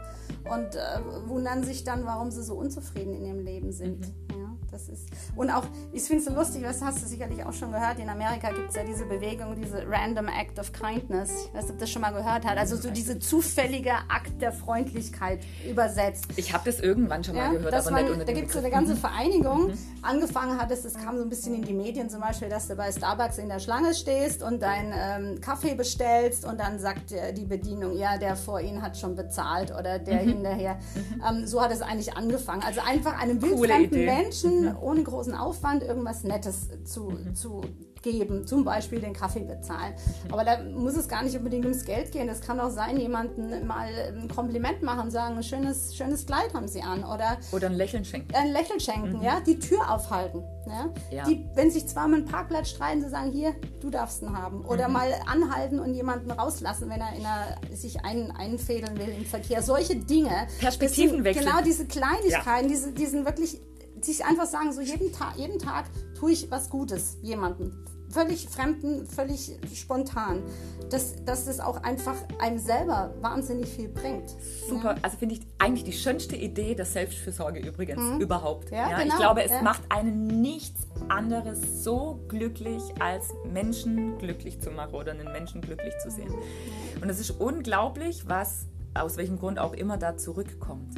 und 0.45 0.75
äh, 0.75 1.27
wundern 1.27 1.63
sich 1.63 1.83
dann, 1.83 2.05
warum 2.05 2.31
sie 2.31 2.43
so 2.43 2.55
unzufrieden 2.55 3.13
in 3.13 3.25
ihrem 3.25 3.39
Leben 3.39 3.71
sind. 3.71 3.99
Mhm. 4.01 4.38
Das 4.71 4.89
ist, 4.89 5.09
und 5.35 5.49
auch, 5.49 5.63
ich 5.91 6.03
finde 6.03 6.23
es 6.23 6.25
so 6.25 6.33
lustig, 6.33 6.63
das 6.63 6.81
hast 6.81 7.01
du 7.01 7.07
sicherlich 7.07 7.43
auch 7.43 7.53
schon 7.53 7.71
gehört, 7.71 7.99
in 7.99 8.09
Amerika 8.09 8.51
gibt 8.51 8.69
es 8.69 8.75
ja 8.75 8.83
diese 8.83 9.05
Bewegung, 9.05 9.55
diese 9.55 9.85
Random 9.87 10.27
Act 10.27 10.59
of 10.59 10.71
Kindness. 10.73 11.31
Ich 11.47 11.53
weiß 11.53 11.63
nicht, 11.63 11.73
ob 11.73 11.79
das 11.79 11.89
schon 11.89 12.01
mal 12.01 12.11
gehört 12.11 12.45
hat. 12.45 12.57
Also 12.57 12.75
so 12.75 12.89
diese 12.91 13.19
zufällige 13.19 13.93
Akt 14.07 14.41
der 14.41 14.51
Freundlichkeit 14.51 15.39
übersetzt. 15.67 16.25
Ich 16.35 16.53
habe 16.53 16.63
das 16.65 16.79
irgendwann 16.79 17.23
schon 17.23 17.35
mal 17.35 17.45
ja, 17.45 17.51
gehört, 17.51 17.73
aber 17.73 17.91
man, 17.91 18.05
nicht 18.05 18.27
Da 18.27 18.33
gibt 18.33 18.47
es 18.47 18.53
so 18.53 18.59
eine 18.59 18.69
ganze 18.69 18.93
mhm. 18.93 18.97
Vereinigung. 18.97 19.67
Mhm. 19.67 19.77
Angefangen 20.01 20.59
hat 20.59 20.71
es, 20.71 20.83
das 20.83 20.93
kam 20.93 21.17
so 21.17 21.23
ein 21.23 21.29
bisschen 21.29 21.55
in 21.55 21.63
die 21.63 21.73
Medien 21.73 22.09
zum 22.09 22.21
Beispiel, 22.21 22.49
dass 22.49 22.67
du 22.67 22.75
bei 22.75 22.91
Starbucks 22.91 23.37
in 23.37 23.49
der 23.49 23.59
Schlange 23.59 23.93
stehst 23.93 24.43
und 24.43 24.61
deinen 24.61 24.93
ähm, 24.95 25.41
Kaffee 25.41 25.75
bestellst 25.75 26.45
und 26.45 26.59
dann 26.59 26.79
sagt 26.79 27.11
äh, 27.11 27.33
die 27.33 27.45
Bedienung, 27.45 27.97
ja, 27.97 28.17
der 28.17 28.35
vor 28.35 28.61
Ihnen 28.61 28.81
hat 28.81 28.97
schon 28.97 29.15
bezahlt 29.15 29.71
oder 29.71 29.99
der 29.99 30.23
mhm. 30.23 30.29
hinterher. 30.29 30.79
Mhm. 30.95 31.23
Ähm, 31.27 31.47
so 31.47 31.61
hat 31.61 31.71
es 31.71 31.81
eigentlich 31.81 32.15
angefangen. 32.15 32.63
Also 32.65 32.81
einfach 32.81 33.19
einem 33.19 33.41
wildfremden 33.41 34.05
Menschen 34.05 34.58
ohne, 34.59 34.79
ohne 34.79 35.03
großen 35.03 35.35
Aufwand 35.35 35.83
irgendwas 35.83 36.23
Nettes 36.23 36.69
zu, 36.85 37.17
zu 37.33 37.61
geben, 38.01 38.45
zum 38.45 38.63
Beispiel 38.63 38.99
den 38.99 39.13
Kaffee 39.13 39.43
bezahlen. 39.43 39.93
Aber 40.31 40.43
da 40.43 40.61
muss 40.63 40.95
es 40.95 41.07
gar 41.07 41.23
nicht 41.23 41.35
unbedingt 41.37 41.65
ums 41.65 41.85
Geld 41.85 42.11
gehen. 42.11 42.29
Es 42.29 42.41
kann 42.41 42.59
auch 42.59 42.69
sein, 42.69 42.97
jemanden 42.97 43.65
mal 43.67 43.89
ein 43.89 44.27
Kompliment 44.27 44.81
machen, 44.81 45.11
sagen, 45.11 45.37
ein 45.37 45.43
schönes, 45.43 45.95
schönes 45.95 46.25
Kleid 46.25 46.53
haben 46.53 46.67
sie 46.67 46.81
an. 46.81 47.03
Oder, 47.03 47.37
Oder 47.51 47.67
ein 47.67 47.73
Lächeln 47.73 48.05
schenken. 48.05 48.33
Ein 48.35 48.51
Lächeln 48.51 48.79
schenken, 48.79 49.21
ja. 49.21 49.41
Die 49.41 49.59
Tür 49.59 49.91
aufhalten. 49.91 50.43
Ja? 50.65 50.89
Ja. 51.11 51.23
Die, 51.25 51.45
wenn 51.55 51.71
sich 51.71 51.87
zwar 51.87 52.07
mit 52.07 52.19
dem 52.19 52.25
Parkplatz 52.25 52.69
streiten, 52.69 53.01
sie 53.01 53.09
sagen, 53.09 53.31
hier, 53.31 53.53
du 53.81 53.89
darfst 53.89 54.21
ihn 54.21 54.37
haben. 54.37 54.65
Oder 54.65 54.87
mal 54.87 55.11
anhalten 55.25 55.79
und 55.79 55.93
jemanden 55.93 56.31
rauslassen, 56.31 56.89
wenn 56.89 57.01
er, 57.01 57.15
in 57.15 57.25
einer, 57.25 57.75
sich 57.75 58.03
ein, 58.05 58.31
einfädeln 58.31 58.97
will 58.97 59.09
im 59.09 59.25
Verkehr. 59.25 59.61
Solche 59.61 59.95
Dinge. 59.95 60.47
Perspektivenwechsel. 60.59 61.43
Genau 61.43 61.61
diese 61.61 61.85
Kleinigkeiten, 61.85 62.67
diese, 62.67 62.91
diesen 62.91 63.25
wirklich 63.25 63.59
sich 64.05 64.25
einfach 64.25 64.45
sagen, 64.45 64.71
so 64.71 64.81
jeden 64.81 65.11
Tag, 65.11 65.35
jeden 65.37 65.59
Tag 65.59 65.85
tue 66.17 66.31
ich 66.31 66.49
was 66.51 66.69
Gutes 66.69 67.17
jemandem. 67.21 67.85
Völlig 68.09 68.49
Fremden, 68.49 69.05
völlig 69.05 69.59
spontan. 69.75 70.41
Dass, 70.89 71.23
dass 71.25 71.45
das 71.45 71.59
auch 71.59 71.83
einfach 71.83 72.15
einem 72.39 72.57
selber 72.57 73.13
wahnsinnig 73.21 73.69
viel 73.69 73.89
bringt. 73.89 74.35
Super, 74.67 74.95
also 75.03 75.17
finde 75.17 75.35
ich 75.35 75.41
eigentlich 75.59 75.83
die 75.83 75.93
schönste 75.93 76.35
Idee 76.35 76.73
der 76.73 76.85
Selbstfürsorge 76.85 77.59
übrigens 77.59 78.19
überhaupt. 78.19 78.71
Mhm. 78.71 78.77
Ja, 78.77 78.97
Ich 78.97 79.03
genau, 79.03 79.17
glaube, 79.17 79.43
es 79.43 79.51
ja. 79.51 79.61
macht 79.61 79.83
einen 79.89 80.41
nichts 80.41 80.87
anderes 81.07 81.83
so 81.83 82.19
glücklich, 82.27 82.81
als 82.99 83.27
Menschen 83.45 84.17
glücklich 84.17 84.59
zu 84.59 84.71
machen 84.71 84.95
oder 84.95 85.11
einen 85.11 85.31
Menschen 85.31 85.61
glücklich 85.61 85.93
zu 86.01 86.09
sehen. 86.09 86.31
Mhm. 86.31 87.03
Und 87.03 87.09
es 87.09 87.19
ist 87.19 87.29
unglaublich, 87.29 88.27
was 88.27 88.65
aus 88.95 89.17
welchem 89.17 89.37
Grund 89.37 89.59
auch 89.59 89.73
immer 89.73 89.97
da 89.97 90.17
zurückkommt. 90.17 90.95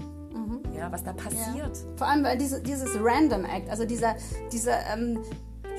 Mhm. 0.51 0.75
Ja, 0.75 0.91
was 0.91 1.03
da 1.03 1.13
passiert. 1.13 1.77
Vor 1.95 2.07
allem 2.07 2.23
weil 2.23 2.37
diese, 2.37 2.61
dieses 2.61 2.89
Random 3.01 3.45
Act, 3.45 3.69
also 3.69 3.85
dieser, 3.85 4.15
dieser 4.51 4.77
ähm, 4.93 5.19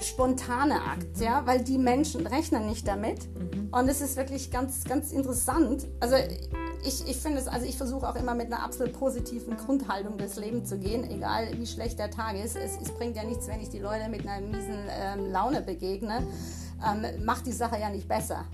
spontane 0.00 0.74
Akt, 0.74 1.18
ja, 1.20 1.46
weil 1.46 1.62
die 1.62 1.78
Menschen 1.78 2.26
rechnen 2.26 2.66
nicht 2.66 2.86
damit. 2.86 3.28
Und 3.70 3.88
es 3.88 4.00
ist 4.00 4.16
wirklich 4.16 4.50
ganz, 4.50 4.84
ganz 4.84 5.12
interessant. 5.12 5.88
Also 6.00 6.16
ich, 6.84 7.08
ich 7.08 7.16
finde 7.16 7.38
es, 7.38 7.48
also 7.48 7.66
ich 7.66 7.76
versuche 7.76 8.08
auch 8.08 8.16
immer 8.16 8.34
mit 8.34 8.46
einer 8.46 8.62
absolut 8.62 8.92
positiven 8.92 9.56
Grundhaltung 9.56 10.18
durchs 10.18 10.36
Leben 10.36 10.64
zu 10.64 10.78
gehen, 10.78 11.08
egal 11.10 11.48
wie 11.56 11.66
schlecht 11.66 11.98
der 11.98 12.10
Tag 12.10 12.36
ist. 12.36 12.56
Es, 12.56 12.78
es 12.80 12.90
bringt 12.90 13.16
ja 13.16 13.24
nichts, 13.24 13.48
wenn 13.48 13.60
ich 13.60 13.70
die 13.70 13.78
Leute 13.78 14.08
mit 14.08 14.26
einer 14.26 14.46
miesen 14.46 14.78
ähm, 14.90 15.30
Laune 15.30 15.62
begegne. 15.62 16.26
Ähm, 16.84 17.24
macht 17.24 17.46
die 17.46 17.52
Sache 17.52 17.78
ja 17.78 17.90
nicht 17.90 18.08
besser. 18.08 18.44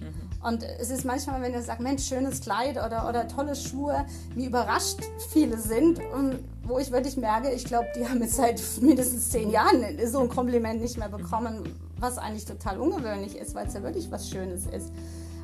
Und 0.43 0.62
es 0.62 0.91
ist 0.91 1.05
manchmal, 1.05 1.41
wenn 1.43 1.53
ihr 1.53 1.62
sagt, 1.62 1.81
Mensch, 1.81 2.07
schönes 2.07 2.41
Kleid 2.41 2.76
oder, 2.76 3.09
oder 3.09 3.26
tolle 3.26 3.57
Schuhe, 3.57 4.05
wie 4.35 4.45
überrascht 4.47 4.99
viele 5.31 5.57
sind. 5.59 5.99
Und 6.14 6.39
wo 6.62 6.79
ich 6.79 6.91
wirklich 6.93 7.16
merke, 7.16 7.51
ich 7.51 7.64
glaube, 7.64 7.89
die 7.97 8.07
haben 8.07 8.20
jetzt 8.20 8.37
seit 8.37 8.61
mindestens 8.81 9.31
zehn 9.31 9.51
Jahren 9.51 9.83
so 10.07 10.20
ein 10.20 10.29
Kompliment 10.29 10.81
nicht 10.83 10.99
mehr 10.99 11.09
bekommen, 11.09 11.74
was 11.99 12.18
eigentlich 12.18 12.45
total 12.45 12.79
ungewöhnlich 12.79 13.37
ist, 13.37 13.55
weil 13.55 13.66
es 13.66 13.74
ja 13.74 13.83
wirklich 13.83 14.11
was 14.11 14.29
Schönes 14.29 14.66
ist. 14.66 14.93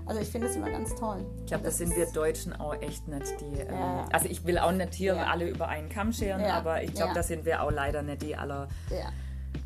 Also 0.06 0.20
ich 0.20 0.28
finde 0.28 0.48
es 0.48 0.54
immer 0.56 0.68
ganz 0.70 0.94
toll. 0.96 1.24
Ich 1.40 1.46
glaube, 1.46 1.64
das 1.64 1.78
sind 1.78 1.96
wir 1.96 2.04
Deutschen 2.12 2.52
auch 2.52 2.74
echt 2.82 3.08
nicht 3.08 3.24
die. 3.40 3.60
Ähm, 3.60 3.72
Ja. 3.74 4.04
Also 4.12 4.28
ich 4.28 4.44
will 4.44 4.58
auch 4.58 4.70
nicht 4.70 4.90
Tiere 4.90 5.16
Ja. 5.16 5.26
alle 5.28 5.48
über 5.48 5.66
einen 5.68 5.88
Kamm 5.88 6.12
scheren, 6.12 6.42
Ja. 6.42 6.58
aber 6.58 6.82
ich 6.82 6.92
glaube, 6.92 7.08
Ja. 7.08 7.14
da 7.14 7.22
sind 7.22 7.46
wir 7.46 7.62
auch 7.62 7.70
leider 7.70 8.02
nicht 8.02 8.20
die 8.20 8.36
aller. 8.36 8.68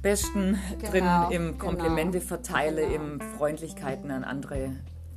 Besten 0.03 0.59
Genau, 0.79 0.91
drin 0.91 1.05
im 1.31 1.47
genau. 1.53 1.65
Komplimente 1.65 2.21
verteile, 2.21 2.83
Genau. 2.83 2.95
im 2.95 3.21
Freundlichkeiten 3.37 4.11
an 4.11 4.25
andere 4.25 4.71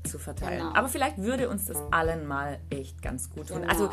zu 0.03 0.17
verteilen. 0.17 0.59
Genau. 0.59 0.73
Aber 0.73 0.87
vielleicht 0.87 1.19
würde 1.19 1.49
uns 1.49 1.65
das 1.65 1.77
allen 1.91 2.27
mal 2.27 2.57
echt 2.69 3.01
ganz 3.01 3.29
gut 3.29 3.49
tun. 3.49 3.61
Genau. 3.61 3.71
Also 3.71 3.89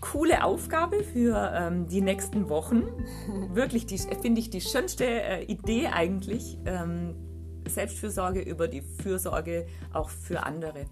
coole 0.00 0.42
Aufgabe 0.44 1.04
für 1.04 1.52
ähm, 1.54 1.86
die 1.86 2.00
nächsten 2.00 2.48
Wochen. 2.48 2.82
Wirklich, 3.54 3.86
finde 4.20 4.40
ich 4.40 4.50
die 4.50 4.60
schönste 4.60 5.04
äh, 5.04 5.44
Idee 5.44 5.88
eigentlich. 5.88 6.58
Ähm, 6.64 7.14
Selbstfürsorge 7.68 8.40
über 8.40 8.66
die 8.66 8.82
Fürsorge 8.82 9.66
auch 9.92 10.10
für 10.10 10.42
andere 10.44 10.86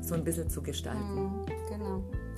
so 0.00 0.14
ein 0.14 0.24
bisschen 0.24 0.50
zu 0.50 0.60
gestalten. 0.60 1.44
Genau. 1.46 1.59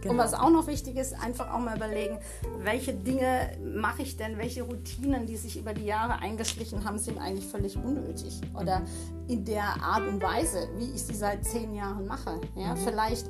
Genau. 0.02 0.14
Und 0.14 0.18
was 0.18 0.34
auch 0.34 0.50
noch 0.50 0.66
wichtig 0.66 0.96
ist, 0.96 1.14
einfach 1.14 1.52
auch 1.52 1.60
mal 1.60 1.76
überlegen, 1.76 2.18
welche 2.58 2.92
Dinge 2.92 3.50
mache 3.64 4.02
ich 4.02 4.16
denn, 4.16 4.36
welche 4.36 4.62
Routinen, 4.64 5.26
die 5.26 5.36
sich 5.36 5.56
über 5.56 5.72
die 5.74 5.84
Jahre 5.84 6.18
eingeschlichen 6.18 6.84
haben, 6.84 6.98
sind 6.98 7.18
eigentlich 7.18 7.46
völlig 7.46 7.76
unnötig. 7.76 8.40
Oder 8.60 8.80
Mhm. 8.80 8.84
in 9.28 9.44
der 9.44 9.64
Art 9.82 10.06
und 10.06 10.20
Weise, 10.22 10.68
wie 10.76 10.90
ich 10.90 11.02
sie 11.04 11.14
seit 11.14 11.44
zehn 11.44 11.72
Jahren 11.74 12.06
mache. 12.06 12.40
Ja, 12.56 12.74
Mhm. 12.74 12.78
vielleicht 12.78 13.26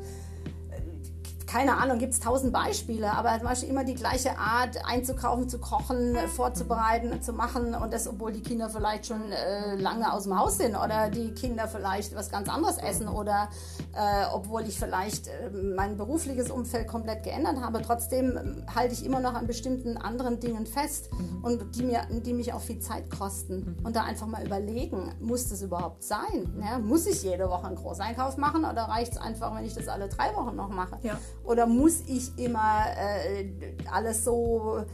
keine 1.52 1.76
Ahnung, 1.76 1.98
gibt 1.98 2.14
es 2.14 2.20
tausend 2.20 2.50
Beispiele, 2.50 3.12
aber 3.12 3.36
zum 3.36 3.46
Beispiel 3.46 3.68
immer 3.68 3.84
die 3.84 3.94
gleiche 3.94 4.38
Art 4.38 4.78
einzukaufen, 4.86 5.50
zu 5.50 5.58
kochen, 5.58 6.16
vorzubereiten, 6.34 7.20
zu 7.20 7.34
machen 7.34 7.74
und 7.74 7.92
das, 7.92 8.08
obwohl 8.08 8.32
die 8.32 8.40
Kinder 8.40 8.70
vielleicht 8.70 9.04
schon 9.04 9.30
äh, 9.30 9.74
lange 9.74 10.10
aus 10.10 10.22
dem 10.22 10.38
Haus 10.38 10.56
sind 10.56 10.74
oder 10.76 11.10
die 11.10 11.32
Kinder 11.32 11.68
vielleicht 11.68 12.16
was 12.16 12.30
ganz 12.30 12.48
anderes 12.48 12.78
essen 12.78 13.06
oder 13.06 13.50
äh, 13.92 14.24
obwohl 14.32 14.62
ich 14.62 14.78
vielleicht 14.78 15.26
äh, 15.26 15.50
mein 15.50 15.98
berufliches 15.98 16.50
Umfeld 16.50 16.88
komplett 16.88 17.22
geändert 17.22 17.60
habe, 17.60 17.82
trotzdem 17.82 18.38
ähm, 18.38 18.66
halte 18.74 18.94
ich 18.94 19.04
immer 19.04 19.20
noch 19.20 19.34
an 19.34 19.46
bestimmten 19.46 19.98
anderen 19.98 20.40
Dingen 20.40 20.64
fest 20.64 21.10
und 21.42 21.76
die, 21.76 21.82
mir, 21.82 22.06
die 22.10 22.32
mich 22.32 22.54
auch 22.54 22.62
viel 22.62 22.78
Zeit 22.78 23.10
kosten. 23.10 23.76
Und 23.84 23.94
da 23.94 24.04
einfach 24.04 24.26
mal 24.26 24.42
überlegen, 24.42 25.12
muss 25.20 25.50
das 25.50 25.60
überhaupt 25.60 26.02
sein? 26.02 26.62
Ja, 26.64 26.78
muss 26.78 27.06
ich 27.06 27.22
jede 27.22 27.50
Woche 27.50 27.66
einen 27.66 27.76
Großeinkauf 27.76 28.38
machen 28.38 28.64
oder 28.64 28.84
reicht 28.84 29.12
es 29.12 29.18
einfach, 29.18 29.54
wenn 29.54 29.66
ich 29.66 29.74
das 29.74 29.88
alle 29.88 30.08
drei 30.08 30.34
Wochen 30.34 30.56
noch 30.56 30.70
mache? 30.70 30.98
Ja. 31.02 31.18
Oder 31.44 31.66
muss 31.66 32.00
ich 32.06 32.36
immer 32.38 32.84
äh, 32.96 33.46
alles 33.90 34.24
so, 34.24 34.84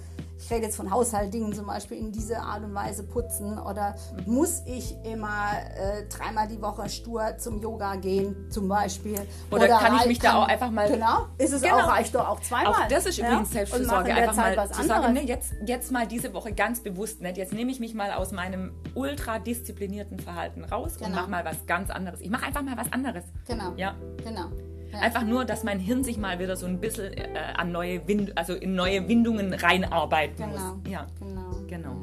ich 0.41 0.51
rede 0.51 0.67
jetzt 0.67 0.77
von 0.77 0.91
Haushaltdingen 0.91 1.53
zum 1.53 1.67
Beispiel, 1.67 1.99
in 1.99 2.13
diese 2.13 2.39
Art 2.41 2.63
und 2.63 2.73
Weise 2.75 3.03
putzen? 3.03 3.59
Oder 3.59 3.97
muss 4.25 4.63
ich 4.67 4.95
immer 5.05 5.51
äh, 5.77 6.07
dreimal 6.09 6.47
die 6.49 6.63
Woche 6.63 6.89
stur 6.89 7.37
zum 7.39 7.61
Yoga 7.61 7.97
gehen, 7.97 8.49
zum 8.51 8.69
Beispiel? 8.69 9.19
Oder 9.51 9.67
kann 9.69 9.97
ich 9.97 10.03
rei- 10.03 10.07
mich 10.07 10.19
da 10.21 10.37
auch 10.43 10.47
einfach 10.49 10.71
mal- 10.71 10.89
Genau, 10.91 11.27
ist 11.39 11.53
es 11.53 11.61
Genau. 11.61 11.81
auch, 11.81 11.89
reicht 11.89 12.15
doch 12.15 12.29
auch 12.29 12.41
zweimal. 12.41 12.73
Auch 12.73 12.89
das 12.89 13.07
ist 13.07 13.19
ja? 13.19 13.31
übrigens 13.33 13.51
Und 13.73 13.81
in 13.81 13.89
der 13.89 14.17
Einfach 14.17 14.35
Zeit 14.35 14.57
mal 14.57 14.69
was 14.69 14.77
zu 14.77 14.83
sagen, 14.85 15.05
anderes. 15.07 15.25
ne, 15.25 15.29
jetzt, 15.29 15.53
jetzt 15.67 15.91
mal 15.93 16.07
diese 16.07 16.33
Woche 16.33 16.53
ganz 16.53 16.81
bewusst 16.83 17.21
nicht. 17.21 17.37
Jetzt 17.37 17.53
nehme 17.53 17.71
ich 17.73 17.81
mich 17.81 17.95
mal 17.95 18.13
aus 18.13 18.31
meinem 18.33 18.73
ultra 18.95 19.39
disziplinierten 19.41 20.19
Verhalten 20.21 20.65
raus 20.65 20.93
und 20.99 21.05
Genau. 21.07 21.17
mache 21.17 21.31
mal 21.31 21.45
was 21.45 21.67
ganz 21.67 21.91
anderes. 21.91 22.21
Ich 22.21 22.31
mache 22.31 22.47
einfach 22.47 22.63
mal 22.63 22.77
was 22.77 22.91
anderes. 22.93 23.25
Genau. 23.47 23.73
Ja. 23.77 23.95
Genau. 24.25 24.47
Ja. 24.93 25.01
Einfach 25.01 25.23
nur, 25.25 25.45
dass 25.45 25.65
mein 25.65 25.79
Hirn 25.81 26.03
sich 26.03 26.17
mal 26.17 26.39
wieder 26.39 26.57
so 26.57 26.67
ein 26.67 26.81
bisschen 26.81 27.13
äh, 27.13 27.29
an 27.57 27.73
neue 27.73 28.07
Wind, 28.09 28.37
also 28.39 28.55
in 28.55 28.75
neue 28.75 29.07
Windungen 29.09 29.53
reinarbeiten 29.53 30.37
Genau. 30.37 30.51
muss. 30.75 30.91
Ja, 30.91 31.07
Genau. 31.21 31.51
genau. 31.67 31.97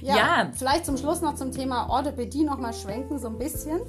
Ja, 0.00 0.16
Ja. 0.16 0.50
vielleicht 0.54 0.86
zum 0.86 0.96
Schluss 0.96 1.20
noch 1.20 1.34
zum 1.34 1.50
Thema 1.50 1.88
Orthopädie 1.90 2.44
noch 2.44 2.58
mal 2.58 2.72
schwenken, 2.72 3.18
so 3.18 3.26
ein 3.26 3.38
bisschen. 3.38 3.80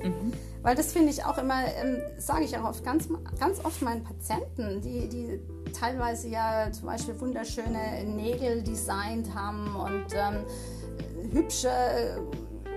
Weil 0.64 0.76
das 0.76 0.92
finde 0.92 1.12
ich 1.12 1.24
auch 1.24 1.38
immer, 1.38 1.64
ähm, 1.84 1.98
sage 2.18 2.46
ich 2.46 2.58
auch 2.58 2.64
oft, 2.68 2.84
ganz, 2.84 3.08
ganz 3.40 3.64
oft 3.64 3.82
meinen 3.84 4.04
Patienten, 4.04 4.82
die, 4.82 5.08
die 5.08 5.40
teilweise 5.72 6.28
ja 6.30 6.72
zum 6.72 6.88
Beispiel 6.88 7.20
wunderschöne 7.22 8.04
Nägel 8.06 8.64
designt 8.64 9.34
haben 9.36 9.76
und 9.76 10.06
ähm, 10.16 11.32
hübsche 11.32 11.70
äh, 11.70 12.18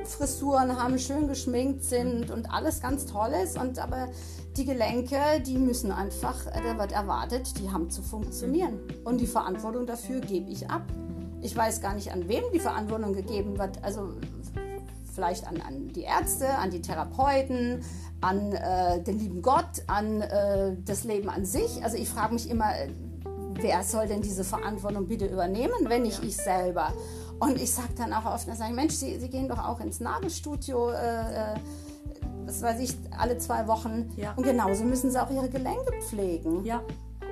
Frisuren 0.04 0.76
haben, 0.80 0.98
schön 0.98 1.26
geschminkt 1.28 1.84
sind 1.84 2.30
und 2.30 2.52
alles 2.52 2.82
ganz 2.82 3.06
Tolles. 3.06 3.56
Und 3.56 3.78
aber 3.78 4.08
die 4.56 4.64
Gelenke, 4.64 5.40
die 5.46 5.58
müssen 5.58 5.92
einfach, 5.92 6.46
äh, 6.46 6.60
da 6.62 6.78
wird 6.78 6.92
erwartet, 6.92 7.58
die 7.58 7.70
haben 7.70 7.90
zu 7.90 8.02
funktionieren. 8.02 8.80
Und 9.04 9.20
die 9.20 9.26
Verantwortung 9.26 9.86
dafür 9.86 10.20
gebe 10.20 10.50
ich 10.50 10.70
ab. 10.70 10.82
Ich 11.40 11.56
weiß 11.56 11.80
gar 11.80 11.94
nicht, 11.94 12.12
an 12.12 12.28
wem 12.28 12.44
die 12.52 12.60
Verantwortung 12.60 13.12
gegeben 13.12 13.58
wird. 13.58 13.82
Also 13.82 14.14
vielleicht 15.14 15.46
an, 15.46 15.60
an 15.60 15.88
die 15.88 16.02
Ärzte, 16.02 16.48
an 16.58 16.70
die 16.70 16.80
Therapeuten, 16.80 17.82
an 18.20 18.52
äh, 18.52 19.02
den 19.02 19.18
lieben 19.18 19.42
Gott, 19.42 19.82
an 19.86 20.22
äh, 20.22 20.76
das 20.84 21.04
Leben 21.04 21.28
an 21.28 21.44
sich. 21.44 21.82
Also 21.82 21.96
ich 21.96 22.08
frage 22.08 22.34
mich 22.34 22.48
immer, 22.48 22.76
äh, 22.76 22.88
wer 23.54 23.82
soll 23.82 24.06
denn 24.06 24.22
diese 24.22 24.44
Verantwortung 24.44 25.06
bitte 25.06 25.26
übernehmen, 25.26 25.74
wenn 25.88 26.02
nicht 26.02 26.22
ich 26.22 26.36
selber? 26.36 26.92
Und 27.38 27.60
ich 27.60 27.72
sage 27.72 27.88
dann 27.96 28.12
auch 28.12 28.24
oft, 28.24 28.46
dann 28.46 28.56
sage 28.56 28.70
ich, 28.70 28.76
Mensch, 28.76 28.94
Sie, 28.94 29.18
Sie 29.18 29.28
gehen 29.28 29.48
doch 29.48 29.58
auch 29.58 29.80
ins 29.80 29.98
Nagelstudio, 29.98 30.90
äh, 30.90 30.94
äh, 30.94 31.54
was 32.46 32.62
weiß 32.62 32.80
ich, 32.80 32.96
alle 33.16 33.38
zwei 33.38 33.66
Wochen. 33.66 34.10
Ja. 34.16 34.32
Und 34.36 34.44
genauso 34.44 34.84
müssen 34.84 35.10
Sie 35.10 35.22
auch 35.22 35.30
Ihre 35.30 35.48
Gelenke 35.48 35.92
pflegen. 36.08 36.64
Ja. 36.64 36.82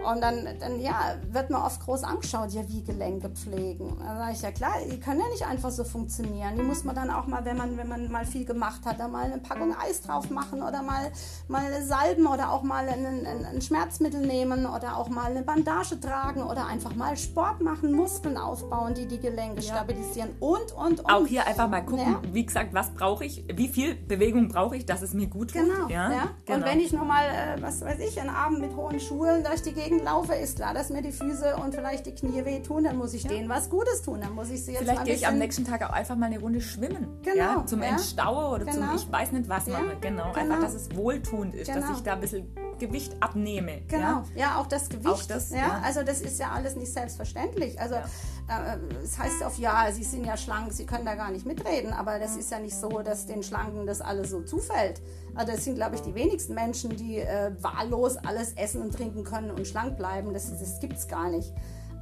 Und 0.04 0.20
dann, 0.22 0.46
dann 0.58 0.80
ja, 0.80 1.16
wird 1.30 1.50
mir 1.50 1.62
oft 1.62 1.80
groß 1.84 2.04
angeschaut, 2.04 2.50
ja, 2.52 2.62
wie 2.68 2.82
Gelenke 2.82 3.28
pflegen. 3.30 3.96
Da 3.98 4.16
sage 4.16 4.32
ich, 4.32 4.42
ja 4.42 4.50
klar, 4.50 4.72
die 4.90 4.98
können 4.98 5.20
ja 5.20 5.28
nicht 5.28 5.46
einfach 5.46 5.70
so 5.70 5.84
funktionieren. 5.84 6.56
Die 6.56 6.62
muss 6.62 6.84
man 6.84 6.94
dann 6.94 7.10
auch 7.10 7.26
mal, 7.26 7.44
wenn 7.44 7.56
man, 7.56 7.76
wenn 7.76 7.88
man 7.88 8.10
mal 8.10 8.24
viel 8.24 8.44
gemacht 8.44 8.80
hat, 8.84 8.98
da 8.98 9.08
mal 9.08 9.24
eine 9.24 9.38
Packung 9.38 9.74
Eis 9.76 10.00
drauf 10.02 10.30
machen 10.30 10.62
oder 10.62 10.82
mal, 10.82 11.10
mal 11.48 11.82
salben 11.82 12.26
oder 12.26 12.52
auch 12.52 12.62
mal 12.62 12.88
ein, 12.88 13.06
ein, 13.06 13.44
ein 13.44 13.60
Schmerzmittel 13.60 14.20
nehmen 14.26 14.66
oder 14.66 14.96
auch 14.96 15.08
mal 15.08 15.30
eine 15.30 15.42
Bandage 15.42 16.00
tragen 16.00 16.42
oder 16.42 16.66
einfach 16.66 16.94
mal 16.94 17.16
Sport 17.16 17.60
machen, 17.60 17.92
Muskeln 17.92 18.36
aufbauen, 18.36 18.94
die 18.94 19.06
die 19.06 19.18
Gelenke 19.18 19.62
stabilisieren 19.62 20.30
und, 20.40 20.72
und, 20.72 21.00
und. 21.00 21.10
Auch 21.10 21.26
hier 21.26 21.46
einfach 21.46 21.68
mal 21.68 21.82
gucken, 21.84 22.12
Ja. 22.12 22.20
wie 22.32 22.46
gesagt, 22.46 22.72
was 22.72 22.90
brauche 22.90 23.24
ich, 23.24 23.44
wie 23.52 23.68
viel 23.68 23.94
Bewegung 23.94 24.48
brauche 24.48 24.76
ich, 24.76 24.86
dass 24.86 25.02
es 25.02 25.12
mir 25.14 25.26
gut 25.26 25.52
tut. 25.52 25.62
Genau, 25.62 25.88
ja, 25.88 26.10
ja. 26.12 26.30
genau. 26.46 26.58
Und 26.58 26.64
wenn 26.64 26.80
ich 26.80 26.92
nochmal, 26.92 27.24
äh, 27.24 27.62
was 27.62 27.80
weiß 27.82 27.98
ich, 28.00 28.20
einen 28.20 28.30
Abend 28.30 28.60
mit 28.60 28.74
hohen 28.76 29.00
Schuhen 29.00 29.42
durch 29.44 29.62
die 29.62 29.72
Gegend 29.72 29.89
Gegend 29.90 30.04
laufe, 30.04 30.34
ist 30.34 30.56
klar, 30.56 30.72
dass 30.72 30.88
mir 30.90 31.02
die 31.02 31.10
Füße 31.10 31.56
und 31.56 31.74
vielleicht 31.74 32.06
die 32.06 32.14
Knie 32.14 32.44
wehtun. 32.44 32.84
Dann 32.84 32.96
muss 32.96 33.12
ich 33.12 33.24
ja. 33.24 33.30
denen 33.30 33.48
was 33.48 33.68
Gutes 33.68 34.02
tun. 34.02 34.20
Dann 34.20 34.34
muss 34.34 34.48
ich 34.50 34.64
sie 34.64 34.72
jetzt 34.72 34.82
Vielleicht 34.82 35.04
gehe 35.04 35.14
ich 35.14 35.26
am 35.26 35.38
nächsten 35.38 35.64
Tag 35.64 35.82
auch 35.82 35.92
einfach 35.92 36.16
mal 36.16 36.26
eine 36.26 36.38
Runde 36.38 36.60
schwimmen. 36.60 37.08
Genau. 37.22 37.36
Ja, 37.36 37.66
zum 37.66 37.82
ja. 37.82 37.88
Entstaue 37.88 38.54
oder 38.54 38.64
genau. 38.64 38.86
zum 38.86 38.96
ich 38.96 39.10
weiß 39.10 39.32
nicht 39.32 39.48
was 39.48 39.66
machen. 39.66 39.90
Genau. 40.00 40.32
genau. 40.32 40.34
Einfach, 40.34 40.60
dass 40.60 40.74
es 40.74 40.94
wohltuend 40.94 41.54
ist, 41.54 41.66
genau. 41.66 41.80
dass 41.80 41.96
ich 41.96 42.02
da 42.04 42.12
ein 42.12 42.20
bisschen 42.20 42.54
Gewicht 42.78 43.14
abnehme. 43.20 43.82
Genau, 43.88 44.04
ja, 44.04 44.24
ja 44.36 44.60
auch 44.60 44.66
das 44.66 44.88
Gewicht. 44.88 45.08
Auch 45.08 45.22
das, 45.24 45.50
ja, 45.50 45.58
ja, 45.58 45.82
Also 45.84 46.02
das 46.02 46.20
ist 46.20 46.38
ja 46.38 46.50
alles 46.50 46.76
nicht 46.76 46.92
selbstverständlich. 46.92 47.80
Also 47.80 47.96
ja. 47.96 48.04
Äh, 48.50 48.78
es 49.04 49.18
heißt 49.18 49.42
oft, 49.42 49.58
ja, 49.58 49.90
sie 49.92 50.02
sind 50.02 50.24
ja 50.24 50.36
schlank, 50.36 50.72
sie 50.72 50.84
können 50.84 51.04
da 51.04 51.14
gar 51.14 51.30
nicht 51.30 51.46
mitreden, 51.46 51.92
aber 51.92 52.18
das 52.18 52.36
ist 52.36 52.50
ja 52.50 52.58
nicht 52.58 52.74
so, 52.74 52.88
dass 53.00 53.26
den 53.26 53.42
Schlanken 53.42 53.86
das 53.86 54.00
alles 54.00 54.30
so 54.30 54.42
zufällt. 54.42 55.00
Also 55.34 55.52
das 55.52 55.64
sind, 55.64 55.76
glaube 55.76 55.94
ich, 55.94 56.02
die 56.02 56.14
wenigsten 56.14 56.54
Menschen, 56.54 56.96
die 56.96 57.18
äh, 57.18 57.52
wahllos 57.60 58.16
alles 58.16 58.52
essen 58.54 58.82
und 58.82 58.92
trinken 58.92 59.22
können 59.22 59.50
und 59.50 59.66
schlank 59.66 59.96
bleiben. 59.96 60.34
Das, 60.34 60.50
das 60.50 60.80
gibt 60.80 60.94
es 60.94 61.06
gar 61.06 61.30
nicht. 61.30 61.52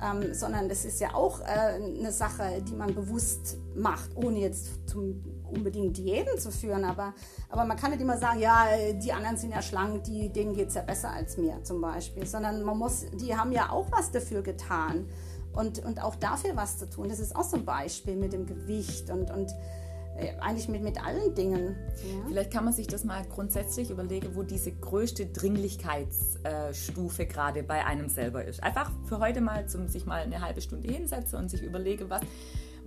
Ähm, 0.00 0.32
sondern 0.32 0.68
das 0.68 0.84
ist 0.84 1.00
ja 1.00 1.12
auch 1.14 1.40
äh, 1.40 1.44
eine 1.44 2.12
Sache, 2.12 2.62
die 2.62 2.74
man 2.74 2.94
bewusst 2.94 3.58
macht, 3.74 4.16
ohne 4.16 4.38
jetzt 4.38 4.88
zum 4.88 5.24
unbedingt 5.50 5.96
Diäten 5.96 6.38
zu 6.38 6.52
führen, 6.52 6.84
aber, 6.84 7.14
aber 7.48 7.64
man 7.64 7.76
kann 7.76 7.90
nicht 7.90 8.02
immer 8.02 8.18
sagen, 8.18 8.38
ja, 8.38 8.66
die 8.92 9.12
anderen 9.12 9.38
sind 9.38 9.50
ja 9.50 9.62
schlank, 9.62 10.04
die, 10.04 10.30
denen 10.30 10.54
geht 10.54 10.68
es 10.68 10.74
ja 10.74 10.82
besser 10.82 11.10
als 11.10 11.38
mir 11.38 11.64
zum 11.64 11.80
Beispiel, 11.80 12.26
sondern 12.26 12.62
man 12.62 12.76
muss, 12.76 13.06
die 13.14 13.34
haben 13.34 13.50
ja 13.50 13.70
auch 13.70 13.86
was 13.90 14.10
dafür 14.10 14.42
getan 14.42 15.06
und, 15.58 15.84
und 15.84 16.02
auch 16.02 16.14
dafür 16.14 16.54
was 16.54 16.78
zu 16.78 16.88
tun. 16.88 17.08
Das 17.08 17.18
ist 17.18 17.34
auch 17.34 17.42
so 17.42 17.56
ein 17.56 17.64
Beispiel 17.64 18.14
mit 18.14 18.32
dem 18.32 18.46
Gewicht 18.46 19.10
und, 19.10 19.32
und 19.32 19.50
äh, 20.16 20.38
eigentlich 20.40 20.68
mit, 20.68 20.82
mit 20.82 21.04
allen 21.04 21.34
Dingen. 21.34 21.74
Ja. 21.96 22.28
Vielleicht 22.28 22.52
kann 22.52 22.64
man 22.64 22.72
sich 22.72 22.86
das 22.86 23.02
mal 23.04 23.24
grundsätzlich 23.24 23.90
überlegen, 23.90 24.36
wo 24.36 24.44
diese 24.44 24.70
größte 24.70 25.26
Dringlichkeitsstufe 25.26 27.26
gerade 27.26 27.64
bei 27.64 27.84
einem 27.84 28.08
selber 28.08 28.44
ist. 28.44 28.62
Einfach 28.62 28.92
für 29.06 29.18
heute 29.18 29.40
mal 29.40 29.68
zum 29.68 29.88
sich 29.88 30.06
mal 30.06 30.22
eine 30.22 30.40
halbe 30.40 30.60
Stunde 30.60 30.92
hinsetzen 30.92 31.36
und 31.38 31.50
sich 31.50 31.62
überlege, 31.62 32.08
was 32.08 32.22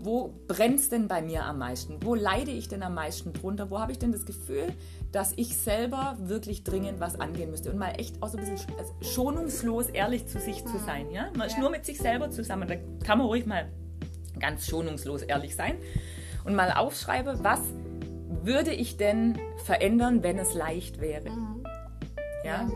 wo 0.04 0.34
brennt 0.47 0.80
es 0.80 0.89
denn 0.89 1.08
bei 1.08 1.22
mir 1.22 1.45
am 1.45 1.60
meisten? 1.60 1.97
Wo 2.02 2.16
leide 2.16 2.52
ich 2.52 2.68
denn 2.68 2.84
am 2.84 2.95
meisten 2.95 3.34
drunter? 3.34 3.70
Wo 3.70 3.80
habe 3.80 3.91
ich 3.91 3.99
denn 3.99 4.12
das 4.12 4.26
Gefühl, 4.26 4.74
dass 5.12 5.34
ich 5.36 5.58
selber 5.58 6.18
wirklich 6.20 6.64
dringend 6.64 6.99
was 6.99 7.20
angehen 7.20 7.52
müsste? 7.52 7.72
Und 7.72 7.78
mal 7.78 7.93
echt 7.97 8.22
auch 8.22 8.30
so 8.30 8.38
ein 8.38 8.43
bisschen 8.45 8.76
also 8.78 8.93
schonungslos 9.02 9.88
ehrlich 9.88 10.28
zu 10.28 10.39
sich 10.39 10.66
zu 10.66 10.78
sein. 10.80 11.12
Ja? 11.12 11.30
Man 11.38 11.47
ist 11.47 11.60
nur 11.60 11.70
mit 11.70 11.86
sich 11.86 11.99
selber 11.99 12.32
zusammen. 12.32 12.68
Da 12.68 12.76
kann 13.06 13.18
man 13.18 13.28
ruhig 13.28 13.45
mal 13.45 13.70
ganz 14.39 14.66
schonungslos 14.68 15.22
ehrlich 15.22 15.56
sein 15.56 15.76
und 16.45 16.56
mal 16.56 16.72
aufschreibe, 16.72 17.39
was 17.43 17.62
würde 18.43 18.72
ich 18.72 18.97
denn 18.97 19.38
verändern, 19.66 20.24
wenn 20.24 20.39
es 20.39 20.54
leicht 20.54 20.99
wäre? 20.99 21.30
Mhm. 21.30 21.64
Ja? 22.43 22.70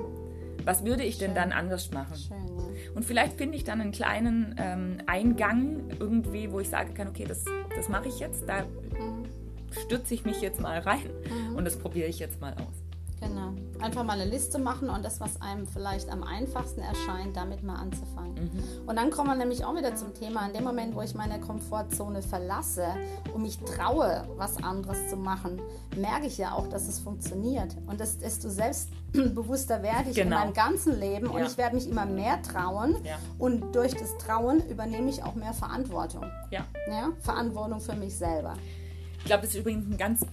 Was 0.63 0.85
würde 0.85 1.03
ich 1.03 1.15
Schön. 1.15 1.27
denn 1.27 1.35
dann 1.35 1.51
anders 1.51 1.91
machen? 1.91 2.15
Schön. 2.15 2.54
Und 2.95 3.03
vielleicht 3.03 3.37
finde 3.37 3.57
ich 3.57 3.65
dann 3.65 3.81
einen 3.81 3.91
kleinen 3.91 4.55
ähm, 4.57 4.97
Eingang 5.05 5.81
irgendwie, 5.99 6.51
wo 6.51 6.61
ich 6.61 6.69
sagen 6.69 6.93
kann, 6.93 7.09
okay, 7.09 7.25
das, 7.27 7.43
das 7.75 7.89
mache 7.89 8.07
ich 8.07 8.19
jetzt, 8.19 8.47
da 8.47 8.63
mhm. 8.63 9.25
stürze 9.83 10.13
ich 10.13 10.23
mich 10.23 10.41
jetzt 10.41 10.61
mal 10.61 10.79
rein 10.79 11.09
mhm. 11.29 11.57
und 11.57 11.65
das 11.65 11.77
probiere 11.77 12.07
ich 12.07 12.19
jetzt 12.19 12.39
mal 12.39 12.53
aus. 12.53 12.84
Genau. 13.21 13.53
Einfach 13.79 14.03
mal 14.03 14.19
eine 14.19 14.29
Liste 14.29 14.59
machen 14.59 14.89
und 14.89 15.03
das, 15.03 15.19
was 15.19 15.41
einem 15.41 15.67
vielleicht 15.67 16.09
am 16.09 16.23
einfachsten 16.23 16.81
erscheint, 16.81 17.35
damit 17.35 17.63
mal 17.63 17.75
anzufangen. 17.75 18.35
Mhm. 18.35 18.87
Und 18.87 18.95
dann 18.97 19.09
kommen 19.09 19.29
wir 19.29 19.35
nämlich 19.35 19.63
auch 19.63 19.75
wieder 19.75 19.95
zum 19.95 20.13
Thema, 20.13 20.47
in 20.47 20.53
dem 20.53 20.63
Moment, 20.63 20.95
wo 20.95 21.01
ich 21.01 21.15
meine 21.15 21.39
Komfortzone 21.39 22.21
verlasse 22.21 22.87
und 23.33 23.41
mich 23.41 23.57
traue, 23.59 24.27
was 24.37 24.57
anderes 24.61 25.09
zu 25.09 25.17
machen, 25.17 25.61
merke 25.95 26.27
ich 26.27 26.37
ja 26.37 26.53
auch, 26.53 26.67
dass 26.67 26.87
es 26.87 26.99
funktioniert. 26.99 27.75
Und 27.87 27.99
das, 27.99 28.17
desto 28.17 28.49
selbstbewusster 28.49 29.81
werde 29.81 30.09
ich 30.09 30.15
genau. 30.15 30.37
in 30.37 30.43
meinem 30.43 30.53
ganzen 30.53 30.99
Leben 30.99 31.27
und 31.27 31.39
ja. 31.39 31.45
ich 31.45 31.57
werde 31.57 31.75
mich 31.75 31.89
immer 31.89 32.05
mehr 32.05 32.41
trauen. 32.41 32.95
Ja. 33.03 33.17
Und 33.37 33.75
durch 33.75 33.93
das 33.93 34.17
Trauen 34.17 34.67
übernehme 34.67 35.09
ich 35.09 35.23
auch 35.23 35.35
mehr 35.35 35.53
Verantwortung. 35.53 36.25
Ja. 36.51 36.65
ja? 36.89 37.11
Verantwortung 37.19 37.79
für 37.79 37.95
mich 37.95 38.17
selber. 38.17 38.55
Ich 39.19 39.25
glaube, 39.25 39.43
das 39.43 39.55
ist 39.55 39.59
übrigens 39.59 39.91
ein 39.91 39.97
ganz 39.97 40.25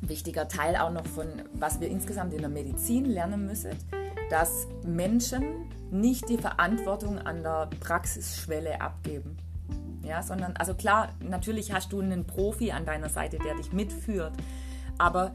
wichtiger 0.00 0.48
Teil 0.48 0.76
auch 0.76 0.92
noch 0.92 1.06
von, 1.06 1.26
was 1.54 1.80
wir 1.80 1.88
insgesamt 1.88 2.32
in 2.32 2.40
der 2.40 2.48
Medizin 2.48 3.04
lernen 3.04 3.46
müssen, 3.46 3.72
dass 4.30 4.66
Menschen 4.84 5.66
nicht 5.90 6.28
die 6.28 6.38
Verantwortung 6.38 7.18
an 7.18 7.42
der 7.42 7.68
Praxisschwelle 7.80 8.80
abgeben. 8.80 9.36
Ja, 10.02 10.22
sondern, 10.22 10.56
also 10.56 10.74
klar, 10.74 11.10
natürlich 11.20 11.72
hast 11.72 11.92
du 11.92 12.00
einen 12.00 12.26
Profi 12.26 12.72
an 12.72 12.86
deiner 12.86 13.08
Seite, 13.08 13.38
der 13.38 13.54
dich 13.56 13.72
mitführt, 13.72 14.32
aber 14.96 15.34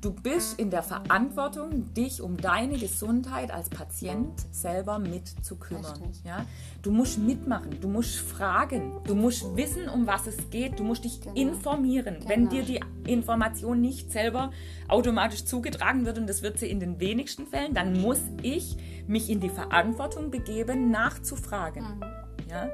Du 0.00 0.12
bist 0.12 0.60
in 0.60 0.70
der 0.70 0.84
Verantwortung, 0.84 1.92
dich 1.92 2.22
um 2.22 2.36
deine 2.36 2.78
Gesundheit 2.78 3.50
als 3.50 3.68
Patient 3.68 4.32
selber 4.52 5.00
mitzukümmern. 5.00 6.12
Ja? 6.22 6.46
Du 6.82 6.92
musst 6.92 7.18
mitmachen, 7.18 7.80
du 7.80 7.88
musst 7.88 8.16
fragen, 8.16 8.92
du 9.04 9.16
musst 9.16 9.56
wissen, 9.56 9.88
um 9.88 10.06
was 10.06 10.28
es 10.28 10.50
geht, 10.50 10.78
du 10.78 10.84
musst 10.84 11.02
dich 11.02 11.20
genau. 11.20 11.34
informieren. 11.34 12.14
Genau. 12.14 12.28
Wenn 12.28 12.48
dir 12.48 12.62
die 12.62 12.80
Information 13.06 13.80
nicht 13.80 14.12
selber 14.12 14.52
automatisch 14.86 15.44
zugetragen 15.44 16.06
wird, 16.06 16.16
und 16.18 16.28
das 16.28 16.42
wird 16.42 16.60
sie 16.60 16.70
in 16.70 16.78
den 16.78 17.00
wenigsten 17.00 17.48
Fällen, 17.48 17.74
dann 17.74 18.00
muss 18.00 18.20
ich 18.42 18.76
mich 19.08 19.28
in 19.28 19.40
die 19.40 19.50
Verantwortung 19.50 20.30
begeben, 20.30 20.92
nachzufragen. 20.92 21.82
Mhm. 21.82 22.17
Ja? 22.48 22.68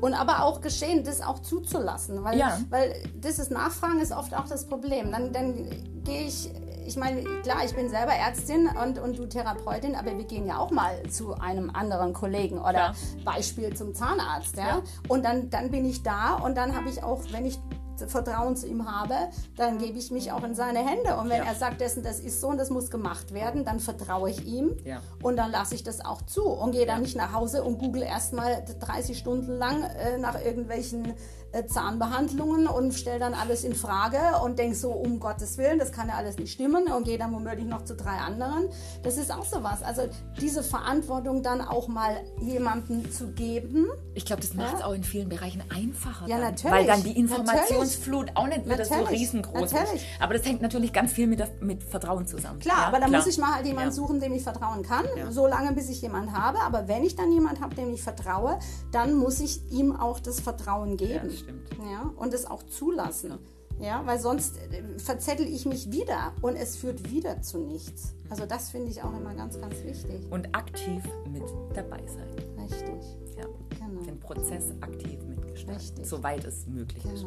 Und 0.00 0.14
aber 0.14 0.44
auch 0.44 0.60
geschehen, 0.60 1.04
das 1.04 1.20
auch 1.20 1.40
zuzulassen. 1.40 2.24
Weil, 2.24 2.38
ja. 2.38 2.58
weil 2.70 2.94
dieses 3.14 3.50
Nachfragen 3.50 4.00
ist 4.00 4.12
oft 4.12 4.34
auch 4.34 4.46
das 4.46 4.66
Problem. 4.66 5.10
Dann, 5.10 5.32
dann 5.32 6.02
gehe 6.04 6.26
ich, 6.26 6.50
ich 6.86 6.96
meine, 6.96 7.22
klar, 7.42 7.64
ich 7.64 7.74
bin 7.74 7.88
selber 7.88 8.12
Ärztin 8.12 8.68
und, 8.82 8.98
und 8.98 9.18
du 9.18 9.26
Therapeutin, 9.26 9.94
aber 9.94 10.16
wir 10.16 10.24
gehen 10.24 10.46
ja 10.46 10.58
auch 10.58 10.70
mal 10.70 11.02
zu 11.08 11.34
einem 11.34 11.70
anderen 11.70 12.12
Kollegen 12.12 12.58
oder 12.58 12.72
ja. 12.72 12.94
Beispiel 13.24 13.74
zum 13.74 13.94
Zahnarzt. 13.94 14.56
Ja? 14.56 14.66
ja? 14.66 14.82
Und 15.08 15.24
dann, 15.24 15.50
dann 15.50 15.70
bin 15.70 15.84
ich 15.84 16.02
da 16.02 16.34
und 16.34 16.56
dann 16.56 16.76
habe 16.76 16.88
ich 16.88 17.02
auch, 17.02 17.20
wenn 17.30 17.46
ich 17.46 17.58
Vertrauen 18.06 18.56
zu 18.56 18.66
ihm 18.66 18.90
habe, 18.90 19.14
dann 19.56 19.78
gebe 19.78 19.98
ich 19.98 20.10
mich 20.10 20.32
auch 20.32 20.42
in 20.42 20.54
seine 20.54 20.80
Hände. 20.80 21.16
Und 21.16 21.30
wenn 21.30 21.42
ja. 21.42 21.48
er 21.48 21.54
sagt, 21.54 21.80
dessen, 21.80 22.02
das 22.02 22.20
ist 22.20 22.40
so 22.40 22.48
und 22.48 22.58
das 22.58 22.70
muss 22.70 22.90
gemacht 22.90 23.32
werden, 23.32 23.64
dann 23.64 23.80
vertraue 23.80 24.30
ich 24.30 24.44
ihm 24.44 24.76
ja. 24.84 25.00
und 25.22 25.36
dann 25.36 25.50
lasse 25.50 25.74
ich 25.74 25.82
das 25.82 26.04
auch 26.04 26.22
zu 26.22 26.44
und 26.44 26.72
gehe 26.72 26.86
dann 26.86 27.02
nicht 27.02 27.16
nach 27.16 27.32
Hause 27.32 27.62
und 27.62 27.78
google 27.78 28.02
erstmal 28.02 28.64
30 28.80 29.18
Stunden 29.18 29.52
lang 29.52 29.82
äh, 29.82 30.18
nach 30.18 30.40
irgendwelchen 30.42 31.14
Zahnbehandlungen 31.62 32.66
und 32.66 32.92
stelle 32.94 33.18
dann 33.18 33.34
alles 33.34 33.64
in 33.64 33.74
Frage 33.74 34.18
und 34.42 34.58
denke 34.58 34.74
so, 34.76 34.90
um 34.90 35.20
Gottes 35.20 35.56
Willen, 35.56 35.78
das 35.78 35.92
kann 35.92 36.08
ja 36.08 36.14
alles 36.14 36.36
nicht 36.36 36.52
stimmen 36.52 36.88
und 36.88 37.04
gehe 37.04 37.18
dann 37.18 37.32
womöglich 37.32 37.66
noch 37.66 37.84
zu 37.84 37.94
drei 37.94 38.16
anderen. 38.16 38.68
Das 39.02 39.16
ist 39.16 39.32
auch 39.32 39.44
sowas. 39.44 39.82
Also 39.82 40.02
diese 40.40 40.62
Verantwortung 40.62 41.42
dann 41.42 41.60
auch 41.60 41.88
mal 41.88 42.16
jemandem 42.40 43.10
zu 43.10 43.28
geben. 43.28 43.86
Ich 44.14 44.24
glaube, 44.24 44.42
das 44.42 44.54
macht 44.54 44.74
es 44.74 44.80
ja. 44.80 44.86
auch 44.86 44.92
in 44.92 45.04
vielen 45.04 45.28
Bereichen 45.28 45.62
einfacher. 45.70 46.26
Ja, 46.26 46.38
dann, 46.38 46.50
natürlich. 46.50 46.72
Weil 46.72 46.86
dann 46.86 47.02
die 47.02 47.18
Informationsflut 47.18 48.26
natürlich. 48.26 48.36
auch 48.36 48.46
nicht 48.46 48.66
natürlich. 48.66 48.88
so 48.88 49.04
riesengroß 49.04 49.72
natürlich. 49.72 49.94
ist. 49.94 50.04
Aber 50.20 50.34
das 50.34 50.44
hängt 50.44 50.62
natürlich 50.62 50.92
ganz 50.92 51.12
viel 51.12 51.26
mit, 51.26 51.38
der, 51.38 51.48
mit 51.60 51.84
Vertrauen 51.84 52.26
zusammen. 52.26 52.58
Klar, 52.58 52.78
ja? 52.78 52.86
aber 52.88 53.00
da 53.00 53.08
muss 53.08 53.26
ich 53.26 53.38
mal 53.38 53.54
halt 53.54 53.66
jemanden 53.66 53.90
ja. 53.90 53.94
suchen, 53.94 54.20
dem 54.20 54.32
ich 54.32 54.42
vertrauen 54.42 54.82
kann, 54.82 55.04
so 55.30 55.46
lange 55.46 55.72
bis 55.72 55.88
ich 55.88 56.02
jemanden 56.02 56.36
habe. 56.36 56.60
Aber 56.60 56.88
wenn 56.88 57.04
ich 57.04 57.14
dann 57.14 57.30
jemanden 57.30 57.62
habe, 57.62 57.74
dem 57.74 57.92
ich 57.92 58.02
vertraue, 58.02 58.58
dann 58.90 59.14
muss 59.14 59.40
ich 59.40 59.60
ihm 59.70 59.94
auch 59.94 60.18
das 60.18 60.40
Vertrauen 60.40 60.96
geben 60.96 61.43
stimmt. 61.44 61.68
Ja, 61.90 62.12
und 62.16 62.34
es 62.34 62.46
auch 62.46 62.62
zulassen. 62.64 63.38
Ja, 63.80 64.02
weil 64.06 64.18
sonst 64.18 64.58
äh, 64.58 64.82
verzettel 64.98 65.46
ich 65.46 65.66
mich 65.66 65.90
wieder 65.90 66.32
und 66.42 66.56
es 66.56 66.76
führt 66.76 67.10
wieder 67.10 67.42
zu 67.42 67.58
nichts. 67.58 68.14
Also 68.30 68.46
das 68.46 68.70
finde 68.70 68.90
ich 68.90 69.02
auch 69.02 69.16
immer 69.16 69.34
ganz, 69.34 69.60
ganz 69.60 69.82
wichtig. 69.84 70.30
Und 70.30 70.54
aktiv 70.54 71.02
mit 71.32 71.42
dabei 71.74 72.00
sein. 72.06 72.28
Richtig. 72.62 73.04
Ja. 73.36 73.44
Genau. 73.70 74.00
Den 74.02 74.20
Prozess 74.20 74.72
aktiv 74.80 75.18
mitgestalten, 75.26 75.80
Richtig. 75.80 76.06
soweit 76.06 76.44
es 76.44 76.66
möglich 76.66 77.02
genau. 77.02 77.14
ist. 77.14 77.22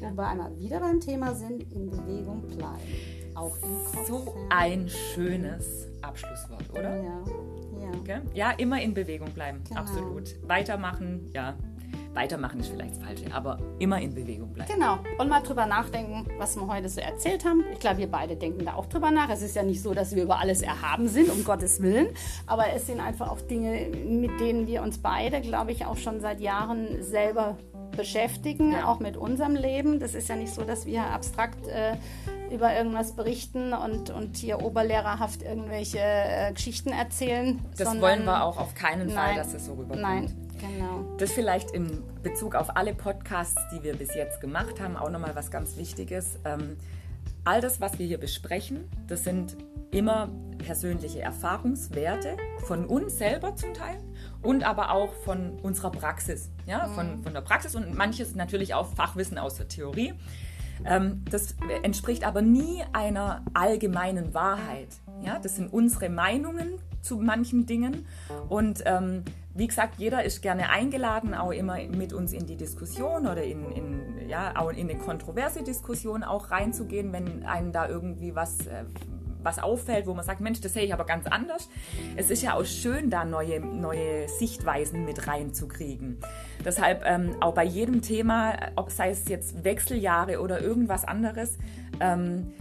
Ja. 0.00 0.10
Wo 0.12 0.16
wir 0.16 0.26
einmal 0.26 0.58
wieder 0.58 0.80
beim 0.80 1.00
Thema 1.00 1.34
sind, 1.34 1.62
in 1.72 1.90
Bewegung 1.90 2.42
bleiben. 2.42 2.80
Auch 3.34 3.56
im 3.62 3.84
Kopf. 3.84 4.06
So 4.06 4.34
ein 4.50 4.88
schönes 4.88 5.88
Abschlusswort, 6.02 6.70
oder? 6.70 7.02
Ja. 7.02 7.24
Ja. 8.06 8.22
ja, 8.34 8.50
immer 8.52 8.80
in 8.80 8.94
Bewegung 8.94 9.32
bleiben. 9.32 9.62
Genau. 9.68 9.80
Absolut. 9.80 10.36
Weitermachen, 10.46 11.30
ja, 11.32 11.56
Weitermachen 12.16 12.60
ist 12.60 12.68
vielleicht 12.68 12.96
das 12.96 13.02
Falsche, 13.02 13.24
aber 13.32 13.58
immer 13.78 14.00
in 14.00 14.14
Bewegung 14.14 14.52
bleiben. 14.52 14.72
Genau. 14.72 14.98
Und 15.18 15.28
mal 15.28 15.40
drüber 15.40 15.66
nachdenken, 15.66 16.26
was 16.38 16.56
wir 16.56 16.66
heute 16.66 16.88
so 16.88 17.00
erzählt 17.00 17.44
haben. 17.44 17.62
Ich 17.72 17.78
glaube, 17.78 17.98
wir 17.98 18.10
beide 18.10 18.36
denken 18.36 18.64
da 18.64 18.74
auch 18.74 18.86
drüber 18.86 19.10
nach. 19.10 19.28
Es 19.28 19.42
ist 19.42 19.54
ja 19.54 19.62
nicht 19.62 19.82
so, 19.82 19.94
dass 19.94 20.14
wir 20.16 20.22
über 20.22 20.40
alles 20.40 20.62
erhaben 20.62 21.08
sind, 21.08 21.30
um 21.30 21.44
Gottes 21.44 21.82
Willen. 21.82 22.08
Aber 22.46 22.72
es 22.74 22.86
sind 22.86 23.00
einfach 23.00 23.30
auch 23.30 23.40
Dinge, 23.40 23.88
mit 24.08 24.40
denen 24.40 24.66
wir 24.66 24.82
uns 24.82 24.98
beide, 24.98 25.40
glaube 25.40 25.72
ich, 25.72 25.84
auch 25.84 25.96
schon 25.96 26.20
seit 26.20 26.40
Jahren 26.40 27.02
selber 27.02 27.58
beschäftigen, 27.96 28.72
ja. 28.72 28.86
auch 28.86 29.00
mit 29.00 29.16
unserem 29.16 29.54
Leben. 29.54 30.00
Das 30.00 30.14
ist 30.14 30.28
ja 30.28 30.36
nicht 30.36 30.54
so, 30.54 30.62
dass 30.62 30.86
wir 30.86 31.04
abstrakt 31.04 31.66
äh, 31.68 31.96
über 32.52 32.74
irgendwas 32.74 33.12
berichten 33.12 33.72
und, 33.72 34.10
und 34.10 34.36
hier 34.36 34.62
oberlehrerhaft 34.62 35.42
irgendwelche 35.42 35.98
äh, 35.98 36.52
Geschichten 36.52 36.90
erzählen. 36.90 37.58
Das 37.76 38.00
wollen 38.00 38.24
wir 38.24 38.44
auch 38.44 38.58
auf 38.58 38.74
keinen 38.74 39.10
Fall, 39.10 39.34
nein, 39.34 39.36
dass 39.36 39.54
es 39.54 39.66
so 39.66 39.72
rüberkommt. 39.72 40.02
Nein, 40.02 40.45
Genau. 40.58 41.04
Das 41.18 41.32
vielleicht 41.32 41.70
in 41.70 42.02
Bezug 42.22 42.54
auf 42.54 42.76
alle 42.76 42.94
Podcasts, 42.94 43.60
die 43.72 43.82
wir 43.82 43.94
bis 43.94 44.14
jetzt 44.14 44.40
gemacht 44.40 44.80
haben, 44.80 44.96
auch 44.96 45.10
nochmal 45.10 45.34
was 45.34 45.50
ganz 45.50 45.76
Wichtiges. 45.76 46.38
Ähm, 46.44 46.76
all 47.44 47.60
das, 47.60 47.80
was 47.80 47.98
wir 47.98 48.06
hier 48.06 48.18
besprechen, 48.18 48.90
das 49.06 49.24
sind 49.24 49.56
immer 49.90 50.28
persönliche 50.58 51.20
Erfahrungswerte 51.20 52.36
von 52.66 52.86
uns 52.86 53.18
selber 53.18 53.54
zum 53.54 53.72
Teil 53.72 53.98
und 54.42 54.64
aber 54.64 54.90
auch 54.90 55.12
von 55.12 55.58
unserer 55.60 55.90
Praxis. 55.90 56.50
Ja, 56.66 56.88
von, 56.88 57.22
von 57.22 57.32
der 57.32 57.40
Praxis 57.40 57.74
und 57.74 57.94
manches 57.94 58.34
natürlich 58.34 58.74
auch 58.74 58.88
Fachwissen 58.94 59.38
aus 59.38 59.54
der 59.54 59.68
Theorie. 59.68 60.14
Ähm, 60.84 61.24
das 61.30 61.54
entspricht 61.82 62.26
aber 62.26 62.42
nie 62.42 62.82
einer 62.92 63.42
allgemeinen 63.54 64.34
Wahrheit. 64.34 64.88
Ja, 65.22 65.38
das 65.38 65.56
sind 65.56 65.72
unsere 65.72 66.08
Meinungen 66.08 66.74
zu 67.00 67.16
manchen 67.16 67.66
Dingen 67.66 68.06
und 68.48 68.82
ähm, 68.84 69.24
wie 69.56 69.66
gesagt, 69.66 69.98
jeder 69.98 70.22
ist 70.22 70.42
gerne 70.42 70.68
eingeladen, 70.68 71.34
auch 71.34 71.50
immer 71.50 71.78
mit 71.88 72.12
uns 72.12 72.32
in 72.32 72.46
die 72.46 72.56
Diskussion 72.56 73.26
oder 73.26 73.42
in, 73.42 73.70
in, 73.72 74.28
ja, 74.28 74.54
auch 74.56 74.70
in 74.70 74.90
eine 74.90 74.98
kontroverse 74.98 75.62
Diskussion 75.62 76.22
auch 76.22 76.50
reinzugehen, 76.50 77.12
wenn 77.12 77.44
einem 77.44 77.72
da 77.72 77.88
irgendwie 77.88 78.34
was, 78.34 78.66
äh, 78.66 78.84
was 79.42 79.58
auffällt, 79.58 80.06
wo 80.06 80.12
man 80.12 80.24
sagt, 80.24 80.40
Mensch, 80.40 80.60
das 80.60 80.74
sehe 80.74 80.84
ich 80.84 80.92
aber 80.92 81.06
ganz 81.06 81.26
anders. 81.26 81.70
Es 82.16 82.30
ist 82.30 82.42
ja 82.42 82.54
auch 82.54 82.66
schön, 82.66 83.08
da 83.08 83.24
neue, 83.24 83.60
neue 83.60 84.28
Sichtweisen 84.28 85.04
mit 85.06 85.26
reinzukriegen. 85.26 86.18
Deshalb 86.64 87.02
ähm, 87.06 87.36
auch 87.40 87.54
bei 87.54 87.64
jedem 87.64 88.02
Thema, 88.02 88.56
ob 88.74 88.90
sei 88.90 89.10
es 89.10 89.26
jetzt 89.28 89.64
Wechseljahre 89.64 90.40
oder 90.40 90.60
irgendwas 90.60 91.04
anderes, 91.04 91.56
ähm, 92.00 92.52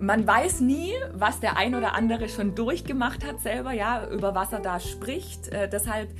man 0.00 0.26
weiß 0.26 0.60
nie, 0.60 0.92
was 1.12 1.40
der 1.40 1.56
ein 1.56 1.74
oder 1.74 1.94
andere 1.94 2.28
schon 2.28 2.54
durchgemacht 2.54 3.24
hat 3.26 3.40
selber, 3.40 3.72
ja, 3.72 4.08
über 4.08 4.34
was 4.34 4.52
er 4.52 4.60
da 4.60 4.80
spricht. 4.80 5.48
Äh, 5.48 5.68
deshalb, 5.68 6.10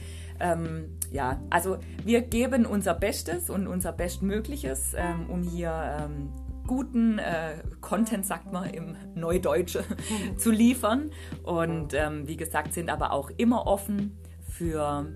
ähm, 0.40 0.96
ja, 1.10 1.40
also 1.50 1.78
wir 2.04 2.22
geben 2.22 2.66
unser 2.66 2.94
Bestes 2.94 3.50
und 3.50 3.66
unser 3.66 3.92
Bestmögliches, 3.92 4.94
ähm, 4.96 5.30
um 5.30 5.42
hier 5.42 5.98
ähm, 6.00 6.32
guten 6.66 7.18
äh, 7.18 7.62
Content, 7.80 8.26
sagt 8.26 8.52
man 8.52 8.70
im 8.70 8.96
Neudeutsch, 9.14 9.78
zu 10.36 10.50
liefern. 10.50 11.10
Und 11.42 11.94
ähm, 11.94 12.28
wie 12.28 12.36
gesagt, 12.36 12.74
sind 12.74 12.90
aber 12.90 13.12
auch 13.12 13.30
immer 13.36 13.66
offen 13.66 14.18
für 14.48 15.06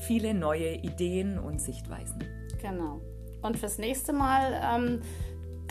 viele 0.00 0.34
neue 0.34 0.74
Ideen 0.74 1.38
und 1.38 1.60
Sichtweisen. 1.60 2.24
Genau. 2.60 3.00
Und 3.42 3.56
fürs 3.56 3.78
nächste 3.78 4.12
Mal 4.12 4.60
ähm, 4.62 5.00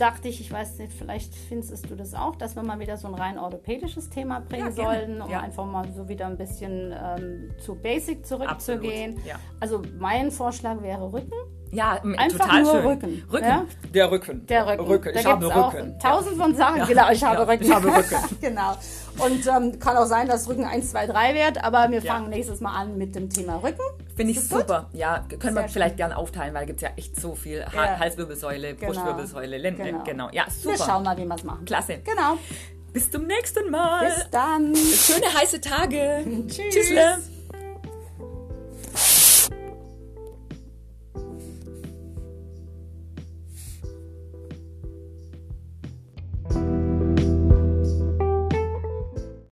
dachte 0.00 0.28
ich, 0.28 0.40
ich 0.40 0.50
weiß 0.50 0.78
nicht, 0.78 0.92
vielleicht 0.92 1.34
findest 1.34 1.90
du 1.90 1.94
das 1.94 2.14
auch, 2.14 2.36
dass 2.36 2.56
wir 2.56 2.62
mal 2.62 2.78
wieder 2.80 2.96
so 2.96 3.08
ein 3.08 3.14
rein 3.14 3.38
orthopädisches 3.38 4.08
Thema 4.10 4.40
bringen 4.40 4.66
Ja, 4.66 4.84
sollen, 4.84 5.20
um 5.22 5.30
Ja. 5.30 5.40
einfach 5.40 5.66
mal 5.66 5.90
so 5.92 6.08
wieder 6.08 6.26
ein 6.26 6.36
bisschen 6.36 6.92
ähm, 6.92 7.50
zu 7.58 7.74
Basic 7.74 8.24
zurückzugehen. 8.26 9.20
Ja. 9.26 9.36
Also 9.60 9.82
mein 9.98 10.30
Vorschlag 10.30 10.80
wäre 10.82 11.12
Rücken. 11.12 11.32
Ja, 11.72 12.00
Einfach 12.16 12.38
total 12.40 12.62
nur 12.62 12.72
schön. 12.72 12.86
Rücken, 12.86 13.24
Rücken. 13.32 13.44
ja? 13.46 13.64
Der 13.94 14.10
Rücken. 14.10 14.46
Der 14.46 14.66
Rücken. 14.66 15.12
Ich 15.16 15.22
da 15.22 15.30
habe 15.30 15.40
gibt's 15.44 15.56
auch 15.56 15.72
Rücken. 15.74 15.98
tausend 16.00 16.36
von 16.36 16.54
Sachen. 16.56 16.86
Genau, 16.86 17.10
ich 17.10 17.22
habe 17.22 17.36
Ja, 17.36 17.42
Rücken. 17.44 17.64
ich 17.64 17.70
habe 17.72 17.86
Rücken. 17.88 18.16
genau. 18.40 18.76
Und 19.18 19.46
ähm, 19.46 19.78
kann 19.78 19.96
auch 19.96 20.06
sein, 20.06 20.26
dass 20.28 20.48
Rücken 20.48 20.64
1, 20.64 20.90
2, 20.90 21.06
3 21.06 21.34
wird, 21.34 21.62
aber 21.64 21.90
wir 21.90 22.00
Ja. 22.00 22.14
fangen 22.14 22.30
nächstes 22.30 22.60
Mal 22.60 22.72
an 22.74 22.98
mit 22.98 23.14
dem 23.14 23.28
Thema 23.30 23.56
Rücken. 23.62 23.82
Finde 24.16 24.32
ich 24.32 24.38
das 24.38 24.48
gut? 24.48 24.60
super. 24.60 24.88
Ja, 24.92 25.24
können 25.28 25.54
wir 25.54 25.62
Sehr 25.62 25.68
vielleicht 25.68 25.96
gern 25.96 26.12
aufteilen, 26.12 26.54
weil 26.54 26.66
gibt 26.66 26.78
es 26.82 26.82
ja 26.82 26.90
echt 26.96 27.20
so 27.20 27.34
viel. 27.34 27.64
Ha 27.64 27.72
Ja. 27.84 27.98
Halswirbelsäule, 27.98 28.74
Genau. 28.74 28.92
Brustwirbelsäule, 28.92 29.58
Lenden. 29.58 29.84
Genau. 29.84 30.04
Genau. 30.04 30.28
Ja, 30.32 30.46
Wir 30.62 30.72
super. 30.76 30.84
schauen 30.90 31.02
mal, 31.04 31.16
wie 31.16 31.24
wir 31.24 31.34
es 31.34 31.44
machen. 31.44 31.64
Klasse. 31.64 31.98
Genau. 32.04 32.36
Bis 32.92 33.08
zum 33.10 33.26
nächsten 33.26 33.70
Mal. 33.70 34.06
Bis 34.06 34.26
dann. 34.30 34.74
Schöne 34.74 35.26
heiße 35.32 35.60
Tage. 35.60 36.24
Tschüss. 36.48 36.74
Tschüssle. 36.74 37.18